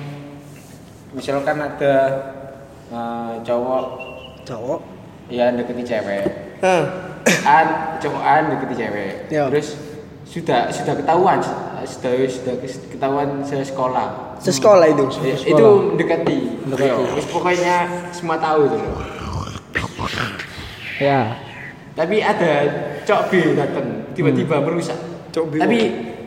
misalkan 1.12 1.56
ada 1.58 1.94
eh, 2.88 3.32
cowok 3.40 3.84
Cowok. 4.42 4.80
yang 5.28 5.54
deketi 5.54 5.86
cewek, 5.86 6.24
Hah. 6.58 6.82
an 7.46 7.66
cowok 7.98 8.18
an 8.20 8.42
deketi 8.50 8.74
cewek, 8.76 9.10
Ya. 9.30 9.46
terus 9.46 9.78
sudah 10.30 10.70
sudah 10.70 10.94
ketahuan 10.94 11.38
sudah 11.82 12.12
sudah 12.24 12.54
ketahuan 12.88 13.28
sekolah 13.42 14.30
Sekolah 14.40 14.86
itu. 14.88 15.04
Ya, 15.20 15.36
itu 15.36 15.66
mendekati 15.92 16.38
Mendekati. 16.64 17.02
Terus 17.12 17.26
pokoknya 17.28 17.76
semua 18.08 18.38
tahu 18.38 18.70
itu 18.70 18.76
loh 18.78 18.94
Ya. 21.00 21.32
tapi 21.92 22.20
ada 22.20 22.52
cok 23.02 23.22
B 23.28 23.56
datang 23.56 24.04
tiba-tiba 24.12 24.60
merusak 24.60 24.96
Cok 25.32 25.44
B 25.48 25.54
tapi 25.58 25.78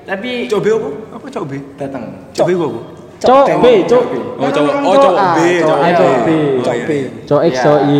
tapi 0.03 0.31
Coba 0.45 0.69
apa? 0.75 0.89
Apa 1.15 1.25
cok 1.29 1.45
B? 1.45 1.51
datang 1.73 2.03
Coba 2.33 2.51
apa? 2.51 2.79
Cok 3.23 3.45
B, 3.63 3.87
cok. 3.87 4.03
Oh, 4.35 4.49
cowok. 4.51 4.73
Oh, 4.83 4.95
cowok 4.99 5.15
B, 5.31 5.39
Cok 5.63 5.77
A, 5.79 5.87
cok 5.95 6.15
B. 6.19 6.29
Cok 6.59 6.77
B. 6.83 6.91
Cok 7.23 7.41
X, 7.47 7.53
cok 7.55 7.79
Y, 7.87 7.95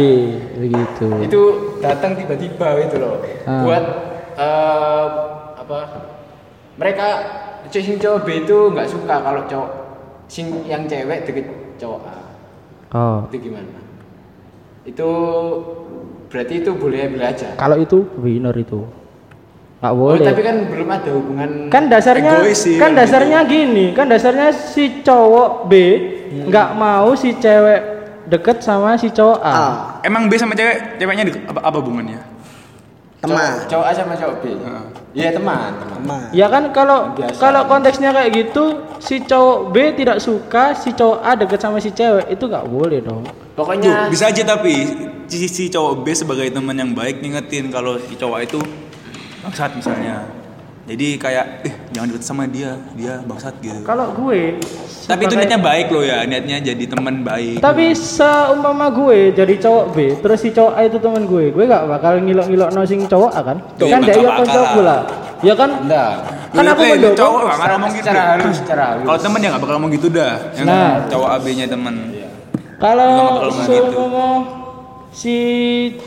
begitu. 0.60 1.08
itu 1.24 1.42
datang 1.80 2.12
tiba-tiba 2.14 2.68
itu 2.78 2.96
loh 3.00 3.24
Ah. 3.48 3.64
buat 3.64 3.84
eh, 4.36 5.06
apa 5.64 5.80
mereka 6.76 7.08
cewek 7.68 7.86
sing 7.86 7.98
cowok 7.98 8.20
B 8.24 8.44
itu 8.44 8.58
nggak 8.70 8.88
suka 8.88 9.16
kalau 9.20 9.42
cowok 9.48 9.70
sing 10.28 10.48
yang 10.66 10.84
cewek 10.86 11.24
deket 11.24 11.46
cowok 11.78 12.02
A 12.04 12.16
Oh. 12.94 13.26
itu 13.26 13.50
gimana 13.50 13.82
itu 14.86 15.10
berarti 16.30 16.62
itu 16.62 16.72
boleh 16.74 17.10
ambil 17.10 17.26
aja 17.26 17.56
Kalau 17.56 17.78
itu 17.78 18.06
winner 18.18 18.54
itu. 18.54 18.86
Nggak 19.82 19.94
oh, 19.94 19.98
boleh. 19.98 20.24
tapi 20.24 20.42
kan 20.42 20.58
belum 20.70 20.88
ada 20.88 21.10
hubungan 21.12 21.50
kan 21.68 21.90
dasarnya 21.90 22.40
sih, 22.54 22.78
kan 22.78 22.94
dasarnya 22.94 23.44
gini 23.44 23.92
kan 23.92 24.08
dasarnya 24.08 24.54
si 24.54 25.02
cowok 25.02 25.68
B 25.68 25.74
Hmm. 26.34 26.50
nggak 26.50 26.70
mau 26.74 27.14
si 27.14 27.30
cewek 27.34 27.82
deket 28.26 28.66
sama 28.66 28.98
si 28.98 29.10
cowok 29.10 29.38
A 29.38 29.52
Ah, 29.54 29.74
Emang 30.02 30.26
B 30.26 30.34
sama 30.34 30.54
cewek, 30.54 30.98
ceweknya 30.98 31.30
apa, 31.46 31.62
apa 31.62 31.78
hubungannya? 31.78 32.18
Teman. 33.24 33.40
cowok, 33.40 33.66
cowok 33.72 33.86
A 33.88 33.92
sama 33.96 34.14
cowok 34.14 34.36
B 34.38 34.44
Heeh. 34.52 34.86
iya 35.16 35.30
teman 35.32 35.72
teman 35.80 35.98
Teman. 36.04 36.22
ya 36.36 36.48
kan 36.48 36.64
kalau 36.70 37.00
Biasa. 37.16 37.40
kalau 37.40 37.62
konteksnya 37.66 38.12
kayak 38.12 38.30
gitu 38.36 38.64
si 39.00 39.24
cowok 39.24 39.72
B 39.72 39.76
tidak 39.96 40.20
suka 40.20 40.76
si 40.76 40.92
cowok 40.92 41.20
A 41.24 41.32
deket 41.34 41.60
sama 41.60 41.80
si 41.80 41.90
cewek 41.90 42.28
itu 42.28 42.44
nggak 42.44 42.68
boleh 42.68 43.00
dong 43.00 43.24
Tuh, 43.24 43.34
pokoknya 43.56 44.12
bisa 44.12 44.28
aja 44.28 44.44
tapi 44.44 44.74
si, 45.26 45.48
si 45.48 45.64
cowok 45.68 46.04
B 46.04 46.12
sebagai 46.12 46.52
teman 46.52 46.76
yang 46.76 46.92
baik 46.92 47.24
ngingetin 47.24 47.72
kalau 47.72 47.96
si 47.98 48.14
cowok 48.14 48.40
itu 48.44 48.60
bangsat 49.40 49.72
misalnya. 49.76 50.24
Jadi 50.84 51.16
kayak 51.16 51.64
eh 51.64 51.74
jangan 51.92 52.12
deket 52.12 52.24
sama 52.24 52.44
dia, 52.44 52.76
dia 52.92 53.24
bangsat 53.24 53.56
gitu. 53.58 53.80
kalau 53.82 54.12
gue 54.14 54.60
Tapi 55.02 55.22
itu 55.22 55.34
niatnya 55.34 55.56
baik 55.58 55.88
loh 55.88 56.00
ya, 56.02 56.24
niatnya 56.24 56.60
jadi 56.62 56.84
teman 56.86 57.24
baik. 57.24 57.60
tapi 57.60 57.92
seumpama 57.92 58.92
gue 58.92 59.32
jadi 59.32 59.56
cowok 59.58 59.86
B 59.90 59.98
terus 60.18 60.40
si 60.40 60.52
cowok 60.52 60.74
A 60.74 60.84
itu 60.84 61.00
teman 61.00 61.24
gue 61.24 61.50
gue 61.50 61.64
gak 61.66 61.88
bakal 61.88 62.20
ngilok-ngilok 62.20 62.70
nosing 62.72 63.04
cowok 63.06 63.32
A 63.32 63.42
kan 63.42 63.58
Tuh, 63.74 63.88
kan 63.88 64.00
ya, 64.02 64.06
dia 64.06 64.16
iya 64.18 64.30
cowok 64.36 64.44
lah. 64.60 64.72
pula 64.72 64.98
ya 65.40 65.54
kan 65.54 65.70
enggak 65.78 66.12
kan 66.52 66.64
aku 66.66 66.82
mendukung 66.86 67.16
cowok 67.18 67.40
gak 67.40 67.48
bakal 67.54 67.68
ngomong 67.70 67.90
gitu. 67.90 68.00
secara 68.02 68.22
halus 68.30 68.56
secara 68.58 68.84
halus 68.86 69.06
Kalau 69.06 69.20
temen 69.20 69.40
ya 69.40 69.48
gak 69.50 69.62
bakal 69.62 69.74
ngomong 69.74 69.92
gitu 69.94 70.08
dah. 70.10 70.34
Yang 70.54 70.66
Nah. 70.68 70.96
cowok 71.08 71.30
AB-nya 71.34 71.66
temen. 71.66 71.96
Kalau 72.78 73.08
Juga 73.08 73.16
nggak 73.16 73.24
bakal 73.26 73.48
ngomong 73.48 73.56
gitu. 73.56 73.72
seumpama 73.72 74.28
si 75.12 75.36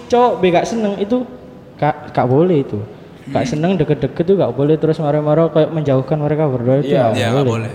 cowok 0.07 0.33
B 0.37 0.43
gak 0.51 0.66
seneng 0.66 0.95
itu 0.97 1.16
gak, 1.74 2.12
gak 2.12 2.27
boleh 2.27 2.61
itu. 2.61 2.77
Gak 3.27 3.43
Hmm. 3.43 3.51
seneng 3.51 3.72
deket-deket 3.74 4.22
tuh 4.22 4.37
gak 4.37 4.53
boleh 4.53 4.77
terus 4.77 4.97
marah-marah 4.97 5.51
kayak 5.51 5.70
menjauhkan 5.70 6.14
mereka 6.16 6.47
berdua 6.47 6.79
itu 6.79 6.91
Iya, 6.91 7.11
gak 7.11 7.12
boleh. 7.12 7.27
gak 7.33 7.47
boleh. 7.47 7.72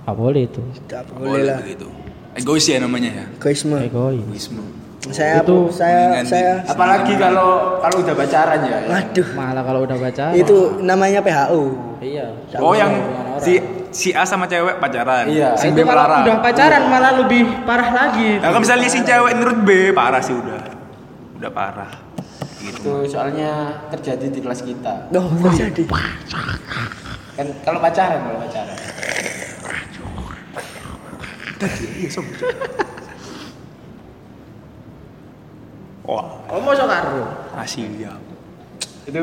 Gak 0.00 0.16
boleh 0.16 0.42
itu. 0.42 0.60
Gak 0.86 1.02
boleh 1.10 1.42
lah. 1.44 1.58
begitu. 1.60 1.88
Egois 2.34 2.64
ya 2.64 2.78
namanya 2.78 3.10
ya. 3.12 3.24
Egoisme. 3.34 3.76
Egois. 3.78 4.18
Egoisme. 4.18 4.64
Saya 5.04 5.44
Itu 5.44 5.68
saya 5.68 6.24
saya 6.24 6.64
apalagi 6.64 7.12
kalau 7.14 7.76
kalau 7.78 8.00
udah 8.00 8.16
pacaran 8.16 8.56
ya, 8.58 8.72
ya. 8.74 8.88
waduh. 8.90 9.28
Malah 9.36 9.62
kalau 9.62 9.80
udah 9.84 9.96
baca. 10.00 10.24
Itu 10.32 10.56
namanya 10.80 11.20
PHU. 11.20 11.62
Iya. 12.00 12.26
Oh 12.56 12.72
yang 12.72 12.88
si 13.36 13.60
si 13.90 14.08
A 14.10 14.24
sama 14.24 14.48
cewek 14.48 14.80
pacaran. 14.80 15.28
Iya. 15.28 15.52
Si 15.54 15.68
itu 15.68 15.76
B 15.76 15.84
kalau 15.84 15.92
melarang. 16.00 16.24
udah 16.24 16.36
pacaran 16.40 16.82
malah 16.88 17.12
lebih 17.14 17.44
parah 17.62 17.90
lagi. 17.92 18.40
Nah, 18.40 18.48
kalau 18.48 18.64
misalnya 18.64 18.88
si 18.88 18.98
cewek 18.98 19.32
nurut 19.36 19.60
B, 19.60 19.70
parah 19.92 20.18
sih 20.18 20.32
udah. 20.32 20.72
Udah 21.36 21.50
parah. 21.52 21.92
Gitu. 22.64 22.80
itu 22.80 23.12
soalnya 23.12 23.50
terjadi 23.90 24.26
di 24.26 24.40
kelas 24.40 24.60
kita 24.60 25.12
Loh, 25.12 25.28
terjadi. 25.44 25.84
kan 27.34 27.46
kalau 27.60 27.78
pacaran 27.78 28.20
kalau 28.22 28.38
pacaran 28.40 28.76
Wah, 36.04 36.24
Oh 36.46 36.60
mau 36.60 36.76
karo. 36.76 37.24
masih 37.56 37.88
ya. 37.96 38.12
itu 39.04 39.20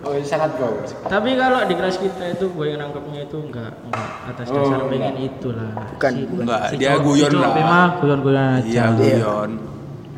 oh, 0.00 0.16
sangat 0.24 0.56
bagus 0.56 0.96
Tapi 1.04 1.36
kalau 1.36 1.60
di 1.64 1.76
kelas 1.76 1.96
kita 1.96 2.24
itu 2.30 2.48
gue 2.48 2.66
yang 2.66 2.80
nangkepnya 2.80 3.20
itu 3.22 3.36
enggak 3.38 3.72
enggak 3.84 4.08
atas 4.26 4.46
Oh, 4.48 4.56
dasar 4.58 4.80
enggak. 4.80 4.90
pengen 4.90 5.14
itulah. 5.18 5.72
Bukan, 5.92 6.12
Si- 6.14 6.24
bukan. 6.24 6.44
Enggak, 6.44 6.62
si 6.64 6.74
dia 6.76 6.92
guyon 6.96 7.30
si 7.30 7.36
lah. 7.36 7.52
B 7.52 7.58
mah 7.60 7.88
guyon-guyon 8.00 8.36
aja. 8.38 8.64
Iya, 8.64 8.84
guyon. 8.96 9.50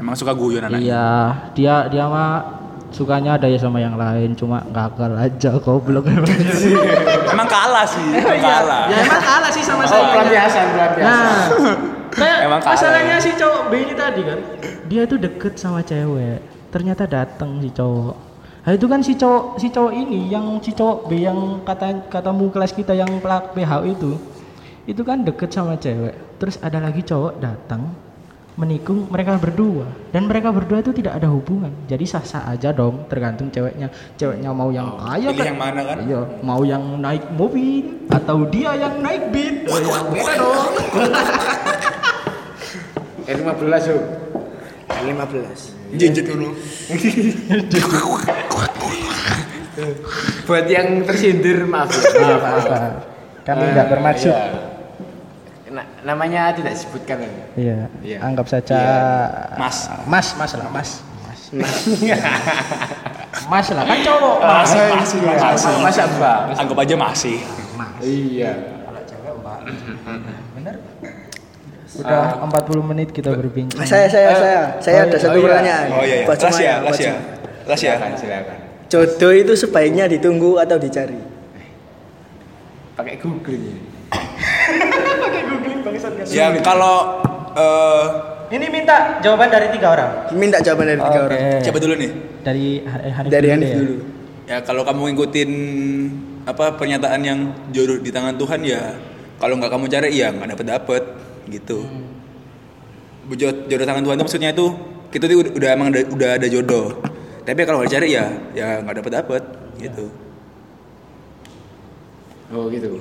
Emang 0.03 0.19
suka 0.19 0.35
guyon 0.35 0.67
anaknya. 0.67 0.83
Iya, 0.83 1.07
dia 1.55 1.75
dia 1.87 2.05
mah 2.11 2.59
sukanya 2.91 3.39
ada 3.39 3.47
ya 3.47 3.55
sama 3.55 3.79
yang 3.79 3.95
lain, 3.95 4.35
cuma 4.35 4.67
gagal 4.75 5.15
aja 5.15 5.55
goblok 5.63 6.11
emang. 6.11 6.27
Emang 7.33 7.49
kalah 7.49 7.87
sih, 7.87 8.03
emang 8.03 8.43
kalah. 8.43 8.91
ya 8.91 8.99
emang 9.01 9.23
kalah 9.23 9.51
sih 9.55 9.63
sama 9.65 9.87
oh 9.87 9.89
saya. 9.89 10.11
pelampiasan 10.13 10.67
pelampiasan 10.77 11.09
Nah, 11.09 11.49
kayak 12.13 12.39
Emang 12.45 12.61
kalah. 12.61 12.77
masalahnya 12.77 13.17
si 13.23 13.31
cowok 13.39 13.63
B 13.71 13.73
ini 13.89 13.95
tadi 13.97 14.21
kan, 14.27 14.39
dia 14.91 15.03
tuh 15.09 15.17
deket 15.23 15.55
sama 15.57 15.81
cewek, 15.87 16.43
ternyata 16.69 17.07
datang 17.09 17.63
si 17.63 17.71
cowok. 17.73 18.17
Nah 18.63 18.73
itu 18.75 18.87
kan 18.91 19.01
si 19.01 19.15
cowok 19.17 19.45
si 19.57 19.67
cowok 19.73 19.93
ini 19.97 20.21
yang 20.29 20.61
si 20.61 20.75
cowok 20.77 20.99
B 21.09 21.25
yang 21.25 21.63
kata 21.65 22.11
katamu 22.13 22.51
kelas 22.53 22.75
kita 22.77 22.93
yang 22.93 23.09
pelak 23.23 23.55
PH 23.57 23.73
itu, 23.89 24.19
itu 24.85 25.03
kan 25.07 25.25
deket 25.25 25.49
sama 25.55 25.79
cewek. 25.81 26.13
Terus 26.37 26.61
ada 26.61 26.83
lagi 26.83 27.01
cowok 27.01 27.41
datang 27.41 27.89
menikung 28.63 29.11
mereka 29.11 29.35
berdua. 29.43 29.91
Dan 30.15 30.31
mereka 30.31 30.55
berdua 30.55 30.79
itu 30.79 30.95
tidak 30.95 31.19
ada 31.19 31.27
hubungan. 31.27 31.75
Jadi 31.91 32.07
sah 32.07 32.23
sah 32.23 32.47
aja 32.47 32.71
dong 32.71 33.11
tergantung 33.11 33.51
ceweknya. 33.51 33.91
Ceweknya 34.15 34.55
mau 34.55 34.71
yang 34.71 34.95
kaya 34.95 35.35
pilih 35.35 35.49
yang 35.51 35.59
mana 35.59 35.81
kan? 35.83 35.97
iya 36.07 36.21
mau 36.47 36.63
yang 36.63 36.83
naik 37.03 37.25
mobil 37.35 38.07
atau 38.07 38.47
dia 38.47 38.71
yang 38.79 38.95
naik 39.03 39.35
beat 39.35 39.67
oh, 39.67 39.79
ya 39.83 40.01
beda 40.07 40.33
dong. 40.39 40.73
eh 43.31 43.35
15 43.35 43.91
yuk 43.91 44.03
15. 45.03 45.99
Jejet 45.99 46.25
dulu. 46.31 46.55
buat 50.47 50.69
yang 50.69 51.03
tersindir 51.09 51.65
maaf. 51.65 51.89
Maaf, 51.91 52.65
maaf. 52.69 52.95
kami 53.43 53.63
tidak 53.73 53.87
bermaksud. 53.91 54.31
iya. 54.31 54.62
Na- 55.73 55.89
namanya 56.05 56.53
tidak 56.53 56.77
disebutkan 56.77 57.17
kan 57.25 57.33
iya 57.57 57.89
Iya. 58.05 58.19
anggap 58.21 58.45
saja 58.45 58.79
Mas. 59.57 59.89
mas 60.05 60.37
mas 60.37 60.53
lah 60.53 60.69
mas 60.69 60.91
mas 63.49 63.67
lah 63.73 63.85
kan 63.85 63.99
cowok 64.01 64.37
mas 64.39 64.69
Masih, 64.69 64.85
masih, 64.93 65.19
masih. 65.25 65.75
masa 65.81 66.03
mbak 66.13 66.39
Anggap 66.61 66.79
aja 66.79 66.95
masih. 66.95 67.37
iya 68.05 68.53
kalau 68.85 69.01
cewek 69.09 69.33
mbak 69.41 69.59
bener 70.57 70.77
Sudah 71.93 72.41
40 72.41 72.89
menit 72.89 73.13
kita 73.13 73.37
berbincang. 73.37 73.85
Saya 73.85 74.09
saya 74.09 74.33
saya 74.33 74.61
saya 74.81 74.97
oh 74.97 75.05
ada 75.05 75.13
iya, 75.13 75.21
satu 75.21 75.29
oh 75.29 75.37
iya. 75.37 75.45
pertanyaan. 75.45 75.87
Oh 75.93 76.01
iya, 76.01 76.17
iya. 76.17 76.37
Semuanya, 76.41 76.65
ya, 76.65 76.75
las 76.81 76.97
ya. 76.97 77.13
ya. 77.13 77.77
Silakan, 77.77 78.11
silakan. 78.17 78.57
Jodoh 78.89 79.33
itu 79.37 79.53
sebaiknya 79.53 80.05
ditunggu 80.09 80.57
atau 80.57 80.81
dicari? 80.81 81.21
Pakai 82.97 83.21
Google 83.21 83.61
ini. 83.61 83.92
Ya 86.29 86.47
kalau 86.61 87.19
eh 87.53 88.07
Ini 88.53 88.69
minta 88.69 89.17
jawaban 89.19 89.49
dari 89.49 89.73
tiga 89.73 89.89
orang. 89.91 90.11
Minta 90.33 90.61
jawaban 90.61 90.85
dari 90.87 91.01
tiga 91.01 91.19
Oke. 91.19 91.27
orang. 91.27 91.41
siapa 91.65 91.79
dulu 91.81 91.95
nih? 91.97 92.11
Dari 92.43 92.67
Ha- 92.85 93.05
Hanif 93.17 93.31
Dari 93.33 93.47
dulu 93.47 93.55
Hanif 93.57 93.69
ya. 93.69 93.77
dulu. 93.81 93.95
Ya 94.43 94.57
kalau 94.61 94.83
kamu 94.85 95.01
ngikutin 95.09 95.51
apa 96.45 96.77
pernyataan 96.77 97.21
yang 97.23 97.39
jodoh 97.71 97.97
di 97.97 98.13
tangan 98.13 98.37
Tuhan 98.37 98.61
ya 98.61 98.93
kalau 99.39 99.57
nggak 99.57 99.73
kamu 99.73 99.85
cari 99.89 100.09
ya 100.13 100.29
nggak 100.29 100.49
dapet 100.53 100.67
dapet 100.69 101.03
gitu. 101.49 101.79
Jodoh, 103.33 103.65
jodoh 103.65 103.87
tangan 103.87 104.03
Tuhan 104.05 104.17
itu 104.17 104.25
maksudnya 104.27 104.51
itu 104.53 104.67
kita 105.09 105.25
tuh 105.25 105.37
udah, 105.41 105.53
udah 105.57 105.69
emang 105.73 105.89
ada, 105.89 106.01
udah 106.05 106.31
ada 106.37 106.47
jodoh. 106.47 106.87
Tapi 107.43 107.61
kalau 107.65 107.81
nggak 107.81 107.91
cari 107.91 108.09
ya 108.13 108.27
ya 108.53 108.85
nggak 108.85 109.01
dapet 109.01 109.13
dapet 109.17 109.43
gitu. 109.81 110.07
Oh 112.53 112.69
gitu. 112.69 113.01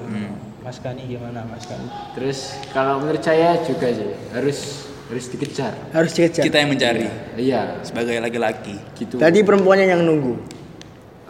Mas 0.62 0.78
Kani 0.78 1.10
gimana 1.10 1.42
Mas 1.50 1.66
Kani? 1.66 1.90
Terus 2.14 2.54
kalau 2.70 3.02
menurut 3.02 3.26
saya 3.26 3.58
juga 3.66 3.90
sih 3.90 4.14
harus 4.30 4.86
harus 5.10 5.26
dikejar. 5.28 5.74
Harus 5.90 6.12
dikejar. 6.14 6.44
Kita 6.46 6.58
yang 6.62 6.70
mencari 6.70 7.10
Iya, 7.36 7.82
sebagai 7.82 8.22
laki-laki. 8.22 8.78
gitu. 8.94 9.18
Tadi 9.18 9.42
perempuannya 9.42 9.90
yang 9.90 10.06
nunggu. 10.06 10.38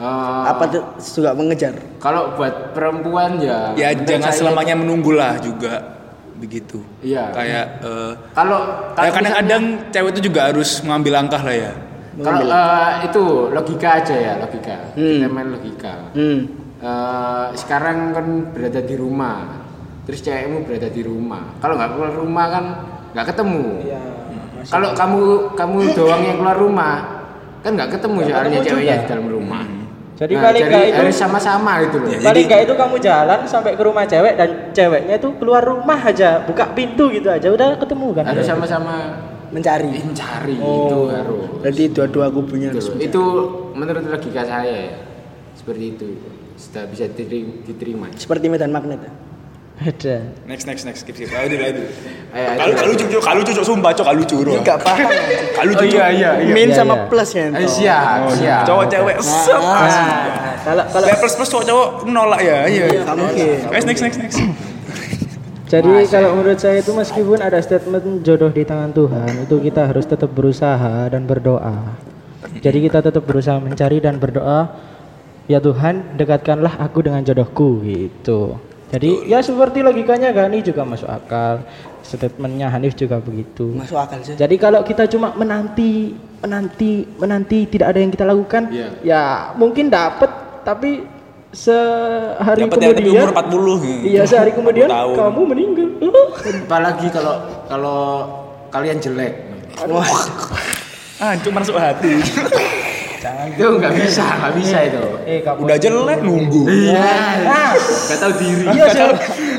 Eh, 0.01 0.43
Apa 0.51 0.63
tuh 0.67 0.83
suka 0.99 1.31
mengejar? 1.31 1.79
Kalau 2.03 2.35
buat 2.35 2.75
perempuan 2.75 3.39
ya. 3.39 3.71
Ya 3.79 3.95
jangan 3.95 4.35
selamanya 4.35 4.75
menunggulah 4.75 5.39
juga 5.39 5.95
begitu. 6.35 6.83
Iya. 6.99 7.31
Kayak 7.31 7.65
eh, 7.87 8.11
Kalau 8.35 8.59
ya 8.91 8.93
kalau 8.99 9.11
kadang-kadang 9.15 9.63
cewek 9.95 10.09
itu 10.11 10.21
juga 10.27 10.41
harus 10.51 10.83
mengambil 10.83 11.23
langkah 11.23 11.41
lah 11.41 11.55
ya. 11.55 11.71
Kalau 12.19 12.43
eh, 12.43 12.91
itu 13.07 13.23
logika 13.55 13.89
aja 14.03 14.15
ya 14.19 14.33
logika. 14.43 14.75
Hmm. 14.99 15.23
Kita 15.23 15.27
main 15.31 15.47
logika. 15.55 15.93
Hmm. 16.11 16.39
Eh, 16.81 17.47
sekarang 17.53 18.09
kan 18.09 18.25
berada 18.49 18.81
di 18.81 18.97
rumah, 18.97 19.61
terus 20.01 20.25
cewekmu 20.25 20.65
berada 20.65 20.89
di 20.89 21.05
rumah. 21.05 21.53
Kalau 21.61 21.77
nggak 21.77 21.89
keluar 21.93 22.11
rumah 22.11 22.45
kan 22.49 22.63
nggak 23.13 23.25
ketemu. 23.29 23.65
Iya. 23.85 24.01
Kalau 24.65 24.89
kamu 24.91 25.21
kamu 25.53 25.77
doang 25.93 26.21
yang 26.25 26.37
keluar 26.41 26.57
rumah, 26.57 26.95
kan 27.61 27.77
nggak 27.77 27.89
ketemu 27.93 28.17
soalnya 28.25 28.41
ketemu 28.57 28.65
ceweknya 28.65 28.81
juga. 28.89 28.97
di 28.97 29.09
dalam 29.13 29.27
rumah. 29.29 29.63
Jadi 30.21 30.33
Nah, 30.33 30.41
paling 30.43 30.63
jadi 30.63 30.73
nggak 30.73 30.85
itu 30.89 31.03
sama-sama 31.11 31.71
gitu 31.81 31.97
loh. 31.97 32.09
Ya, 32.09 32.17
paling 32.19 32.25
jadi- 32.31 32.45
nggak 32.49 32.61
itu 32.61 32.73
kamu 32.73 32.95
jalan 32.97 33.39
sampai 33.45 33.71
ke 33.73 33.83
rumah 33.85 34.05
cewek 34.05 34.33
dan 34.33 34.49
ceweknya 34.69 35.15
itu 35.17 35.29
keluar 35.37 35.61
rumah 35.61 35.99
aja, 35.99 36.29
buka 36.41 36.65
pintu 36.73 37.09
gitu 37.09 37.29
aja 37.29 37.45
udah 37.47 37.77
ketemu 37.77 38.07
kan. 38.11 38.25
Harus 38.25 38.45
sama-sama 38.45 38.95
Mencari. 39.49 39.89
mencari 39.91 40.57
Oh. 40.57 40.73
itu 40.81 40.99
harus. 41.11 41.45
Berarti 41.61 41.83
dua-dua 41.89 42.25
kubunya 42.29 42.67
harus 42.69 42.85
Itu, 42.85 42.91
mencari. 42.91 43.05
itu 43.05 43.23
menurut 43.75 44.03
logika 44.07 44.41
saya 44.41 44.73
ya. 44.87 44.97
Seperti 45.53 45.85
itu. 45.93 46.09
Sudah 46.61 46.85
bisa 46.85 47.09
diterima. 47.09 48.13
Seperti 48.13 48.45
medan 48.45 48.69
magnet. 48.69 49.01
ya? 49.01 49.11
Ada. 49.81 50.29
Next 50.45 50.69
next 50.69 50.85
next 50.85 51.01
skip 51.01 51.17
skip. 51.17 51.33
Ayo 51.33 51.49
dulu 51.49 51.61
ayo 51.65 51.73
dulu. 51.73 51.89
Ayo, 51.89 52.45
ayo. 52.45 52.57
Kalau 52.61 52.73
kalau 52.77 52.89
lucu 52.93 53.05
kalau 53.17 53.37
lucu 53.41 53.51
sumpah 53.65 53.91
cok 53.97 54.05
kalau 54.05 54.19
lucu. 54.21 54.37
Enggak 54.45 54.77
paham. 54.77 55.09
Kalau 55.57 55.67
lucu 55.73 55.81
Oh 55.81 55.89
iya 55.89 56.05
iya 56.13 56.29
iya. 56.37 56.53
Min 56.53 56.69
Iya, 56.69 56.77
sama 56.77 56.93
iya. 56.93 57.05
plus 57.09 57.29
ya. 57.33 57.45
Eh, 57.49 57.65
siap, 57.65 58.17
siap. 58.37 58.61
Cowok 58.69 58.85
cewek 58.93 59.17
sep. 59.25 59.57
Nah, 59.57 60.53
kalau 60.61 60.85
kalau 60.85 61.05
Lah 61.09 61.17
plus 61.17 61.33
plus 61.33 61.49
cowok 61.49 61.65
cowok 61.65 61.87
nolak 62.05 62.41
ya. 62.45 62.57
Iya. 62.69 62.85
Mungkin. 63.09 63.57
Next 63.73 63.85
next 63.89 64.01
next 64.05 64.17
next. 64.21 64.37
Jadi 65.65 65.91
kalau 66.11 66.35
menurut 66.35 66.59
saya 66.59 66.77
itu 66.77 66.91
meskipun 66.91 67.39
ada 67.39 67.57
statement 67.57 68.21
jodoh 68.21 68.51
di 68.51 68.61
tangan 68.61 68.91
Tuhan, 68.91 69.47
itu 69.47 69.55
kita 69.57 69.87
harus 69.87 70.03
tetap 70.03 70.29
berusaha 70.29 71.07
dan 71.07 71.23
berdoa. 71.23 71.95
Jadi 72.59 72.85
kita 72.85 72.99
tetap 72.99 73.23
berusaha 73.23 73.55
mencari 73.57 73.97
dan 73.97 74.19
berdoa, 74.19 74.67
ya 75.51 75.59
Tuhan 75.59 76.15
dekatkanlah 76.15 76.79
aku 76.79 77.03
dengan 77.03 77.19
jodohku 77.21 77.83
gitu. 77.83 78.55
Jadi 78.91 79.27
ya 79.27 79.39
seperti 79.39 79.79
logikanya 79.79 80.31
Gani 80.31 80.59
juga 80.59 80.83
masuk 80.83 81.07
akal, 81.07 81.63
statementnya 82.03 82.67
Hanif 82.67 82.91
juga 82.93 83.19
begitu. 83.19 83.71
Masuk 83.71 83.95
akal 83.95 84.19
sih. 84.19 84.35
Jadi 84.35 84.55
kalau 84.55 84.83
kita 84.83 85.07
cuma 85.07 85.31
menanti, 85.31 86.11
menanti, 86.39 87.07
menanti 87.15 87.67
tidak 87.67 87.95
ada 87.95 87.99
yang 87.99 88.11
kita 88.11 88.23
lakukan, 88.23 88.67
Iya. 88.67 88.87
ya 89.01 89.23
mungkin 89.55 89.87
dapat, 89.87 90.27
tapi 90.63 91.07
sehari 91.51 92.63
tapi 92.63 92.79
kemudian, 92.91 93.27
umur 93.27 93.31
40. 93.31 94.07
iya 94.07 94.23
sehari 94.23 94.51
kemudian 94.51 94.87
40 94.87 94.95
tahun. 94.95 95.15
kamu 95.19 95.41
meninggal. 95.51 95.87
Apalagi 96.67 97.07
kalau 97.11 97.35
kalau 97.67 97.99
kalian 98.67 98.99
jelek. 98.99 99.33
Wah, 99.87 100.07
Ah, 101.21 101.37
cuma 101.37 101.61
masuk 101.61 101.77
hati. 101.77 102.17
Itu 103.21 103.77
nggak 103.77 103.93
bisa, 103.93 104.25
nggak 104.25 104.53
bisa 104.57 104.77
itu. 104.81 105.03
Eh, 105.23 105.39
kamu 105.39 105.57
Udah 105.61 105.77
jelek 105.77 106.19
nunggu. 106.19 106.61
Iya. 106.65 107.05
Nah, 107.45 107.71
Nggak 107.77 108.17
tahu 108.17 108.33
diri. 108.35 108.65
iya 108.67 108.85
sih. 108.87 109.01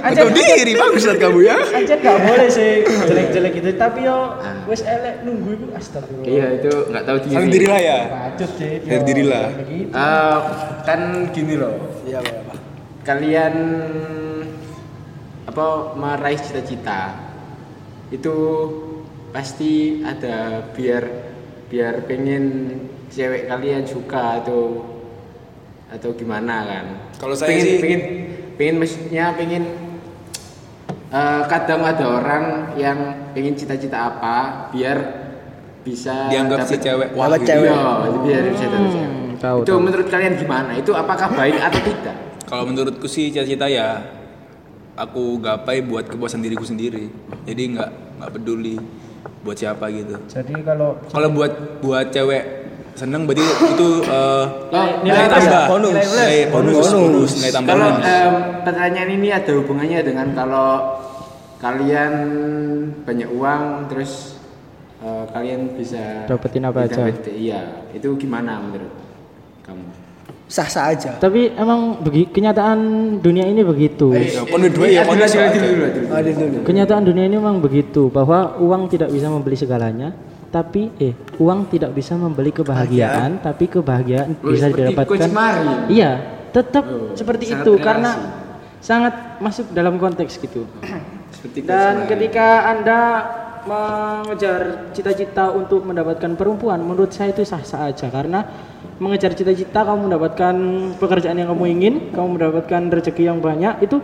Anjir, 0.03 0.19
Atau 0.19 0.29
diri 0.35 0.73
bangsat 0.75 1.17
kamu 1.17 1.39
ya. 1.41 1.57
anjir 1.63 1.95
gak 1.97 2.19
boleh 2.19 2.49
sih 2.51 2.73
jelek-jelek 2.83 3.53
gitu, 3.55 3.71
tapi 3.79 4.03
yo 4.03 4.35
wes 4.67 4.83
elek 4.83 5.23
nunggu 5.23 5.51
itu 5.55 5.67
astagfirullah. 5.73 6.27
Iya 6.27 6.47
itu 6.59 6.71
nggak 6.91 7.05
tahu 7.07 7.17
diri. 7.23 7.45
Diri 7.49 7.67
lah 7.67 7.81
ya. 7.81 7.99
Bacot 8.11 8.51
sih. 8.59 8.73
Diri 8.83 9.25
lah. 9.25 9.47
Eh, 9.71 10.39
kan 10.83 11.01
gini 11.31 11.55
loh. 11.55 11.75
iya 12.03 12.19
Pak. 12.19 12.59
Kalian 13.03 13.55
apa 15.43 15.67
meraih 15.95 16.39
cita-cita 16.39 17.15
itu 18.11 18.35
pasti 19.31 20.03
ada 20.03 20.67
biar 20.71 21.03
biar 21.67 22.05
pengen 22.05 22.45
cewek 23.13 23.45
kalian 23.45 23.85
suka 23.85 24.41
atau 24.41 24.81
atau 25.87 26.11
gimana 26.13 26.65
kan 26.65 26.85
Kalau 27.15 27.35
saya 27.35 27.53
pengen, 27.53 27.63
sih- 27.63 27.79
pengen 27.79 28.01
pengen 28.55 28.75
maksudnya 28.79 29.25
pengen 29.33 29.65
eh, 31.09 31.43
kadang 31.47 31.83
ada 31.83 32.05
orang 32.11 32.45
yang 32.75 32.99
pengen 33.31 33.53
cita-cita 33.53 34.11
apa 34.11 34.37
biar 34.71 34.99
bisa 35.83 36.29
Dianggap 36.29 36.63
si 36.63 36.75
dapet- 36.75 36.83
cewek 36.83 37.09
Dapat 37.11 37.19
wah 37.19 37.29
gitu 37.35 37.45
cewek. 37.45 37.69
ya. 37.69 37.75
Iya, 37.75 38.19
biar 38.19 38.43
bisa 38.49 38.67
dapet 38.67 38.91
cewek. 38.91 39.11
Hmm, 39.11 39.31
tahu, 39.37 39.59
itu 39.59 39.69
tahu. 39.69 39.81
menurut 39.81 40.07
kalian 40.09 40.35
gimana 40.37 40.71
itu 40.73 40.91
apakah 40.93 41.29
baik 41.31 41.59
atau 41.59 41.81
tidak 41.83 42.17
Kalau 42.43 42.65
menurutku 42.65 43.07
sih 43.07 43.29
cita-cita 43.29 43.67
ya 43.67 44.01
aku 44.95 45.37
gapai 45.39 45.81
buat 45.81 46.05
kepuasan 46.05 46.39
diriku 46.39 46.63
sendiri. 46.63 47.09
Jadi 47.43 47.63
nggak 47.73 47.91
nggak 48.19 48.31
peduli 48.31 48.77
buat 49.41 49.57
siapa 49.57 49.89
gitu. 49.89 50.21
Jadi 50.23 50.55
kalau 50.63 51.01
Kalau 51.07 51.29
buat 51.29 51.53
buat 51.81 52.09
cewek 52.09 52.62
seneng 52.95 53.25
berarti 53.25 53.43
itu 53.43 53.89
eh, 54.03 54.45
Oh, 54.69 54.87
nilai 55.01 55.25
nilai 55.25 55.29
tambah, 55.29 55.65
bonus. 55.69 55.95
nilai 55.95 56.35
bonus, 56.47 56.75
Bonus. 56.75 56.91
bonus, 56.93 57.31
nilai 57.35 57.51
Kalau 57.51 57.59
tambahan. 57.59 57.95
em, 58.03 58.35
pertanyaan 58.63 59.11
ini 59.11 59.29
ada 59.31 59.53
hubungannya 59.55 59.99
dengan 60.01 60.27
kalau 60.33 60.69
kalian 61.59 62.13
banyak 63.03 63.29
uang 63.29 63.63
terus 63.87 64.37
eh, 64.99 65.25
kalian 65.29 65.75
bisa 65.75 66.27
Dapetin 66.27 66.63
apa 66.65 66.85
aja? 66.85 67.03
dapet- 67.03 67.27
Iya, 67.29 67.61
itu 67.91 68.09
gimana 68.17 68.59
menurut 68.59 68.93
kamu? 69.63 69.83
Sah-sah 70.47 70.93
aja. 70.93 71.17
tapi 71.17 71.49
emang 71.51 71.97
begi, 71.99 72.29
kenyataan 72.29 72.77
dunia 73.19 73.49
ini 73.49 73.65
begitu. 73.65 74.13
Ya, 74.13 74.45
pon 74.45 74.61
dua 74.61 74.85
ya, 74.85 75.01
dua. 75.01 75.17
dulu, 75.17 75.49
dulu, 75.49 75.87
dulu. 75.89 76.07
Ada 76.13 76.31
dulu. 76.31 76.57
Kenyataan 76.61 77.03
dunia 77.03 77.25
ini 77.25 77.41
memang 77.41 77.57
begitu 77.57 78.13
bahwa 78.13 78.61
uang 78.61 78.85
tidak 78.87 79.09
bisa 79.09 79.33
membeli 79.33 79.57
segalanya, 79.57 80.13
tapi 80.53 80.93
eh 81.01 81.17
uang 81.41 81.73
tidak 81.73 81.97
bisa 81.97 82.13
membeli 82.13 82.53
kebahagiaan, 82.53 83.41
tapi 83.41 83.73
kebahagiaan 83.73 84.37
Oh, 84.45 84.53
bisa 84.53 84.69
didapatkan. 84.69 85.33
Iya, 85.89 86.11
tetap 86.53 86.85
Oh, 86.85 87.17
seperti 87.17 87.57
itu 87.57 87.73
relasi. 87.73 87.83
karena 87.83 88.11
sangat 88.85 89.41
masuk 89.41 89.73
dalam 89.73 89.97
konteks 89.97 90.37
gitu. 90.37 90.69
Seperti 91.33 91.65
Dan 91.65 92.05
ketika 92.05 92.69
Anda 92.69 93.01
mengejar 93.65 94.93
cita-cita 94.93 95.49
untuk 95.49 95.89
mendapatkan 95.89 96.37
perempuan, 96.37 96.85
menurut 96.85 97.09
saya 97.15 97.33
itu 97.33 97.41
sah-sah 97.47 97.89
aja 97.89 98.13
karena 98.13 98.45
mengejar 99.01 99.33
cita-cita 99.33 99.87
kamu 99.87 100.13
mendapatkan 100.13 100.55
pekerjaan 101.01 101.41
yang 101.41 101.49
kamu 101.57 101.65
ingin, 101.81 101.95
kamu 102.13 102.29
mendapatkan 102.37 102.83
rezeki 102.93 103.33
yang 103.33 103.39
banyak 103.41 103.81
itu 103.81 103.99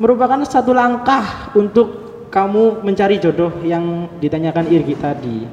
merupakan 0.00 0.40
satu 0.48 0.72
langkah 0.72 1.52
untuk 1.52 2.01
kamu 2.32 2.80
mencari 2.80 3.20
jodoh 3.20 3.52
yang 3.60 4.08
ditanyakan 4.16 4.64
Irgi 4.72 4.96
tadi. 4.96 5.44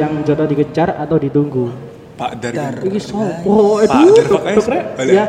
Yang 0.00 0.12
jodoh 0.32 0.48
dikejar 0.48 0.96
atau 0.96 1.20
ditunggu. 1.20 1.68
Pak 2.16 2.40
Dar. 2.40 2.80
Ini 2.80 2.96
sopo 2.96 3.84
Pak 3.84 4.00
itu 4.00 4.24
Dar, 4.24 5.04
ya. 5.04 5.24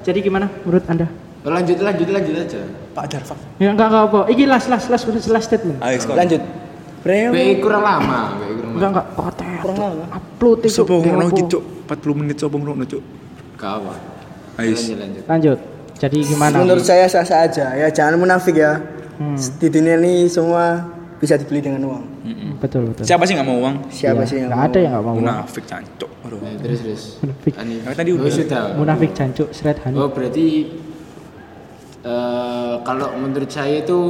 Jadi 0.00 0.18
gimana 0.24 0.48
menurut 0.64 0.84
Anda? 0.88 1.04
Lanjut 1.44 1.76
lanjut 1.84 2.08
lanjut 2.08 2.34
aja. 2.40 2.60
Pak 2.96 3.04
Dar, 3.12 3.22
Pak. 3.28 3.36
Ya 3.60 3.76
enggak 3.76 3.92
enggak 3.92 4.04
apa. 4.08 4.20
Iki 4.32 4.44
last 4.48 4.66
last 4.72 4.88
last 4.88 5.04
last, 5.04 5.28
last 5.28 5.46
statement. 5.52 5.76
Ayo. 5.84 6.00
Lanjut. 6.16 6.40
Brem. 7.04 7.32
BI 7.32 7.60
kurang 7.60 7.84
lama, 7.84 8.40
BI 8.40 8.52
kurang 8.56 8.72
Enggak 8.76 8.88
lama. 8.88 8.88
enggak 8.88 9.06
OTW. 9.20 9.52
Kurang 9.60 9.76
lama. 9.76 10.04
Upload 10.16 10.58
itu. 10.64 10.72
Sopo 10.72 10.94
ngono 11.04 11.24
iki, 11.28 11.42
Cuk. 11.52 11.62
40 11.84 12.16
menit 12.16 12.36
sopo 12.40 12.56
ngono, 12.56 12.84
Cuk. 12.88 13.02
Apa. 13.60 13.92
Ayo. 14.56 14.72
Lanjut 14.72 14.96
lanjut. 14.96 15.22
Lanjut. 15.28 15.58
Jadi 16.00 16.18
gimana? 16.24 16.64
Menurut 16.64 16.84
saya 16.84 17.04
sah-sah 17.04 17.44
aja. 17.44 17.76
Ya 17.76 17.92
jangan 17.92 18.16
munafik 18.16 18.56
ya. 18.56 18.80
Hmm. 19.20 19.36
Di 19.36 19.68
dunia 19.68 20.00
ini 20.00 20.24
semua 20.26 20.80
bisa 21.20 21.36
dibeli 21.36 21.60
dengan 21.60 21.84
uang. 21.84 22.04
Betul 22.56 22.88
betul. 22.88 23.04
Siapa 23.04 23.28
sih 23.28 23.36
nggak 23.36 23.44
mau 23.44 23.60
uang? 23.60 23.76
Siapa 23.92 24.24
Iya, 24.24 24.28
sih 24.28 24.36
yang 24.40 24.48
nggak 24.48 24.56
mau? 24.56 24.68
ada 24.72 24.78
yang 24.80 24.92
nggak 24.96 25.04
mau 25.04 25.12
uang. 25.12 25.24
Munafik 25.28 25.64
cancok. 25.68 26.10
Aduh. 26.24 26.38
Nah, 26.40 26.52
terus 26.56 26.78
terus. 26.80 27.02
Munafik. 27.20 27.52
Ani. 27.60 27.74
Tadi 27.84 28.10
udah. 28.16 28.32
sudah. 28.32 28.62
Munafik 28.80 29.10
cancuk 29.12 29.48
seret 29.52 29.76
hani. 29.84 29.96
Oh 30.00 30.08
berarti 30.08 30.46
eh, 32.02 32.74
kalau 32.80 33.06
menurut 33.14 33.50
saya 33.52 33.84
itu 33.84 34.00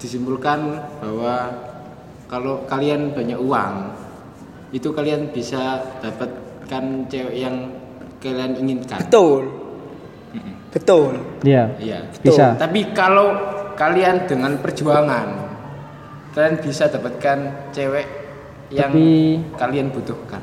disimpulkan 0.00 0.58
bahwa 1.00 1.34
kalau 2.28 2.64
kalian 2.64 3.12
banyak 3.12 3.36
uang 3.36 3.74
itu 4.72 4.88
kalian 4.90 5.30
bisa 5.30 5.84
dapatkan 6.00 6.84
cewek 7.06 7.36
yang 7.36 7.68
kalian 8.18 8.56
inginkan. 8.56 9.04
Betul. 9.04 9.63
Betul. 10.74 11.22
Iya. 11.46 11.70
Iya. 11.78 11.98
Bisa. 12.18 12.58
Tapi 12.58 12.90
kalau 12.90 13.32
kalian 13.78 14.26
dengan 14.26 14.58
perjuangan 14.58 15.28
kalian 16.34 16.58
bisa 16.58 16.90
dapatkan 16.90 17.70
cewek 17.70 18.06
yang 18.74 18.90
Tapi- 18.90 19.38
kalian 19.54 19.94
butuhkan. 19.94 20.42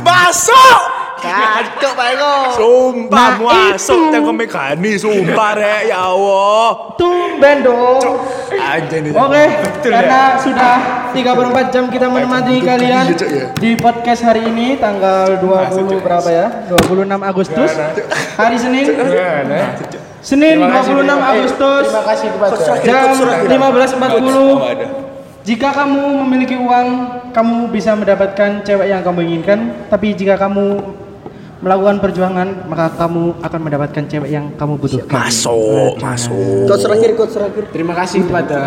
Masuk! 0.00 0.81
Kacok 1.22 1.92
Pak 1.94 2.06
Eko. 2.18 2.34
Sumpah 2.58 3.30
Nah, 3.38 3.70
masuk 3.70 4.10
tengok 4.10 4.34
mekani 4.34 4.98
sumpah 4.98 5.54
rek 5.54 5.94
ya 5.94 6.10
Allah. 6.10 6.98
Tumben 6.98 7.56
dong. 7.62 8.02
Aja 8.50 8.96
nih. 8.98 9.12
Oke, 9.14 9.44
karena 9.86 10.36
sudah 10.42 10.74
34 11.14 11.70
jam 11.70 11.84
kita 11.86 12.10
menemani 12.10 12.58
kalian 12.60 13.14
di 13.54 13.70
podcast 13.78 14.26
hari 14.26 14.50
ini 14.50 14.76
tanggal 14.82 15.38
20 15.38 16.02
berapa 16.02 16.28
ya? 16.28 16.46
26 16.66 17.22
Agustus. 17.22 17.70
Hari 18.34 18.56
Senin. 18.58 18.86
Senin 20.22 20.62
26 20.62 21.02
Agustus 21.18 21.84
Terima 21.90 22.04
kasih 22.06 22.28
kepada 22.30 22.54
jam 22.86 23.10
15.40. 23.50 24.30
Oh, 24.38 24.62
ada. 24.62 24.86
Jika 25.42 25.74
kamu 25.74 26.22
memiliki 26.22 26.54
uang, 26.54 26.86
kamu 27.34 27.74
bisa 27.74 27.98
mendapatkan 27.98 28.62
cewek 28.62 28.86
yang 28.86 29.02
kamu 29.02 29.26
inginkan. 29.26 29.90
Tapi 29.90 30.14
jika 30.14 30.38
kamu 30.38 30.78
melakukan 31.62 32.02
perjuangan, 32.02 32.48
maka 32.66 32.90
kamu 32.98 33.38
akan 33.38 33.60
mendapatkan 33.62 34.02
cewek 34.10 34.30
yang 34.34 34.50
kamu 34.58 34.74
butuhkan. 34.82 35.30
Masuk, 35.30 35.94
masuk. 36.02 36.66
Coach 36.66 36.82
terakhir, 36.82 37.10
coach 37.14 37.32
terakhir. 37.38 37.64
Terima 37.70 37.94
kasih 37.94 38.20
kepada 38.26 38.58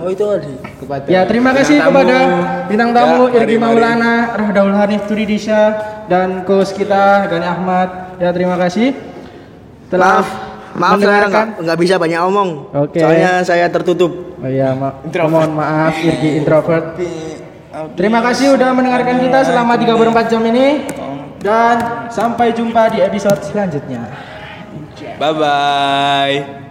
Oh 0.00 0.08
itu 0.08 0.24
Adi. 0.24 0.54
kepada 0.80 1.04
Ya 1.12 1.28
terima 1.28 1.52
kasih 1.52 1.76
bintang 1.76 1.92
kepada 1.92 2.16
tamu. 2.16 2.40
bintang 2.72 2.90
tamu 2.96 3.20
Ya, 3.28 3.36
Irgi. 3.44 3.56
Maulana, 3.60 4.14
Rahdaul 4.32 4.72
Hanif 4.72 5.02
Turidisha 5.04 5.62
dan 6.08 6.48
coach 6.48 6.72
kita 6.72 7.28
Gani 7.28 7.44
Ahmad. 7.44 7.88
Ya 8.16 8.32
terima 8.32 8.56
kasih 8.56 8.96
telah 9.92 10.24
Maaf, 10.24 10.28
maaf 10.76 10.98
saya 11.04 11.24
nggak 11.28 11.46
nggak 11.68 11.78
bisa 11.84 11.94
banyak 12.00 12.20
omong. 12.24 12.50
Oke. 12.72 12.96
Soalnya 12.96 13.44
saya 13.44 13.68
tertutup. 13.68 14.36
Oh 14.40 14.48
iya, 14.48 14.72
ma 14.72 14.96
mohon 15.28 15.52
maaf 15.52 16.00
Irgi 16.00 16.40
introvert. 16.40 16.96
Terima 17.94 18.24
kasih 18.24 18.56
udah 18.56 18.72
mendengarkan 18.72 19.20
kita 19.20 19.44
selama 19.44 19.76
34 19.76 20.32
jam 20.32 20.42
ini 20.48 20.82
dan 21.38 22.08
sampai 22.10 22.54
jumpa 22.54 22.90
di 22.92 22.98
episode 23.02 23.40
selanjutnya. 23.46 24.02
Bye 25.18 25.34
bye. 25.34 26.67